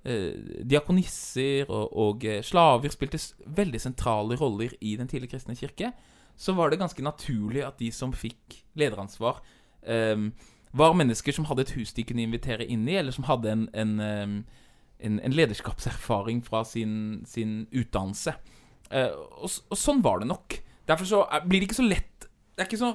eh, 0.04 0.62
diakonisser 0.64 1.68
og, 1.68 1.96
og 1.96 2.24
eh, 2.24 2.42
slaver 2.46 2.92
spilte 2.92 3.20
veldig 3.46 3.80
sentrale 3.82 4.38
roller 4.40 4.74
i 4.80 4.96
den 5.00 5.10
tidlige 5.10 5.36
kristne 5.36 5.56
kirke, 5.58 5.92
så 6.40 6.54
var 6.56 6.70
det 6.70 6.80
ganske 6.80 7.04
naturlig 7.04 7.64
at 7.66 7.78
de 7.80 7.90
som 7.92 8.14
fikk 8.16 8.62
lederansvar, 8.80 9.42
eh, 9.82 10.30
var 10.72 10.94
mennesker 10.94 11.34
som 11.34 11.48
hadde 11.50 11.66
et 11.66 11.74
hus 11.74 11.92
de 11.96 12.06
kunne 12.06 12.22
invitere 12.22 12.66
inn 12.66 12.86
i, 12.88 12.96
eller 13.00 13.14
som 13.14 13.26
hadde 13.26 13.50
en, 13.50 13.66
en, 13.74 13.92
eh, 14.00 14.64
en, 15.06 15.20
en 15.20 15.34
lederskapserfaring 15.34 16.44
fra 16.46 16.62
sin, 16.64 17.24
sin 17.26 17.64
utdannelse. 17.74 18.36
Eh, 18.90 19.10
og, 19.42 19.50
og 19.70 19.78
sånn 19.78 20.02
var 20.04 20.22
det 20.22 20.30
nok. 20.30 20.60
Derfor 20.88 21.26
er, 21.26 21.46
blir 21.46 21.62
det 21.62 21.68
ikke 21.68 21.82
så 21.82 21.86
lett 21.86 22.26
Det 22.56 22.64
er 22.64 22.66
ikke 22.66 22.80
så 22.80 22.94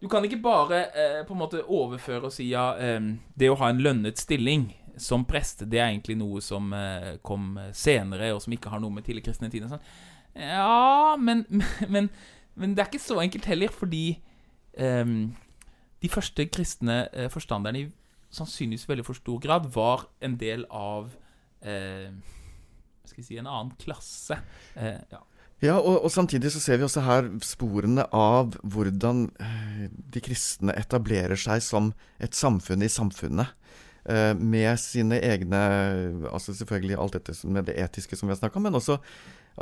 Du 0.00 0.08
kan 0.12 0.24
ikke 0.24 0.42
bare 0.44 0.82
eh, 0.92 1.20
på 1.26 1.32
en 1.32 1.40
måte 1.40 1.62
overføre 1.62 2.28
og 2.28 2.34
si 2.34 2.50
ja, 2.50 2.74
eh, 2.76 3.00
det 3.34 3.48
å 3.48 3.56
ha 3.62 3.70
en 3.72 3.80
lønnet 3.80 4.20
stilling 4.20 4.68
som 5.00 5.24
prest, 5.28 5.64
det 5.68 5.80
er 5.80 5.90
egentlig 5.90 6.16
noe 6.20 6.42
som 6.44 6.72
eh, 6.76 7.16
kom 7.24 7.56
senere, 7.76 8.32
og 8.34 8.42
som 8.44 8.54
ikke 8.56 8.72
har 8.72 8.80
noe 8.80 8.92
med 8.92 9.06
tidlig 9.06 9.26
kristne 9.26 9.50
tid 9.52 9.66
og 9.66 9.74
sånn. 9.74 9.84
Ja, 10.36 11.16
men, 11.20 11.44
men, 11.92 12.10
men 12.54 12.76
det 12.76 12.84
er 12.84 12.90
ikke 12.90 13.04
så 13.06 13.20
enkelt 13.22 13.48
heller, 13.48 13.72
fordi 13.72 14.18
eh, 14.76 15.04
de 16.04 16.12
første 16.12 16.48
kristne 16.52 17.06
eh, 17.12 17.30
forstanderne 17.32 17.84
i 17.84 17.90
sannsynligvis 18.36 18.88
veldig 18.88 19.06
for 19.06 19.16
stor 19.16 19.40
grad 19.40 19.70
var 19.72 20.08
en 20.24 20.34
del 20.40 20.66
av 20.74 21.12
eh, 21.64 22.12
skal 23.06 23.22
jeg 23.22 23.28
si, 23.30 23.38
en 23.40 23.48
annen 23.48 23.72
klasse. 23.80 24.36
Ja. 24.76 25.22
Ja, 25.64 25.78
og, 25.80 26.02
og 26.04 26.10
samtidig 26.12 26.50
så 26.52 26.60
ser 26.60 26.76
vi 26.76 26.84
også 26.84 27.00
her 27.06 27.28
sporene 27.44 28.04
av 28.12 28.58
hvordan 28.60 29.22
eh, 29.40 29.86
de 30.12 30.20
kristne 30.20 30.74
etablerer 30.76 31.38
seg 31.40 31.62
som 31.64 31.94
et 32.20 32.36
samfunn 32.36 32.84
i 32.84 32.90
samfunnet. 32.92 33.54
eh, 34.04 34.34
Med 34.36 34.76
sine 34.82 35.16
egne 35.24 35.60
Altså 36.28 36.52
selvfølgelig 36.52 36.98
alt 37.00 37.16
dette 37.16 37.32
med 37.48 37.64
det 37.70 37.78
etiske 37.80 38.18
som 38.20 38.28
vi 38.28 38.34
har 38.34 38.40
snakka 38.42 38.60
om, 38.60 38.66
men 38.68 38.76
også 38.76 38.98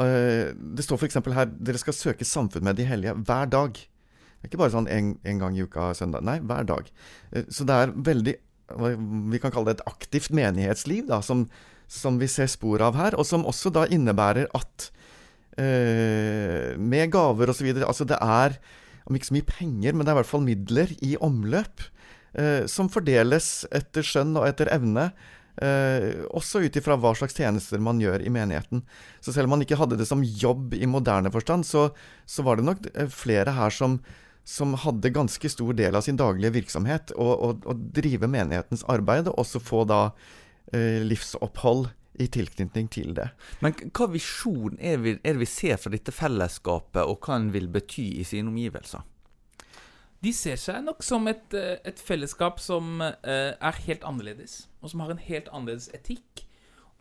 eh, 0.03 0.51
Det 0.51 0.83
står 0.83 0.99
f.eks. 0.99 1.21
her 1.39 1.53
dere 1.63 1.79
skal 1.79 1.95
søke 1.95 2.27
samfunn 2.27 2.67
med 2.67 2.75
de 2.77 2.89
hellige 2.91 3.15
hver 3.15 3.47
dag. 3.55 3.79
Det 3.79 4.49
er 4.49 4.51
ikke 4.51 4.63
bare 4.65 4.75
sånn 4.75 4.91
en, 4.91 5.15
en 5.23 5.39
gang 5.45 5.55
i 5.57 5.63
uka 5.63 5.93
søndag. 5.95 6.27
Nei, 6.27 6.41
hver 6.43 6.67
dag. 6.69 6.91
Så 7.49 7.65
det 7.65 7.79
er 7.81 7.95
veldig 7.95 8.35
Vi 9.31 9.39
kan 9.41 9.55
kalle 9.55 9.71
det 9.71 9.79
et 9.79 9.87
aktivt 9.89 10.35
menighetsliv, 10.35 11.07
da, 11.07 11.23
som, 11.23 11.47
som 11.87 12.19
vi 12.19 12.27
ser 12.29 12.51
spor 12.51 12.83
av 12.83 12.99
her, 12.99 13.15
og 13.15 13.25
som 13.29 13.47
også 13.47 13.71
da 13.73 13.87
innebærer 13.87 14.51
at 14.59 14.91
med 15.57 17.13
gaver 17.15 17.53
osv. 17.53 17.69
Altså 17.87 18.05
det 18.09 18.19
er, 18.19 18.57
om 19.07 19.15
ikke 19.15 19.29
så 19.31 19.37
mye 19.37 19.51
penger, 19.51 19.93
men 19.95 20.03
det 20.03 20.11
er 20.11 20.17
i 20.17 20.21
hvert 20.23 20.33
fall 20.33 20.47
midler 20.47 20.91
i 21.05 21.15
omløp. 21.23 21.91
eh, 22.35 22.67
som 22.67 22.89
fordeles 22.91 23.65
etter 23.71 24.03
skjønn 24.03 24.37
og 24.37 24.49
etter 24.49 24.67
evne. 24.75 25.13
eh, 25.63 26.27
også 26.35 26.65
ut 26.65 26.77
ifra 26.77 26.97
hva 26.99 27.13
slags 27.15 27.37
tjenester 27.39 27.79
man 27.79 28.01
gjør 28.03 28.25
i 28.27 28.31
menigheten. 28.35 28.83
Så 29.23 29.33
selv 29.33 29.47
om 29.47 29.55
man 29.55 29.63
ikke 29.63 29.79
hadde 29.79 29.97
det 30.01 30.09
som 30.09 30.25
jobb 30.25 30.75
i 30.75 30.87
moderne 30.91 31.31
forstand, 31.31 31.63
så, 31.63 31.93
så 32.27 32.43
var 32.43 32.59
det 32.59 32.67
nok 32.67 32.89
eh, 32.95 33.07
flere 33.07 33.55
her 33.55 33.71
som, 33.71 34.01
som 34.43 34.75
hadde 34.75 35.15
ganske 35.15 35.49
stor 35.49 35.73
del 35.79 35.95
av 35.95 36.03
sin 36.03 36.19
daglige 36.19 36.57
virksomhet 36.59 37.15
å 37.15 37.55
drive 37.95 38.27
menighetens 38.27 38.83
arbeid, 38.91 39.31
og 39.31 39.39
også 39.45 39.63
få 39.63 39.85
da 39.87 40.01
eh, 40.73 40.99
livsopphold 41.07 41.87
i 42.21 42.29
tilknytning 42.31 42.89
til 42.93 43.15
det. 43.17 43.29
Men 43.65 43.75
hva 43.91 44.09
visjon 44.13 44.79
er, 44.79 45.01
vi, 45.03 45.17
er 45.19 45.35
det 45.35 45.43
vi 45.43 45.51
ser 45.51 45.81
fra 45.81 45.93
dette 45.95 46.15
fellesskapet, 46.15 47.03
og 47.03 47.19
hva 47.25 47.41
den 47.41 47.51
vil 47.55 47.69
bety 47.73 48.07
i 48.21 48.27
sine 48.29 48.53
omgivelser? 48.53 49.03
De 50.25 50.33
ser 50.33 50.57
seg 50.61 50.81
nok 50.87 51.03
som 51.05 51.27
et, 51.29 51.53
eh, 51.59 51.77
et 51.85 52.01
fellesskap 52.01 52.63
som 52.63 53.03
eh, 53.05 53.53
er 53.53 53.81
helt 53.87 54.07
annerledes, 54.09 54.65
og 54.81 54.93
som 54.93 55.05
har 55.05 55.13
en 55.13 55.21
helt 55.21 55.51
annerledes 55.53 55.91
etikk, 55.97 56.47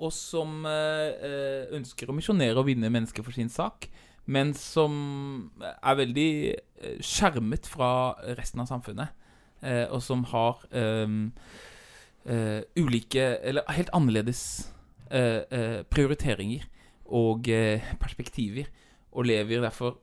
og 0.02 0.12
som 0.12 0.66
eh, 0.68 1.12
eh, 1.24 1.76
ønsker 1.78 2.10
å 2.10 2.18
misjonere 2.18 2.60
og 2.60 2.68
vinne 2.68 2.92
mennesker 2.92 3.24
for 3.24 3.36
sin 3.36 3.52
sak, 3.54 3.88
men 4.26 4.54
som 4.56 4.94
er 5.62 6.00
veldig 6.00 6.32
skjermet 7.04 7.68
fra 7.68 8.16
resten 8.40 8.64
av 8.64 8.70
samfunnet, 8.72 9.12
eh, 9.64 9.86
og 9.92 10.00
som 10.04 10.24
har 10.32 10.64
ehm, 10.72 11.32
eh, 12.26 12.62
ulike, 12.80 13.26
eller 13.44 13.68
helt 13.76 13.92
annerledes 13.96 14.73
prioriteringer 15.14 16.64
og 17.14 17.50
eh, 17.52 17.94
perspektiver, 18.02 18.70
og 19.14 19.28
lever 19.30 19.62
derfor 19.62 20.00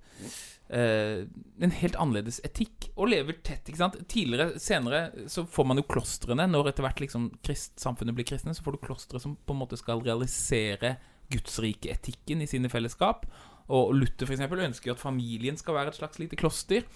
eh, 0.71 1.27
en 1.63 1.75
helt 1.81 1.99
annerledes 1.99 2.41
etikk, 2.47 2.91
og 2.95 3.11
lever 3.11 3.41
tett. 3.43 3.67
ikke 3.67 3.81
sant? 3.81 3.99
Tidligere, 4.11 4.59
Senere 4.63 5.29
så 5.31 5.47
får 5.49 5.71
man 5.71 5.81
jo 5.81 5.87
klostrene. 5.91 6.47
Når 6.51 6.71
etter 6.71 6.87
hvert 6.87 7.03
liksom 7.03 7.31
krist, 7.47 7.79
samfunnet 7.83 8.17
blir 8.17 8.29
kristne, 8.29 8.55
så 8.55 8.65
får 8.67 8.77
du 8.77 8.85
klostre 8.87 9.23
som 9.23 9.37
på 9.37 9.57
en 9.57 9.63
måte 9.63 9.79
skal 9.81 10.03
realisere 10.05 10.99
gudsrike-etikken 11.31 12.43
i 12.43 12.51
sine 12.51 12.71
fellesskap. 12.71 13.27
Og 13.71 13.95
Luther 13.95 14.27
for 14.27 14.35
eksempel, 14.35 14.63
ønsker 14.67 14.91
jo 14.91 14.99
at 14.99 15.03
familien 15.03 15.59
skal 15.59 15.77
være 15.79 15.95
et 15.95 16.01
slags 16.01 16.19
lite 16.23 16.39
kloster. 16.39 16.87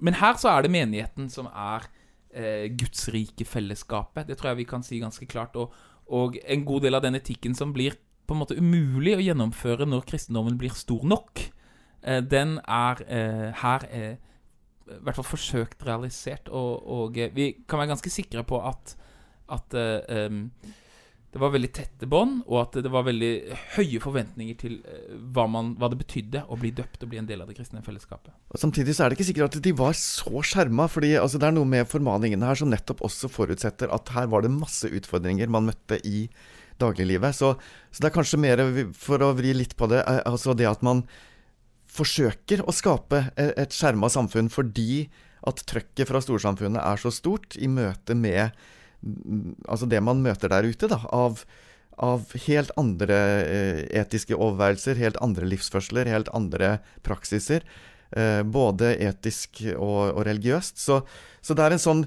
Men 0.00 0.16
her 0.18 0.38
så 0.40 0.54
er 0.54 0.64
det 0.64 0.72
menigheten 0.74 1.28
som 1.30 1.50
er 1.50 1.86
eh, 2.34 2.66
gudsrike 2.72 3.46
fellesskapet. 3.46 4.26
Det 4.26 4.38
tror 4.38 4.52
jeg 4.52 4.62
vi 4.62 4.70
kan 4.70 4.86
si 4.86 5.02
ganske 5.02 5.26
klart. 5.30 5.58
Og, 5.60 5.74
og 6.10 6.38
en 6.42 6.64
god 6.66 6.86
del 6.86 6.98
av 6.98 7.04
den 7.04 7.18
etikken 7.18 7.54
som 7.56 7.74
blir 7.74 7.96
på 8.26 8.34
en 8.34 8.42
måte 8.42 8.58
umulig 8.58 9.16
å 9.16 9.22
gjennomføre 9.24 9.86
når 9.88 10.06
kristendommen 10.06 10.58
blir 10.58 10.74
stor 10.78 11.02
nok, 11.06 11.46
eh, 12.02 12.20
den 12.22 12.58
er 12.66 13.02
eh, 13.06 13.48
her 13.62 13.86
er, 13.90 14.18
i 14.90 14.98
hvert 15.04 15.18
fall 15.18 15.28
forsøkt 15.28 15.86
realisert. 15.86 16.50
Og, 16.50 16.86
og 16.86 17.18
eh, 17.18 17.32
vi 17.34 17.52
kan 17.66 17.80
være 17.80 17.92
ganske 17.94 18.12
sikre 18.12 18.44
på 18.46 18.60
at, 18.66 18.94
at 19.50 19.78
eh, 19.78 20.26
em, 20.26 20.44
det 21.30 21.38
var 21.38 21.52
veldig 21.54 21.68
tette 21.70 22.08
bånd, 22.10 22.40
og 22.50 22.56
at 22.64 22.76
det 22.82 22.90
var 22.90 23.04
veldig 23.06 23.30
høye 23.76 24.00
forventninger 24.02 24.56
til 24.58 24.72
eh, 24.82 25.12
hva, 25.30 25.44
man, 25.50 25.76
hva 25.78 25.86
det 25.92 26.00
betydde 26.00 26.42
å 26.50 26.58
bli 26.58 26.72
døpt 26.74 27.04
og 27.04 27.12
bli 27.12 27.20
en 27.20 27.28
del 27.28 27.44
av 27.44 27.50
det 27.50 27.54
kristne 27.58 27.82
fellesskapet. 27.86 28.34
Og 28.50 28.58
Samtidig 28.58 28.96
så 28.96 29.04
er 29.04 29.12
det 29.12 29.18
ikke 29.18 29.28
sikkert 29.28 29.54
at 29.54 29.62
de 29.62 29.72
var 29.78 29.94
så 29.98 30.42
skjerma. 30.42 30.88
for 30.90 31.06
altså, 31.06 31.38
det 31.38 31.46
er 31.46 31.54
noe 31.54 31.70
med 31.70 31.86
formaningene 31.90 32.48
her 32.50 32.58
som 32.58 32.72
nettopp 32.72 33.04
også 33.06 33.30
forutsetter 33.30 33.94
at 33.94 34.10
her 34.16 34.26
var 34.32 34.42
det 34.42 34.50
masse 34.50 34.90
utfordringer 34.90 35.52
man 35.54 35.70
møtte 35.70 36.00
i 36.02 36.26
dagliglivet. 36.82 37.38
Så, 37.38 37.54
så 37.92 38.02
det 38.02 38.10
er 38.10 38.16
kanskje 38.16 38.42
mer, 38.42 38.64
for 38.98 39.22
å 39.22 39.30
vri 39.38 39.54
litt 39.54 39.76
på 39.78 39.86
det, 39.92 40.02
eh, 40.02 40.22
altså 40.26 40.56
det 40.58 40.66
at 40.66 40.82
man 40.82 41.04
forsøker 41.90 42.66
å 42.66 42.74
skape 42.74 43.28
e- 43.38 43.52
et 43.58 43.74
skjerma 43.74 44.10
samfunn 44.10 44.50
fordi 44.50 45.06
at 45.46 45.62
trøkket 45.70 46.10
fra 46.10 46.20
storsamfunnet 46.22 46.82
er 46.82 47.00
så 47.00 47.14
stort 47.14 47.54
i 47.54 47.70
møte 47.70 48.18
med 48.18 48.50
altså 49.00 49.88
det 49.88 50.00
man 50.04 50.22
møter 50.24 50.52
der 50.52 50.66
ute, 50.68 50.88
da, 50.90 51.00
av, 51.14 51.44
av 52.00 52.32
helt 52.46 52.72
andre 52.80 53.20
eh, 53.44 53.84
etiske 54.02 54.36
overveielser, 54.36 55.00
helt 55.00 55.20
andre 55.24 55.48
livsførsler, 55.48 56.10
helt 56.10 56.30
andre 56.36 56.78
praksiser. 57.06 57.66
Eh, 58.10 58.42
både 58.42 58.96
etisk 58.98 59.62
og, 59.76 60.16
og 60.16 60.24
religiøst. 60.26 60.80
Så, 60.82 61.00
så 61.40 61.56
det 61.56 61.68
er 61.68 61.76
en 61.78 61.88
sånn 61.88 62.04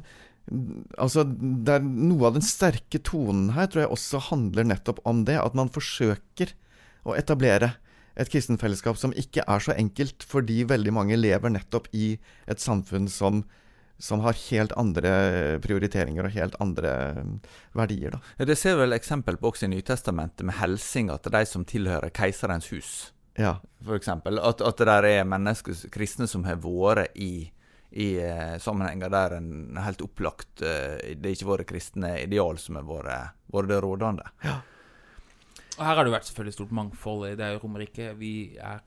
Altså, 1.00 1.22
det 1.24 1.72
er 1.72 1.86
Noe 1.88 2.26
av 2.28 2.34
den 2.36 2.44
sterke 2.44 3.00
tonen 3.00 3.54
her 3.56 3.70
tror 3.72 3.86
jeg 3.86 3.92
også 3.96 4.20
handler 4.26 4.66
nettopp 4.68 4.98
om 5.08 5.22
det. 5.24 5.38
At 5.40 5.56
man 5.56 5.72
forsøker 5.72 6.52
å 7.08 7.16
etablere 7.16 7.70
et 8.20 8.30
kristenfellesskap 8.30 9.00
som 9.00 9.16
ikke 9.18 9.46
er 9.48 9.64
så 9.64 9.72
enkelt, 9.72 10.26
fordi 10.28 10.66
veldig 10.70 10.94
mange 10.94 11.16
lever 11.16 11.54
nettopp 11.54 11.88
i 11.96 12.18
et 12.52 12.62
samfunn 12.62 13.08
som, 13.08 13.46
som 13.98 14.24
har 14.26 14.36
helt 14.50 14.74
andre 14.80 15.12
prioriteringer 15.64 16.28
og 16.28 16.36
helt 16.36 16.56
andre 16.64 16.94
mm, 17.18 17.34
verdier. 17.78 18.16
Da. 18.16 18.46
Det 18.50 18.58
ser 18.60 18.78
vel 18.80 18.96
eksempel 18.96 19.38
på 19.40 19.52
også 19.52 19.68
i 19.68 19.74
Nytestamentet, 19.76 20.46
med 20.48 20.58
helsinga 20.60 21.18
til 21.22 21.36
de 21.36 21.44
som 21.48 21.66
tilhører 21.68 22.14
keiserens 22.14 22.72
hus. 22.74 22.94
Ja. 23.40 23.58
For 23.86 23.98
eksempel, 23.98 24.40
at, 24.40 24.62
at 24.62 24.82
det 24.82 24.90
der 24.90 25.10
er 25.10 25.30
mennesker, 25.30 25.78
kristne 25.94 26.28
som 26.30 26.46
har 26.46 26.60
vært 26.62 27.16
i, 27.16 27.48
i 27.92 28.10
eh, 28.22 28.58
sammenhenger 28.62 29.14
der 29.14 29.38
en 29.40 29.80
helt 29.82 30.04
opplagt 30.06 30.62
eh, 30.66 31.16
det 31.18 31.38
ikke 31.38 31.50
våre 31.50 31.68
kristne 31.70 32.16
ideal 32.26 32.60
som 32.62 32.78
har 32.82 32.88
vært, 32.90 33.40
det 33.70 33.82
rådende. 33.82 34.28
Og 35.74 35.82
her 35.82 35.98
har 35.98 36.06
det 36.06 36.14
vært 36.14 36.28
selvfølgelig 36.30 36.58
stort 36.58 36.74
mangfold. 36.78 37.24
i 37.32 37.38
Det 37.38 37.46
er 37.48 37.62
Romerriket. 37.62 38.18
Vi 38.20 38.34
er 38.62 38.84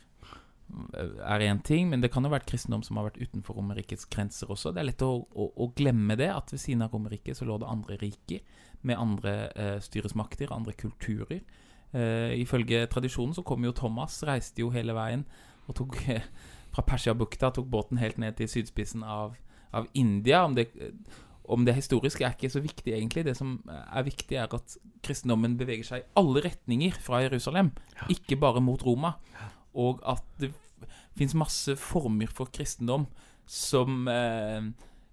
er 0.97 1.45
én 1.47 1.61
ting, 1.63 1.89
men 1.91 2.03
det 2.03 2.11
kan 2.13 2.25
jo 2.27 2.33
vært 2.33 2.49
kristendom 2.49 2.83
som 2.85 2.99
har 2.99 3.09
vært 3.09 3.21
utenfor 3.23 3.59
Romerrikets 3.59 4.09
grenser 4.11 4.51
også. 4.51 4.73
Det 4.75 4.83
er 4.83 4.89
lett 4.89 5.05
å, 5.07 5.13
å, 5.31 5.49
å 5.63 5.69
glemme 5.79 6.17
det, 6.19 6.29
at 6.33 6.51
ved 6.53 6.63
siden 6.63 6.83
av 6.87 6.95
Romerriket 6.95 7.39
så 7.39 7.47
lå 7.47 7.59
det 7.63 7.71
andre 7.71 7.99
riker 8.01 8.43
med 8.87 8.99
andre 8.99 9.35
eh, 9.55 9.77
styresmakter, 9.83 10.53
andre 10.55 10.75
kulturer. 10.79 11.43
Eh, 11.95 12.35
ifølge 12.43 12.87
tradisjonen 12.91 13.37
så 13.37 13.45
kom 13.47 13.65
jo 13.65 13.75
Thomas, 13.77 14.19
reiste 14.27 14.65
jo 14.65 14.73
hele 14.75 14.97
veien 14.97 15.23
og 15.67 15.79
tok 15.79 16.01
eh, 16.11 16.27
fra 16.75 16.85
Persiabukta, 16.87 17.53
tok 17.55 17.71
båten 17.71 18.03
helt 18.03 18.19
ned 18.23 18.37
til 18.41 18.51
sydspissen 18.51 19.07
av, 19.07 19.39
av 19.73 19.87
India. 19.95 20.43
Om 20.45 20.59
det, 20.59 20.69
om 21.47 21.67
det 21.67 21.77
historiske 21.79 22.27
er 22.27 22.35
ikke 22.35 22.51
så 22.53 22.63
viktig, 22.65 22.91
egentlig. 22.93 23.25
Det 23.29 23.37
som 23.39 23.61
er 23.71 24.07
viktig, 24.07 24.37
er 24.37 24.51
at 24.51 24.79
kristendommen 25.07 25.55
beveger 25.61 25.87
seg 25.87 26.03
i 26.03 26.09
alle 26.19 26.43
retninger 26.45 26.99
fra 27.01 27.23
Jerusalem, 27.23 27.71
ikke 28.13 28.39
bare 28.43 28.63
mot 28.65 28.83
Roma. 28.83 29.15
Og 29.77 30.01
at 30.09 30.25
det 30.41 30.53
fins 31.17 31.37
masse 31.37 31.77
former 31.81 32.31
for 32.33 32.53
kristendom 32.53 33.07
som 33.49 34.09
eh, 34.11 34.67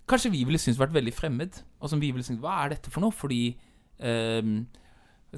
kanskje 0.09 0.32
vi 0.34 0.43
ville 0.47 0.59
syntes 0.61 0.82
vært 0.82 0.95
veldig 0.95 1.14
fremmed. 1.16 1.61
Og 1.80 1.91
som 1.91 2.01
vi 2.01 2.11
ville 2.11 2.26
syntes 2.26 2.43
Hva 2.43 2.64
er 2.64 2.76
dette 2.76 2.91
for 2.93 3.03
noe? 3.03 3.16
Fordi 3.16 3.43
eh, 3.99 4.53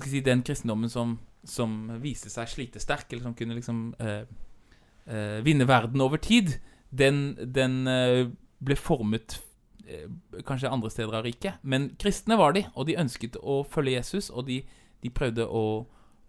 si, 0.04 0.24
den 0.26 0.44
kristendommen 0.46 0.92
som, 0.92 1.18
som 1.44 1.76
viste 2.04 2.32
seg 2.34 2.50
slitesterk, 2.52 3.10
eller 3.12 3.28
som 3.28 3.38
kunne 3.38 3.58
liksom 3.58 3.88
eh, 4.00 4.24
eh, 5.06 5.40
vinne 5.46 5.68
verden 5.70 6.04
over 6.06 6.22
tid, 6.22 6.58
den, 6.96 7.36
den 7.36 7.84
eh, 7.92 8.24
ble 8.66 8.78
formet 8.80 9.40
eh, 9.86 10.08
kanskje 10.48 10.72
andre 10.72 10.92
steder 10.94 11.20
av 11.20 11.28
riket. 11.28 11.62
Men 11.64 11.92
kristne 12.02 12.40
var 12.40 12.56
de, 12.56 12.66
og 12.74 12.88
de 12.90 13.00
ønsket 13.02 13.38
å 13.42 13.62
følge 13.70 14.00
Jesus, 14.00 14.32
og 14.32 14.48
de, 14.50 14.62
de 15.04 15.14
prøvde 15.14 15.46
å, 15.46 15.86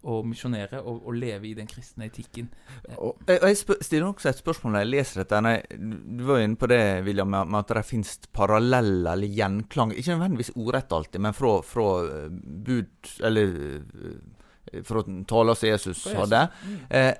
å 0.07 0.21
misjonere 0.23 0.79
og, 0.83 1.01
og 1.09 1.15
leve 1.17 1.49
i 1.49 1.55
den 1.57 1.67
kristne 1.69 2.07
etikken. 2.07 2.47
Og 2.95 3.17
jeg, 3.27 3.41
jeg 3.41 3.77
stiller 3.81 4.07
også 4.07 4.29
et 4.31 4.39
spørsmål 4.39 4.75
når 4.75 4.83
jeg 4.83 4.91
leser 4.93 5.21
dette. 5.23 5.41
Nei, 5.43 5.55
du 5.73 6.23
var 6.27 6.39
jo 6.39 6.47
inne 6.47 6.59
på 6.61 6.69
det, 6.71 6.81
William, 7.07 7.33
med, 7.33 7.57
at 7.59 7.73
det 7.79 7.85
finnes 7.87 8.13
paralleller 8.35 9.11
eller 9.15 9.37
gjenklang. 9.39 9.93
Ikke 9.97 10.15
nødvendigvis 10.15 10.53
ordrett 10.55 10.95
alltid, 10.95 11.23
men 11.25 11.37
fra, 11.37 11.53
fra 11.65 11.87
eh, 12.05 12.27
bud 12.67 13.11
Eller 13.27 13.53
eh, 13.57 14.81
fra 14.87 15.03
taler 15.27 15.57
som 15.57 15.69
Jesus 15.69 16.03
Jesus, 16.05 16.17
hadde. 16.17 16.47
mm. 16.63 16.79
Eh, 16.89 17.13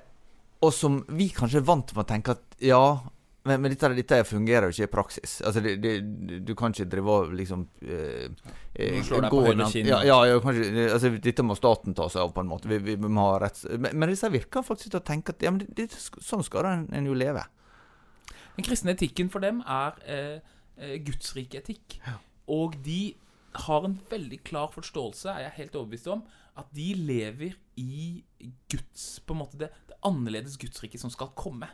og 0.64 0.74
som 0.74 0.98
vi 1.14 1.28
kanskje 1.30 1.60
er 1.60 1.68
vant 1.68 1.92
med 1.94 2.02
å 2.02 2.08
tenke 2.08 2.34
at 2.34 2.56
ja, 2.66 2.82
men, 3.48 3.62
men 3.64 3.72
dette, 3.72 3.90
dette 3.96 4.18
fungerer 4.28 4.68
jo 4.68 4.76
ikke 4.76 4.88
i 4.88 4.92
praksis. 4.92 5.38
Altså, 5.46 5.62
det, 5.64 5.74
det, 5.82 5.92
du 6.46 6.54
kan 6.58 6.74
ikke 6.74 6.88
drive 6.92 7.14
og 7.14 7.34
liksom 7.38 7.64
eh, 7.82 8.28
eh, 8.74 8.98
slår 9.06 9.26
deg 9.26 9.34
på 9.34 9.42
høyre 9.46 9.68
kinn. 9.72 9.88
Ja, 9.90 10.00
ja, 10.06 10.18
ja 10.30 10.40
kanskje, 10.44 10.68
altså, 10.86 11.12
dette 11.24 11.46
må 11.46 11.56
staten 11.58 11.96
ta 11.98 12.08
seg 12.12 12.24
av, 12.24 12.34
på 12.36 12.44
en 12.44 12.50
måte. 12.50 12.70
Vi, 12.70 12.80
vi, 12.84 12.96
vi 13.00 13.12
må 13.12 13.28
ha 13.30 13.38
retts... 13.42 13.66
Men, 13.74 13.94
men 13.94 14.12
disse 14.12 14.30
virker 14.32 14.66
faktisk 14.66 14.92
til 14.92 15.00
å 15.00 15.06
tenke 15.10 15.34
at 15.34 15.44
ja, 15.44 15.54
men 15.54 15.64
det, 15.78 15.88
sånn 15.96 16.44
skal 16.46 16.68
en, 16.70 16.88
en 16.94 17.08
jo 17.08 17.16
leve. 17.16 17.46
Den 18.58 18.66
kristne 18.66 18.94
etikken 18.96 19.30
for 19.32 19.44
dem 19.44 19.60
er 19.62 19.98
eh, 20.10 20.98
gudsrik 21.06 21.58
etikk. 21.58 21.98
Ja. 22.06 22.18
Og 22.50 22.78
de 22.84 23.14
har 23.68 23.84
en 23.86 23.98
veldig 24.10 24.40
klar 24.46 24.70
forståelse, 24.74 25.32
er 25.32 25.46
jeg 25.46 25.56
helt 25.62 25.76
overbevist 25.78 26.08
om, 26.12 26.24
at 26.58 26.70
de 26.74 26.88
lever 26.98 27.54
i 27.78 28.24
Guds 28.70 29.20
På 29.22 29.34
en 29.34 29.40
måte 29.44 29.58
det, 29.60 29.68
det 29.86 29.98
annerledes 30.06 30.58
gudsriket 30.58 31.02
som 31.02 31.12
skal 31.12 31.30
komme. 31.38 31.68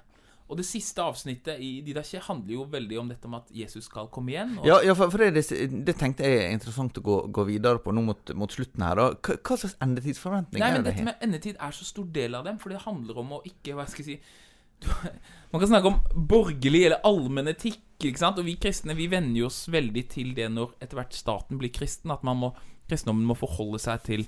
Og 0.54 0.60
det 0.60 0.66
siste 0.68 1.02
avsnittet 1.02 1.58
i 1.58 1.80
Didache 1.82 2.20
handler 2.22 2.54
jo 2.54 2.64
veldig 2.70 2.98
om 3.00 3.08
dette 3.10 3.30
med 3.30 3.42
at 3.42 3.56
Jesus 3.58 3.88
skal 3.88 4.06
komme 4.14 4.30
igjen. 4.30 4.52
Og 4.60 4.68
Ja, 4.68 4.78
ja 4.86 4.94
for, 4.94 5.10
for 5.10 5.18
det, 5.18 5.42
det 5.42 5.96
tenkte 5.98 6.28
jeg 6.28 6.44
er 6.44 6.54
interessant 6.54 7.00
å 7.00 7.02
gå, 7.02 7.16
gå 7.34 7.46
videre 7.48 7.82
på 7.82 7.90
nå 7.90 8.04
mot, 8.06 8.34
mot 8.38 8.54
slutten 8.54 8.86
her. 8.86 9.02
Hva, 9.18 9.34
hva 9.34 9.58
slags 9.58 9.74
endetidsforventning 9.82 10.62
Nei, 10.62 10.70
er 10.70 10.78
men 10.78 10.86
det? 10.86 10.94
dette 10.94 11.08
med 11.10 11.26
endetid 11.26 11.58
er 11.58 11.74
så 11.74 11.88
stor 11.88 12.06
del 12.14 12.38
av 12.38 12.46
dem, 12.46 12.62
for 12.62 12.70
det 12.70 12.84
handler 12.84 13.18
om 13.24 13.34
å 13.40 13.42
ikke 13.50 13.74
Hva 13.74 13.88
skal 13.90 14.06
jeg 14.06 14.20
si 14.20 14.44
Man 15.50 15.60
kan 15.62 15.70
snakke 15.72 15.90
om 15.90 16.26
borgerlig 16.30 16.84
eller 16.86 17.02
allmenn 17.08 17.50
etikk, 17.50 17.82
ikke 17.98 18.20
sant? 18.20 18.38
Og 18.38 18.46
vi 18.46 18.56
kristne 18.60 18.94
vi 18.98 19.10
venner 19.10 19.48
oss 19.48 19.64
veldig 19.72 20.06
til 20.12 20.32
det 20.38 20.48
når 20.52 20.74
etter 20.78 20.98
hvert 21.00 21.18
staten 21.18 21.58
blir 21.58 21.74
kristen, 21.74 22.14
at 22.14 22.22
man 22.26 22.38
må, 22.40 22.54
kristendommen 22.90 23.26
må 23.26 23.36
forholde 23.38 23.82
seg 23.82 24.02
til, 24.06 24.26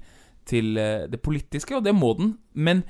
til 0.48 0.78
eh, 0.80 1.06
det 1.10 1.22
politiske, 1.22 1.76
og 1.76 1.86
det 1.86 1.94
må 1.94 2.14
den. 2.18 2.36
Men, 2.54 2.82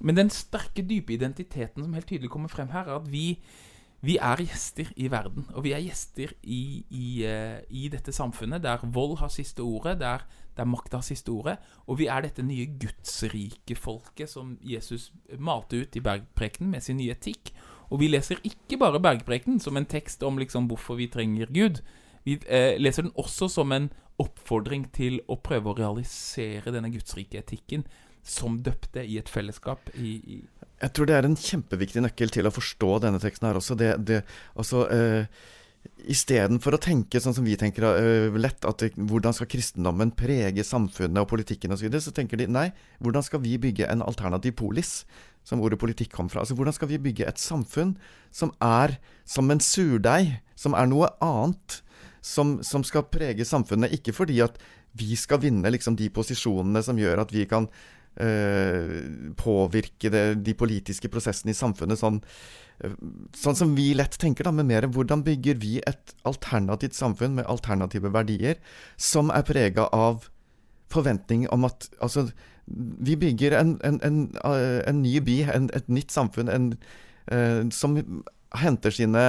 men 0.00 0.18
den 0.18 0.30
sterke, 0.30 0.84
dype 0.86 1.14
identiteten 1.16 1.84
som 1.84 1.94
helt 1.96 2.08
tydelig 2.08 2.30
kommer 2.30 2.52
frem 2.52 2.70
her, 2.74 2.86
er 2.86 3.00
at 3.00 3.10
vi 3.10 3.38
vi 3.98 4.14
er 4.22 4.38
gjester 4.38 4.92
i 4.94 5.08
verden, 5.10 5.48
og 5.58 5.64
vi 5.64 5.72
er 5.74 5.82
gjester 5.82 6.30
i, 6.46 6.84
i, 6.94 7.06
eh, 7.26 7.58
i 7.74 7.88
dette 7.90 8.12
samfunnet 8.14 8.62
der 8.62 8.84
vold 8.94 9.16
har 9.18 9.32
siste 9.34 9.64
ordet, 9.66 9.96
der, 9.98 10.22
der 10.54 10.68
makta 10.70 11.00
har 11.00 11.06
siste 11.06 11.32
ordet. 11.34 11.56
Og 11.90 11.98
vi 11.98 12.06
er 12.06 12.22
dette 12.22 12.44
nye 12.46 12.68
gudsrike 12.78 13.74
folket 13.74 14.30
som 14.30 14.54
Jesus 14.62 15.10
malte 15.38 15.82
ut 15.82 15.98
i 15.98 16.04
bergprekenen 16.04 16.70
med 16.70 16.86
sin 16.86 17.00
nye 17.00 17.16
etikk. 17.16 17.50
Og 17.90 17.98
vi 18.04 18.12
leser 18.12 18.38
ikke 18.46 18.78
bare 18.78 19.02
bergprekenen 19.02 19.58
som 19.58 19.76
en 19.76 19.88
tekst 19.88 20.22
om 20.22 20.38
liksom 20.38 20.70
hvorfor 20.70 21.00
vi 21.00 21.10
trenger 21.10 21.50
Gud. 21.50 21.82
Vi 22.22 22.38
eh, 22.46 22.78
leser 22.78 23.08
den 23.08 23.16
også 23.18 23.50
som 23.50 23.74
en 23.74 23.90
oppfordring 24.18 24.92
til 24.94 25.18
å 25.26 25.40
prøve 25.42 25.72
å 25.72 25.78
realisere 25.78 26.70
denne 26.74 26.90
gudsrike 26.94 27.42
etikken 27.42 27.82
som 28.26 28.58
døpte 28.64 29.04
i 29.04 29.18
et 29.20 29.28
fellesskap 29.30 29.90
i, 29.96 30.16
i 30.18 30.40
Jeg 30.82 30.94
tror 30.94 31.08
det 31.08 31.16
er 31.16 31.28
en 31.28 31.38
kjempeviktig 31.38 32.02
nøkkel 32.04 32.32
til 32.34 32.48
å 32.48 32.54
forstå 32.54 32.98
denne 33.04 33.20
teksten 33.22 33.48
her 33.48 33.58
også. 33.60 33.76
Det, 33.78 33.94
det, 34.06 34.22
altså, 34.58 34.84
eh, 34.94 35.46
Istedenfor 36.10 36.76
å 36.76 36.80
tenke 36.82 37.20
sånn 37.22 37.34
som 37.34 37.46
vi 37.46 37.56
tenker 37.58 37.84
uh, 37.86 38.36
lett, 38.38 38.64
at 38.66 38.82
det, 38.82 38.90
hvordan 39.08 39.34
skal 39.34 39.48
kristendommen 39.50 40.12
prege 40.16 40.62
samfunnet 40.66 41.22
og 41.22 41.30
politikken 41.30 41.72
osv., 41.72 41.80
så, 41.80 41.86
videre, 41.86 42.04
så 42.04 42.12
tenker 42.14 42.38
de 42.40 42.46
nei, 42.50 42.68
hvordan 43.02 43.24
skal 43.24 43.42
vi 43.42 43.56
bygge 43.62 43.88
en 43.90 44.04
alternativ 44.04 44.56
polis, 44.60 44.92
som 45.46 45.62
ordet 45.64 45.80
politikk 45.80 46.12
kom 46.14 46.28
fra? 46.30 46.44
Altså 46.44 46.56
hvordan 46.58 46.76
skal 46.76 46.90
vi 46.92 47.00
bygge 47.02 47.26
et 47.26 47.40
samfunn 47.40 47.96
som 48.34 48.52
er 48.62 48.98
som 49.28 49.48
en 49.50 49.62
surdeig, 49.64 50.36
som 50.58 50.76
er 50.78 50.90
noe 50.90 51.10
annet, 51.24 51.80
som, 52.24 52.58
som 52.66 52.84
skal 52.86 53.08
prege 53.10 53.46
samfunnet, 53.48 53.94
ikke 53.98 54.14
fordi 54.14 54.42
at 54.44 54.58
vi 54.98 55.16
skal 55.18 55.40
vinne 55.42 55.70
liksom 55.72 55.96
de 55.98 56.08
posisjonene 56.12 56.82
som 56.84 56.98
gjør 56.98 57.24
at 57.24 57.34
vi 57.34 57.46
kan 57.48 57.68
påvirke 59.38 60.10
det, 60.10 60.22
de 60.42 60.54
politiske 60.58 61.10
prosessene 61.12 61.52
i 61.54 61.58
samfunnet 61.58 62.00
sånn 62.00 62.18
sånn 63.34 63.56
som 63.58 63.74
vi 63.74 63.88
lett 63.98 64.14
tenker, 64.22 64.46
da, 64.46 64.52
men 64.54 64.68
mer 64.68 64.86
hvordan 64.86 65.24
bygger 65.26 65.58
vi 65.58 65.78
et 65.86 66.14
alternativt 66.28 66.94
samfunn 66.94 67.34
med 67.38 67.48
alternative 67.50 68.12
verdier, 68.14 68.60
som 68.94 69.32
er 69.34 69.46
prega 69.46 69.88
av 69.94 70.28
forventning 70.92 71.48
om 71.52 71.66
at 71.68 71.88
Altså, 72.00 72.28
vi 72.68 73.16
bygger 73.16 73.56
en, 73.58 73.76
en, 73.82 73.98
en, 74.04 74.18
en 74.44 75.00
ny 75.02 75.18
by, 75.24 75.38
et 75.56 75.88
nytt 75.88 76.12
samfunn, 76.14 76.76
som 77.74 77.98
henter 78.62 78.94
sine 78.94 79.24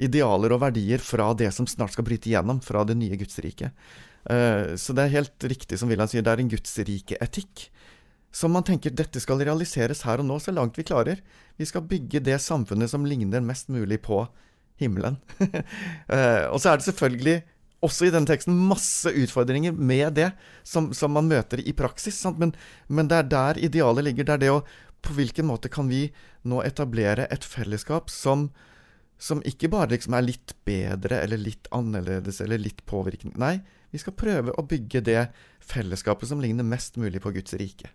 idealer 0.00 0.54
og 0.54 0.62
verdier 0.62 1.02
fra 1.02 1.32
det 1.36 1.50
som 1.56 1.66
snart 1.68 1.96
skal 1.96 2.06
bryte 2.06 2.30
igjennom, 2.30 2.60
fra 2.64 2.84
det 2.84 2.96
nye 3.00 3.18
Gudsriket. 3.20 3.72
Så 4.78 4.94
det 4.94 5.06
er 5.06 5.16
helt 5.16 5.48
riktig 5.48 5.80
som 5.80 5.90
Wilhelm 5.90 6.08
sier, 6.12 6.22
det 6.24 6.32
er 6.32 6.42
en 6.44 6.52
gudsrike-etikk 6.52 7.66
som 8.30 8.52
man 8.54 8.64
tenker 8.66 8.94
dette 8.94 9.20
skal 9.22 9.42
realiseres 9.42 10.04
her 10.06 10.22
og 10.22 10.28
nå, 10.28 10.38
så 10.38 10.54
langt 10.54 10.78
vi 10.78 10.86
klarer. 10.86 11.22
Vi 11.58 11.66
skal 11.66 11.86
bygge 11.90 12.22
det 12.22 12.38
samfunnet 12.42 12.92
som 12.92 13.06
ligner 13.06 13.42
mest 13.42 13.68
mulig 13.72 14.00
på 14.06 14.22
himmelen. 14.80 15.18
eh, 16.14 16.46
og 16.46 16.60
så 16.62 16.70
er 16.70 16.78
det 16.78 16.86
selvfølgelig 16.86 17.40
også 17.84 18.06
i 18.06 18.12
denne 18.12 18.28
teksten 18.28 18.56
masse 18.68 19.10
utfordringer 19.10 19.72
med 19.72 20.14
det 20.18 20.30
som, 20.62 20.90
som 20.96 21.14
man 21.16 21.28
møter 21.30 21.62
i 21.64 21.74
praksis. 21.76 22.20
Men, 22.36 22.54
men, 22.88 23.10
det 23.10 23.18
er 23.18 23.30
der 23.34 23.60
idealet 23.66 24.06
ligger. 24.06 24.28
Det 24.28 24.36
er 24.36 24.44
det 24.44 24.54
å 24.54 24.62
På 25.00 25.14
hvilken 25.16 25.46
måte 25.48 25.70
kan 25.72 25.88
vi 25.88 26.10
nå 26.44 26.58
etablere 26.60 27.24
et 27.32 27.44
fellesskap 27.44 28.10
som, 28.12 28.50
som 29.16 29.40
ikke 29.48 29.70
bare 29.72 29.94
liksom 29.94 30.12
er 30.12 30.26
litt 30.26 30.52
bedre 30.68 31.22
eller 31.24 31.40
litt 31.40 31.70
annerledes 31.72 32.42
eller 32.44 32.60
litt 32.60 32.84
påvirkning 32.84 33.32
Nei, 33.40 33.62
vi 33.90 33.98
skal 33.98 34.12
prøve 34.12 34.52
å 34.52 34.66
bygge 34.68 35.00
det 35.00 35.22
fellesskapet 35.64 36.28
som 36.28 36.44
ligner 36.44 36.68
mest 36.68 37.00
mulig 37.00 37.22
på 37.24 37.32
Guds 37.32 37.56
rike. 37.56 37.88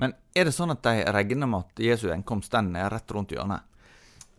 Men 0.00 0.16
er 0.36 0.48
det 0.48 0.54
sånn 0.56 0.72
at 0.74 0.82
de 0.84 1.04
regner 1.14 1.48
med 1.48 1.64
at 1.64 1.84
Jesu 1.84 2.08
gjenkomst 2.10 2.52
den 2.52 2.74
er 2.76 2.90
rett 2.92 3.14
rundt 3.14 3.32
hjørnet? 3.32 3.64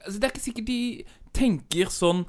Altså, 0.04 0.20
det 0.20 0.28
er 0.28 0.36
ikke 0.36 0.46
sikkert 0.46 0.70
de 0.70 0.82
tenker 1.36 1.90
sånn 1.94 2.28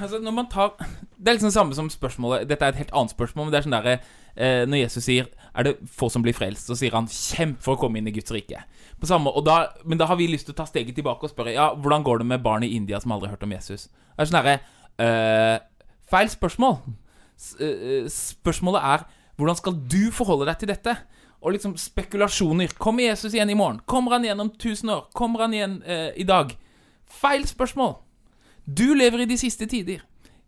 Altså, 0.00 0.20
når 0.22 0.32
man 0.32 0.46
tar 0.48 0.76
Det 0.78 1.28
er 1.28 1.34
liksom 1.34 1.50
det 1.50 1.56
samme 1.56 1.76
som 1.76 1.88
spørsmålet 1.90 2.48
Dette 2.48 2.64
er 2.64 2.72
et 2.72 2.82
helt 2.84 2.92
annet 2.94 3.14
spørsmål, 3.14 3.46
men 3.46 3.52
det 3.52 3.58
er 3.58 3.66
sånn 3.66 3.74
derre 3.74 3.94
eh, 3.96 4.62
Når 4.68 4.80
Jesus 4.84 5.04
sier 5.08 5.26
'Er 5.54 5.62
det 5.66 5.74
få 5.86 6.08
som 6.10 6.22
blir 6.22 6.34
frelst?' 6.34 6.66
så 6.66 6.76
sier 6.78 6.94
han 6.94 7.06
'Kjemp 7.06 7.60
for 7.62 7.74
å 7.74 7.80
komme 7.80 7.98
inn 7.98 8.08
i 8.08 8.14
Guds 8.14 8.30
rike'. 8.30 8.64
På 9.00 9.06
samme, 9.06 9.30
og 9.30 9.44
da, 9.44 9.68
men 9.84 9.98
da 9.98 10.06
har 10.06 10.16
vi 10.16 10.26
lyst 10.26 10.46
til 10.46 10.54
å 10.54 10.56
ta 10.56 10.64
steget 10.64 10.94
tilbake 10.94 11.22
og 11.22 11.30
spørre 11.30 11.52
Ja, 11.52 11.74
hvordan 11.74 12.02
går 12.02 12.18
det 12.18 12.26
med 12.26 12.42
barn 12.42 12.62
i 12.62 12.74
India 12.74 13.00
som 13.00 13.12
aldri 13.12 13.28
har 13.28 13.36
hørt 13.36 13.42
om 13.42 13.52
Jesus? 13.52 13.88
Det 14.16 14.18
er 14.18 14.24
sånn 14.24 14.42
derre 14.42 14.60
eh, 14.98 15.58
Feil 16.10 16.28
spørsmål. 16.28 16.78
S 17.36 17.56
eh, 17.60 18.08
spørsmålet 18.08 18.82
er 18.82 19.06
hvordan 19.36 19.56
skal 19.56 19.74
du 19.74 20.10
forholde 20.10 20.46
deg 20.46 20.58
til 20.58 20.68
dette? 20.68 20.96
Og 21.44 21.52
liksom 21.52 21.76
spekulasjoner. 21.76 22.72
Kommer 22.80 23.04
Jesus 23.04 23.34
igjen 23.34 23.50
i 23.52 23.58
morgen? 23.58 23.80
Kommer 23.86 24.16
han 24.16 24.24
igjen 24.24 24.40
om 24.40 24.50
1000 24.50 24.90
år? 24.90 25.08
Kommer 25.14 25.44
han 25.44 25.54
igjen 25.54 25.82
eh, 25.86 26.10
i 26.16 26.24
dag? 26.24 26.56
Feil 27.04 27.44
spørsmål. 27.46 27.98
Du 28.64 28.94
lever 28.96 29.22
i 29.22 29.28
de 29.28 29.36
siste 29.38 29.68
tider. 29.68 30.00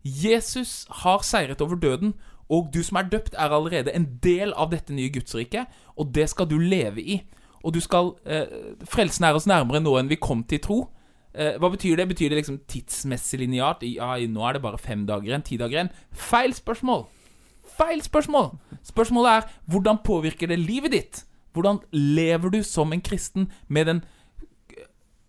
Jesus 0.03 0.87
har 1.03 1.21
seiret 1.21 1.61
over 1.61 1.75
døden, 1.75 2.15
og 2.49 2.71
du 2.73 2.81
som 2.83 2.97
er 2.97 3.09
døpt, 3.11 3.35
er 3.37 3.53
allerede 3.53 3.93
en 3.93 4.07
del 4.23 4.53
av 4.55 4.71
dette 4.71 4.95
nye 4.95 5.11
Gudsriket, 5.13 5.67
og 5.99 6.15
det 6.15 6.29
skal 6.31 6.47
du 6.49 6.57
leve 6.57 7.03
i. 7.03 7.19
Og 7.63 7.73
du 7.75 7.81
skal 7.83 8.15
eh, 8.25 8.47
Frelsen 8.87 9.27
er 9.27 9.37
oss 9.37 9.49
nærmere 9.49 9.83
nå 9.83 9.97
enn 9.99 10.09
vi 10.09 10.17
kom 10.21 10.41
til 10.49 10.61
tro. 10.63 10.79
Eh, 11.35 11.59
hva 11.61 11.69
betyr 11.69 11.99
det? 11.99 12.07
Betyr 12.09 12.31
det 12.31 12.41
liksom 12.41 12.61
tidsmessig 12.71 13.43
lineart? 13.43 13.85
Ja, 13.85 14.15
nå 14.17 14.47
er 14.47 14.57
det 14.57 14.63
bare 14.65 14.81
fem 14.81 15.05
dager 15.05 15.29
igjen, 15.29 15.45
ti 15.45 15.59
dager 15.61 15.77
igjen. 15.77 15.93
Feil 16.09 16.55
spørsmål 16.57 17.05
feil 17.77 18.03
spørsmål. 18.03 18.51
Spørsmålet 18.85 19.31
er 19.31 19.49
hvordan 19.71 20.01
påvirker 20.03 20.51
det 20.51 20.59
livet 20.59 20.93
ditt? 20.93 21.23
Hvordan 21.53 21.79
lever 21.91 22.53
du 22.53 22.61
som 22.63 22.93
en 22.93 23.01
kristen 23.01 23.51
med 23.67 23.85
den, 23.89 24.03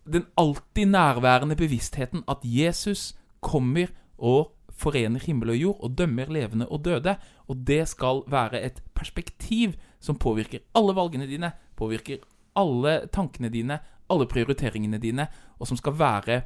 den 0.05 0.25
alltid 0.37 0.85
nærværende 0.85 1.55
bevisstheten 1.55 2.23
at 2.29 2.43
Jesus 2.43 3.15
kommer 3.41 3.89
og 4.17 4.51
forener 4.69 5.19
himmel 5.19 5.49
og 5.49 5.57
jord 5.57 5.79
og 5.83 5.97
dømmer 5.97 6.31
levende 6.31 6.67
og 6.69 6.85
døde? 6.85 7.15
Og 7.47 7.63
det 7.67 7.87
skal 7.87 8.23
være 8.27 8.61
et 8.61 8.83
perspektiv 8.93 9.73
som 9.99 10.15
påvirker 10.15 10.59
alle 10.75 10.95
valgene 10.95 11.27
dine, 11.27 11.51
påvirker 11.75 12.21
alle 12.55 13.07
tankene 13.13 13.49
dine, 13.49 13.79
alle 14.09 14.27
prioriteringene 14.27 14.97
dine, 14.97 15.27
og 15.59 15.67
som 15.67 15.77
skal 15.77 15.97
være 15.99 16.41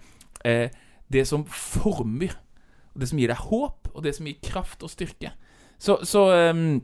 eh, 0.46 0.70
det 1.14 1.28
som 1.28 1.46
former, 1.46 2.34
og 2.94 3.02
det 3.02 3.10
som 3.10 3.20
gir 3.20 3.32
deg 3.32 3.46
håp, 3.50 3.90
og 3.94 4.04
det 4.04 4.16
som 4.16 4.28
gir 4.28 4.40
kraft 4.44 4.84
og 4.84 4.92
styrke. 4.92 5.34
Så, 5.84 5.98
så 6.08 6.22
um, 6.50 6.80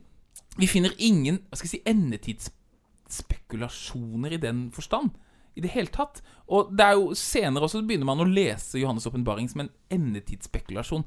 vi 0.60 0.68
finner 0.68 0.92
ingen 0.98 1.38
hva 1.48 1.56
skal 1.56 1.68
jeg 1.70 1.76
si, 1.78 1.82
endetidsspekulasjoner 1.88 4.32
i 4.36 4.44
den 4.44 4.72
forstand. 4.76 5.10
I 5.56 5.62
det 5.64 5.72
hele 5.74 5.88
tatt. 5.92 6.22
Og 6.52 6.62
det 6.76 6.84
er 6.86 6.94
jo 7.00 7.06
senere 7.18 7.64
også 7.68 7.88
begynner 7.88 8.10
man 8.10 8.24
å 8.24 8.28
lese 8.28 8.82
Johannes' 8.82 9.08
åpenbaring 9.10 9.48
som 9.52 9.62
en 9.64 9.74
endetidsspekulasjon. 9.96 11.04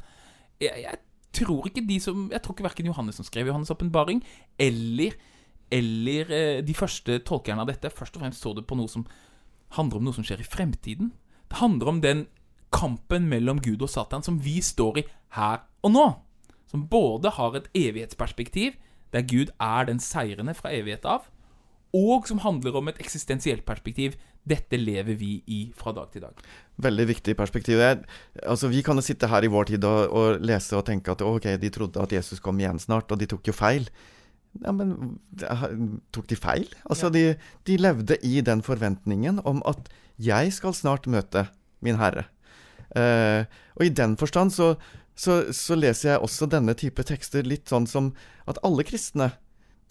Jeg, 0.62 0.74
jeg, 0.86 0.96
tror 1.32 1.64
ikke 1.64 1.88
de 1.88 1.96
som 1.96 2.28
Jeg 2.28 2.44
tror 2.44 2.52
ikke 2.52 2.66
verken 2.66 2.90
Johannes 2.90 3.16
som 3.16 3.24
skrev 3.24 3.48
Johannes' 3.48 3.72
åpenbaring, 3.72 4.20
eller, 4.60 5.12
eller 5.72 6.24
eh, 6.32 6.60
de 6.64 6.74
første 6.76 7.18
tolkerne 7.28 7.62
av 7.64 7.68
dette, 7.72 7.92
først 7.92 8.16
og 8.16 8.22
fremst 8.24 8.42
så 8.44 8.50
det 8.56 8.68
på 8.68 8.76
noe 8.76 8.90
som 8.92 9.06
handler 9.76 9.96
om 9.98 10.04
noe 10.08 10.16
som 10.16 10.26
skjer 10.26 10.40
i 10.44 10.48
fremtiden. 10.48 11.06
Det 11.48 11.56
handler 11.60 11.86
om 11.88 12.00
den 12.04 12.20
kampen 12.72 13.22
mellom 13.28 13.58
Gud 13.64 13.80
og 13.84 13.90
Satan 13.92 14.22
som 14.24 14.44
vi 14.44 14.60
står 14.64 14.94
i 15.00 15.04
her 15.36 15.58
og 15.84 15.90
nå 15.92 16.06
som 16.72 16.88
både 16.88 17.30
har 17.36 17.56
et 17.58 17.68
evighetsperspektiv, 17.76 18.74
der 19.12 19.26
Gud 19.28 19.52
er 19.60 19.88
den 19.88 20.00
seirende 20.00 20.54
fra 20.56 20.72
evighet 20.72 21.04
av, 21.04 21.28
og 21.92 22.24
som 22.28 22.40
handler 22.40 22.78
om 22.80 22.88
et 22.88 23.00
eksistensielt 23.02 23.66
perspektiv. 23.68 24.16
Dette 24.48 24.78
lever 24.80 25.14
vi 25.20 25.34
i 25.46 25.58
fra 25.76 25.92
dag 25.94 26.08
til 26.10 26.24
dag. 26.24 26.40
Veldig 26.82 27.04
viktig 27.12 27.34
perspektiv. 27.38 27.78
Altså, 28.42 28.70
vi 28.72 28.80
kan 28.82 28.98
jo 28.98 29.04
sitte 29.04 29.28
her 29.30 29.44
i 29.44 29.50
vår 29.52 29.68
tid 29.70 29.84
og, 29.86 30.00
og, 30.08 30.40
lese 30.42 30.80
og 30.80 30.86
tenke 30.88 31.12
at 31.12 31.22
ok, 31.22 31.52
de 31.60 31.70
trodde 31.70 32.02
at 32.02 32.16
Jesus 32.16 32.40
kom 32.42 32.58
igjen 32.58 32.80
snart, 32.82 33.12
og 33.12 33.20
de 33.20 33.28
tok 33.30 33.52
jo 33.52 33.54
feil. 33.54 33.86
Ja, 34.64 34.72
men 34.72 35.20
tok 36.12 36.26
de 36.32 36.40
feil? 36.40 36.66
Altså, 36.88 37.12
ja. 37.12 37.14
de, 37.14 37.52
de 37.68 37.78
levde 37.78 38.16
i 38.24 38.40
den 38.40 38.64
forventningen 38.64 39.44
om 39.44 39.62
at 39.68 39.92
jeg 40.22 40.56
skal 40.56 40.74
snart 40.74 41.06
møte 41.12 41.46
min 41.84 42.00
Herre. 42.00 42.26
Eh, 42.96 43.44
og 43.76 43.86
i 43.86 43.94
den 43.94 44.16
forstand 44.20 44.52
så, 44.52 44.74
så, 45.14 45.52
så, 45.52 45.76
leser 45.76 46.14
jeg 46.14 46.24
også 46.24 46.48
denne 46.50 46.74
type 46.78 47.04
tekster 47.04 47.46
litt 47.46 47.68
sånn 47.70 47.86
som 47.90 48.12
at 48.48 48.60
alle 48.64 48.84
kristne 48.88 49.32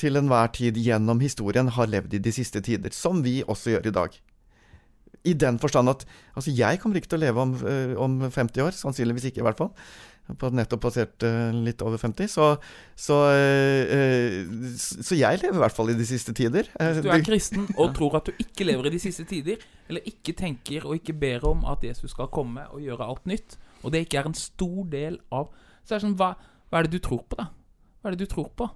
til 0.01 0.17
enhver 0.17 0.49
tid 0.55 0.79
gjennom 0.81 1.21
historien 1.21 1.69
har 1.75 1.89
levd 1.91 2.15
i 2.17 2.23
de 2.23 2.33
siste 2.33 2.61
tider, 2.65 2.93
som 2.95 3.21
vi 3.25 3.41
også 3.45 3.75
gjør 3.75 3.89
i 3.91 3.97
dag. 3.97 4.15
I 5.21 5.35
den 5.37 5.59
forstand 5.61 5.91
at 5.91 6.07
altså 6.33 6.53
jeg 6.57 6.79
kommer 6.81 6.97
ikke 6.97 7.11
til 7.11 7.19
å 7.19 7.25
leve 7.27 7.43
om, 7.43 7.51
øh, 7.61 7.93
om 8.01 8.15
50 8.25 8.63
år, 8.65 8.73
sannsynligvis 8.73 9.29
ikke 9.29 9.43
i 9.43 9.45
hvert 9.45 9.61
fall. 9.61 9.69
På 10.41 10.49
nettopp 10.53 10.81
passert 10.85 11.25
øh, 11.27 11.51
litt 11.65 11.81
over 11.85 12.01
50. 12.01 12.31
Så, 12.31 12.47
så, 12.95 13.17
øh, 13.35 14.73
så, 14.79 15.17
jeg 15.19 15.41
lever 15.43 15.59
i 15.59 15.61
hvert 15.61 15.75
fall 15.75 15.91
i 15.93 15.97
de 15.99 16.07
siste 16.07 16.33
tider. 16.33 16.71
Hvis 16.79 17.03
du 17.05 17.11
er 17.13 17.25
kristen 17.25 17.67
og 17.75 17.93
tror 17.97 18.17
at 18.21 18.31
du 18.31 18.41
ikke 18.41 18.65
lever 18.65 18.89
i 18.89 18.95
de 18.95 19.01
siste 19.03 19.27
tider, 19.29 19.61
eller 19.89 20.07
ikke 20.09 20.33
tenker 20.39 20.87
og 20.87 20.97
ikke 20.97 21.13
ber 21.13 21.45
om 21.51 21.67
at 21.69 21.83
Jesus 21.85 22.15
skal 22.15 22.31
komme 22.33 22.65
og 22.71 22.81
gjøre 22.81 23.05
alt 23.11 23.29
nytt, 23.29 23.59
og 23.83 23.93
det 23.93 24.05
ikke 24.05 24.21
er 24.21 24.29
en 24.29 24.37
stor 24.37 24.85
del 24.91 25.19
av 25.31 25.51
Så 25.83 25.95
er 25.95 25.99
det 25.99 26.05
sånn 26.05 26.17
hva, 26.19 26.33
hva, 26.69 26.79
er 26.79 26.87
det 26.87 26.99
du 26.99 27.03
tror 27.03 27.23
på, 27.25 27.37
da? 27.39 27.49
Hva 28.01 28.09
er 28.09 28.15
det 28.15 28.27
du 28.27 28.31
tror 28.31 28.49
på? 28.57 28.67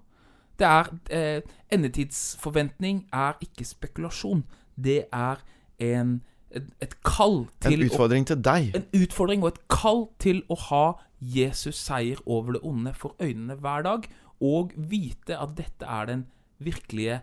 Det 0.60 0.68
er 0.68 0.90
eh, 1.14 1.56
Endetidsforventning 1.76 3.06
er 3.14 3.36
ikke 3.44 3.68
spekulasjon. 3.68 4.46
Det 4.76 5.04
er 5.14 5.44
en 5.84 6.22
et, 6.56 6.68
et 6.82 6.94
kall 7.04 7.46
til 7.64 7.82
En 7.82 7.90
utfordring 7.90 8.26
å, 8.26 8.30
til 8.32 8.42
deg. 8.48 8.70
En 8.78 8.86
utfordring 8.96 9.44
og 9.44 9.52
et 9.54 9.62
kall 9.72 10.06
til 10.24 10.42
å 10.52 10.58
ha 10.70 10.86
Jesus 11.20 11.78
seier 11.80 12.22
over 12.26 12.56
det 12.56 12.64
onde 12.64 12.94
for 12.96 13.16
øynene 13.20 13.58
hver 13.60 13.86
dag, 13.88 14.08
og 14.44 14.76
vite 14.76 15.38
at 15.40 15.56
dette 15.58 15.88
er 15.88 16.10
den 16.12 16.26
virkelige 16.64 17.22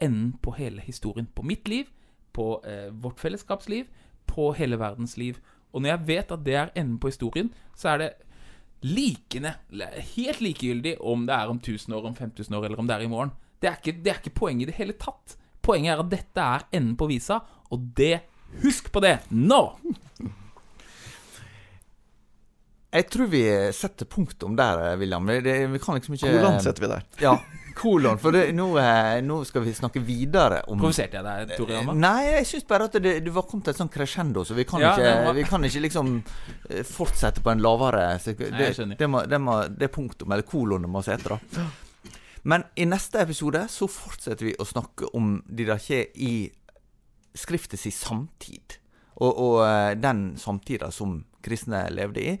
enden 0.00 0.34
på 0.42 0.54
hele 0.56 0.82
historien. 0.84 1.28
På 1.34 1.44
mitt 1.46 1.68
liv, 1.68 1.90
på 2.32 2.60
eh, 2.64 2.88
vårt 2.92 3.20
fellesskapsliv, 3.20 3.88
på 4.26 4.52
hele 4.56 4.78
verdens 4.80 5.16
liv. 5.20 5.40
Og 5.72 5.82
når 5.82 5.92
jeg 5.94 6.06
vet 6.08 6.32
at 6.34 6.44
det 6.46 6.56
er 6.58 6.72
enden 6.74 6.98
på 7.02 7.12
historien, 7.12 7.52
så 7.78 7.94
er 7.94 8.02
det 8.02 8.10
likende, 8.86 9.54
helt 10.16 10.40
likegyldig 10.40 10.96
om 11.04 11.26
det 11.28 11.36
er 11.36 11.52
om 11.52 11.60
1000 11.60 11.94
år, 11.96 12.08
om 12.10 12.16
5000 12.16 12.56
år, 12.56 12.64
eller 12.66 12.80
om 12.80 12.88
det 12.88 12.96
er 12.96 13.04
i 13.04 13.12
morgen. 13.12 13.32
Det 13.60 13.68
er 13.68 13.76
ikke, 13.76 13.98
det 14.00 14.12
er 14.12 14.20
ikke 14.22 14.38
poenget 14.40 14.68
i 14.68 14.70
det 14.70 14.78
hele 14.78 14.96
tatt. 14.96 15.36
Poenget 15.62 15.92
er 15.92 16.02
at 16.02 16.12
dette 16.12 16.44
er 16.56 16.66
enden 16.72 16.96
på 16.96 17.10
visa, 17.10 17.42
og 17.70 17.90
det 17.96 18.20
Husk 18.60 18.88
på 18.90 18.98
det 18.98 19.12
nå! 19.30 19.60
Jeg 22.90 23.06
tror 23.06 23.28
vi 23.30 23.44
setter 23.70 24.08
punktum 24.10 24.56
der, 24.58 24.96
William. 24.98 25.28
Det, 25.30 25.54
vi 25.70 25.78
kan 25.78 25.94
liksom 25.94 26.16
ikke 26.16 26.32
Hvordan 26.34 26.58
setter 26.64 26.82
vi 26.82 26.88
der. 26.90 27.04
Ja, 27.22 27.36
kolon. 27.76 28.18
For 28.20 28.32
det, 28.34 28.46
nå, 28.56 28.66
eh, 28.80 29.20
nå, 29.26 29.40
skal 29.48 29.62
vi 29.64 29.72
snakke 29.76 30.00
videre 30.04 30.62
om 30.70 30.78
Provoserte 30.80 31.18
jeg 31.20 31.24
deg, 31.26 31.56
Tore 31.58 31.76
Hjalmar? 31.76 31.98
Nei, 32.02 32.24
jeg 32.30 32.46
syns 32.50 32.66
bare 32.68 32.88
at 32.90 32.98
det, 33.02 33.14
det 33.26 33.34
var 33.34 33.46
kommet 33.50 33.68
et 33.72 33.80
sånn 33.80 33.90
crescendo, 33.92 34.44
så 34.44 34.54
vi 34.58 34.64
kan, 34.68 34.80
Ja, 34.82 34.92
ikke, 34.96 35.12
var- 35.26 35.34
vi 35.38 35.44
kan 35.48 35.64
ikke 35.68 35.82
liksom 35.86 36.12
eh, 36.70 36.82
fortsette 36.86 37.42
på 37.44 37.50
en 37.52 37.62
lavere 37.64 38.06
så 38.20 38.34
det, 38.36 38.50
Nei, 38.50 38.70
jeg 38.70 38.98
det, 38.98 39.08
må, 39.10 39.22
det, 39.26 39.40
må, 39.40 39.58
det 39.68 39.90
punktum, 39.94 40.32
eller 40.32 40.46
kolon, 40.48 40.82
det 40.86 40.90
må 40.90 41.02
hete, 41.06 41.36
da. 41.36 41.66
Men 42.42 42.64
i 42.80 42.86
neste 42.88 43.20
episode 43.20 43.66
så 43.68 43.86
fortsetter 43.90 44.46
vi 44.48 44.54
å 44.56 44.64
snakke 44.64 45.10
om 45.14 45.34
ikke 45.44 46.06
i 46.24 46.34
skriftet 47.36 47.78
si 47.80 47.90
samtid. 47.92 48.78
Og, 49.20 49.28
og 49.36 49.56
eh, 49.66 49.94
den 50.00 50.30
samtida 50.40 50.88
som 50.94 51.18
kristne 51.44 51.82
levde 51.92 52.22
i. 52.24 52.32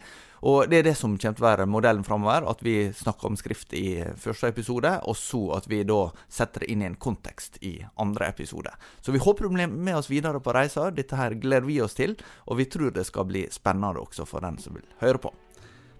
Og 0.46 0.70
det 0.70 0.80
er 0.80 0.86
det 0.88 0.96
som 0.96 1.16
kommer 1.18 1.36
til 1.36 1.44
å 1.44 1.48
være 1.48 1.68
modellen 1.68 2.04
framover. 2.06 2.46
At 2.48 2.62
vi 2.64 2.90
snakker 2.96 3.30
om 3.30 3.38
skrift 3.38 3.74
i 3.76 4.00
første 4.20 4.50
episode, 4.52 4.94
og 5.04 5.18
så 5.18 5.42
at 5.58 5.68
vi 5.70 5.82
da 5.88 6.00
setter 6.32 6.64
det 6.64 6.70
inn 6.72 6.84
i 6.84 6.88
en 6.88 6.98
kontekst 7.00 7.60
i 7.66 7.76
andre 8.00 8.30
episode. 8.32 8.72
Så 9.04 9.12
vi 9.12 9.22
håper 9.22 9.48
du 9.48 9.56
blir 9.56 9.70
med 9.70 10.00
oss 10.00 10.10
videre 10.12 10.40
på 10.40 10.54
reisa. 10.56 10.90
Dette 10.94 11.18
her 11.20 11.36
gleder 11.40 11.68
vi 11.68 11.80
oss 11.84 11.98
til, 11.98 12.16
og 12.48 12.60
vi 12.60 12.68
tror 12.72 12.94
det 12.94 13.06
skal 13.08 13.28
bli 13.28 13.46
spennende 13.52 14.00
også 14.00 14.28
for 14.28 14.44
den 14.44 14.60
som 14.62 14.78
vil 14.78 14.86
høre 15.04 15.20
på. 15.20 15.34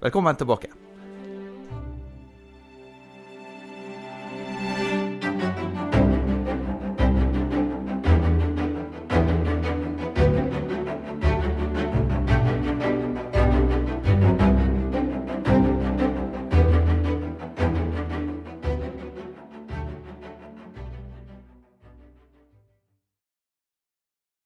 Velkommen 0.00 0.38
tilbake. 0.40 0.89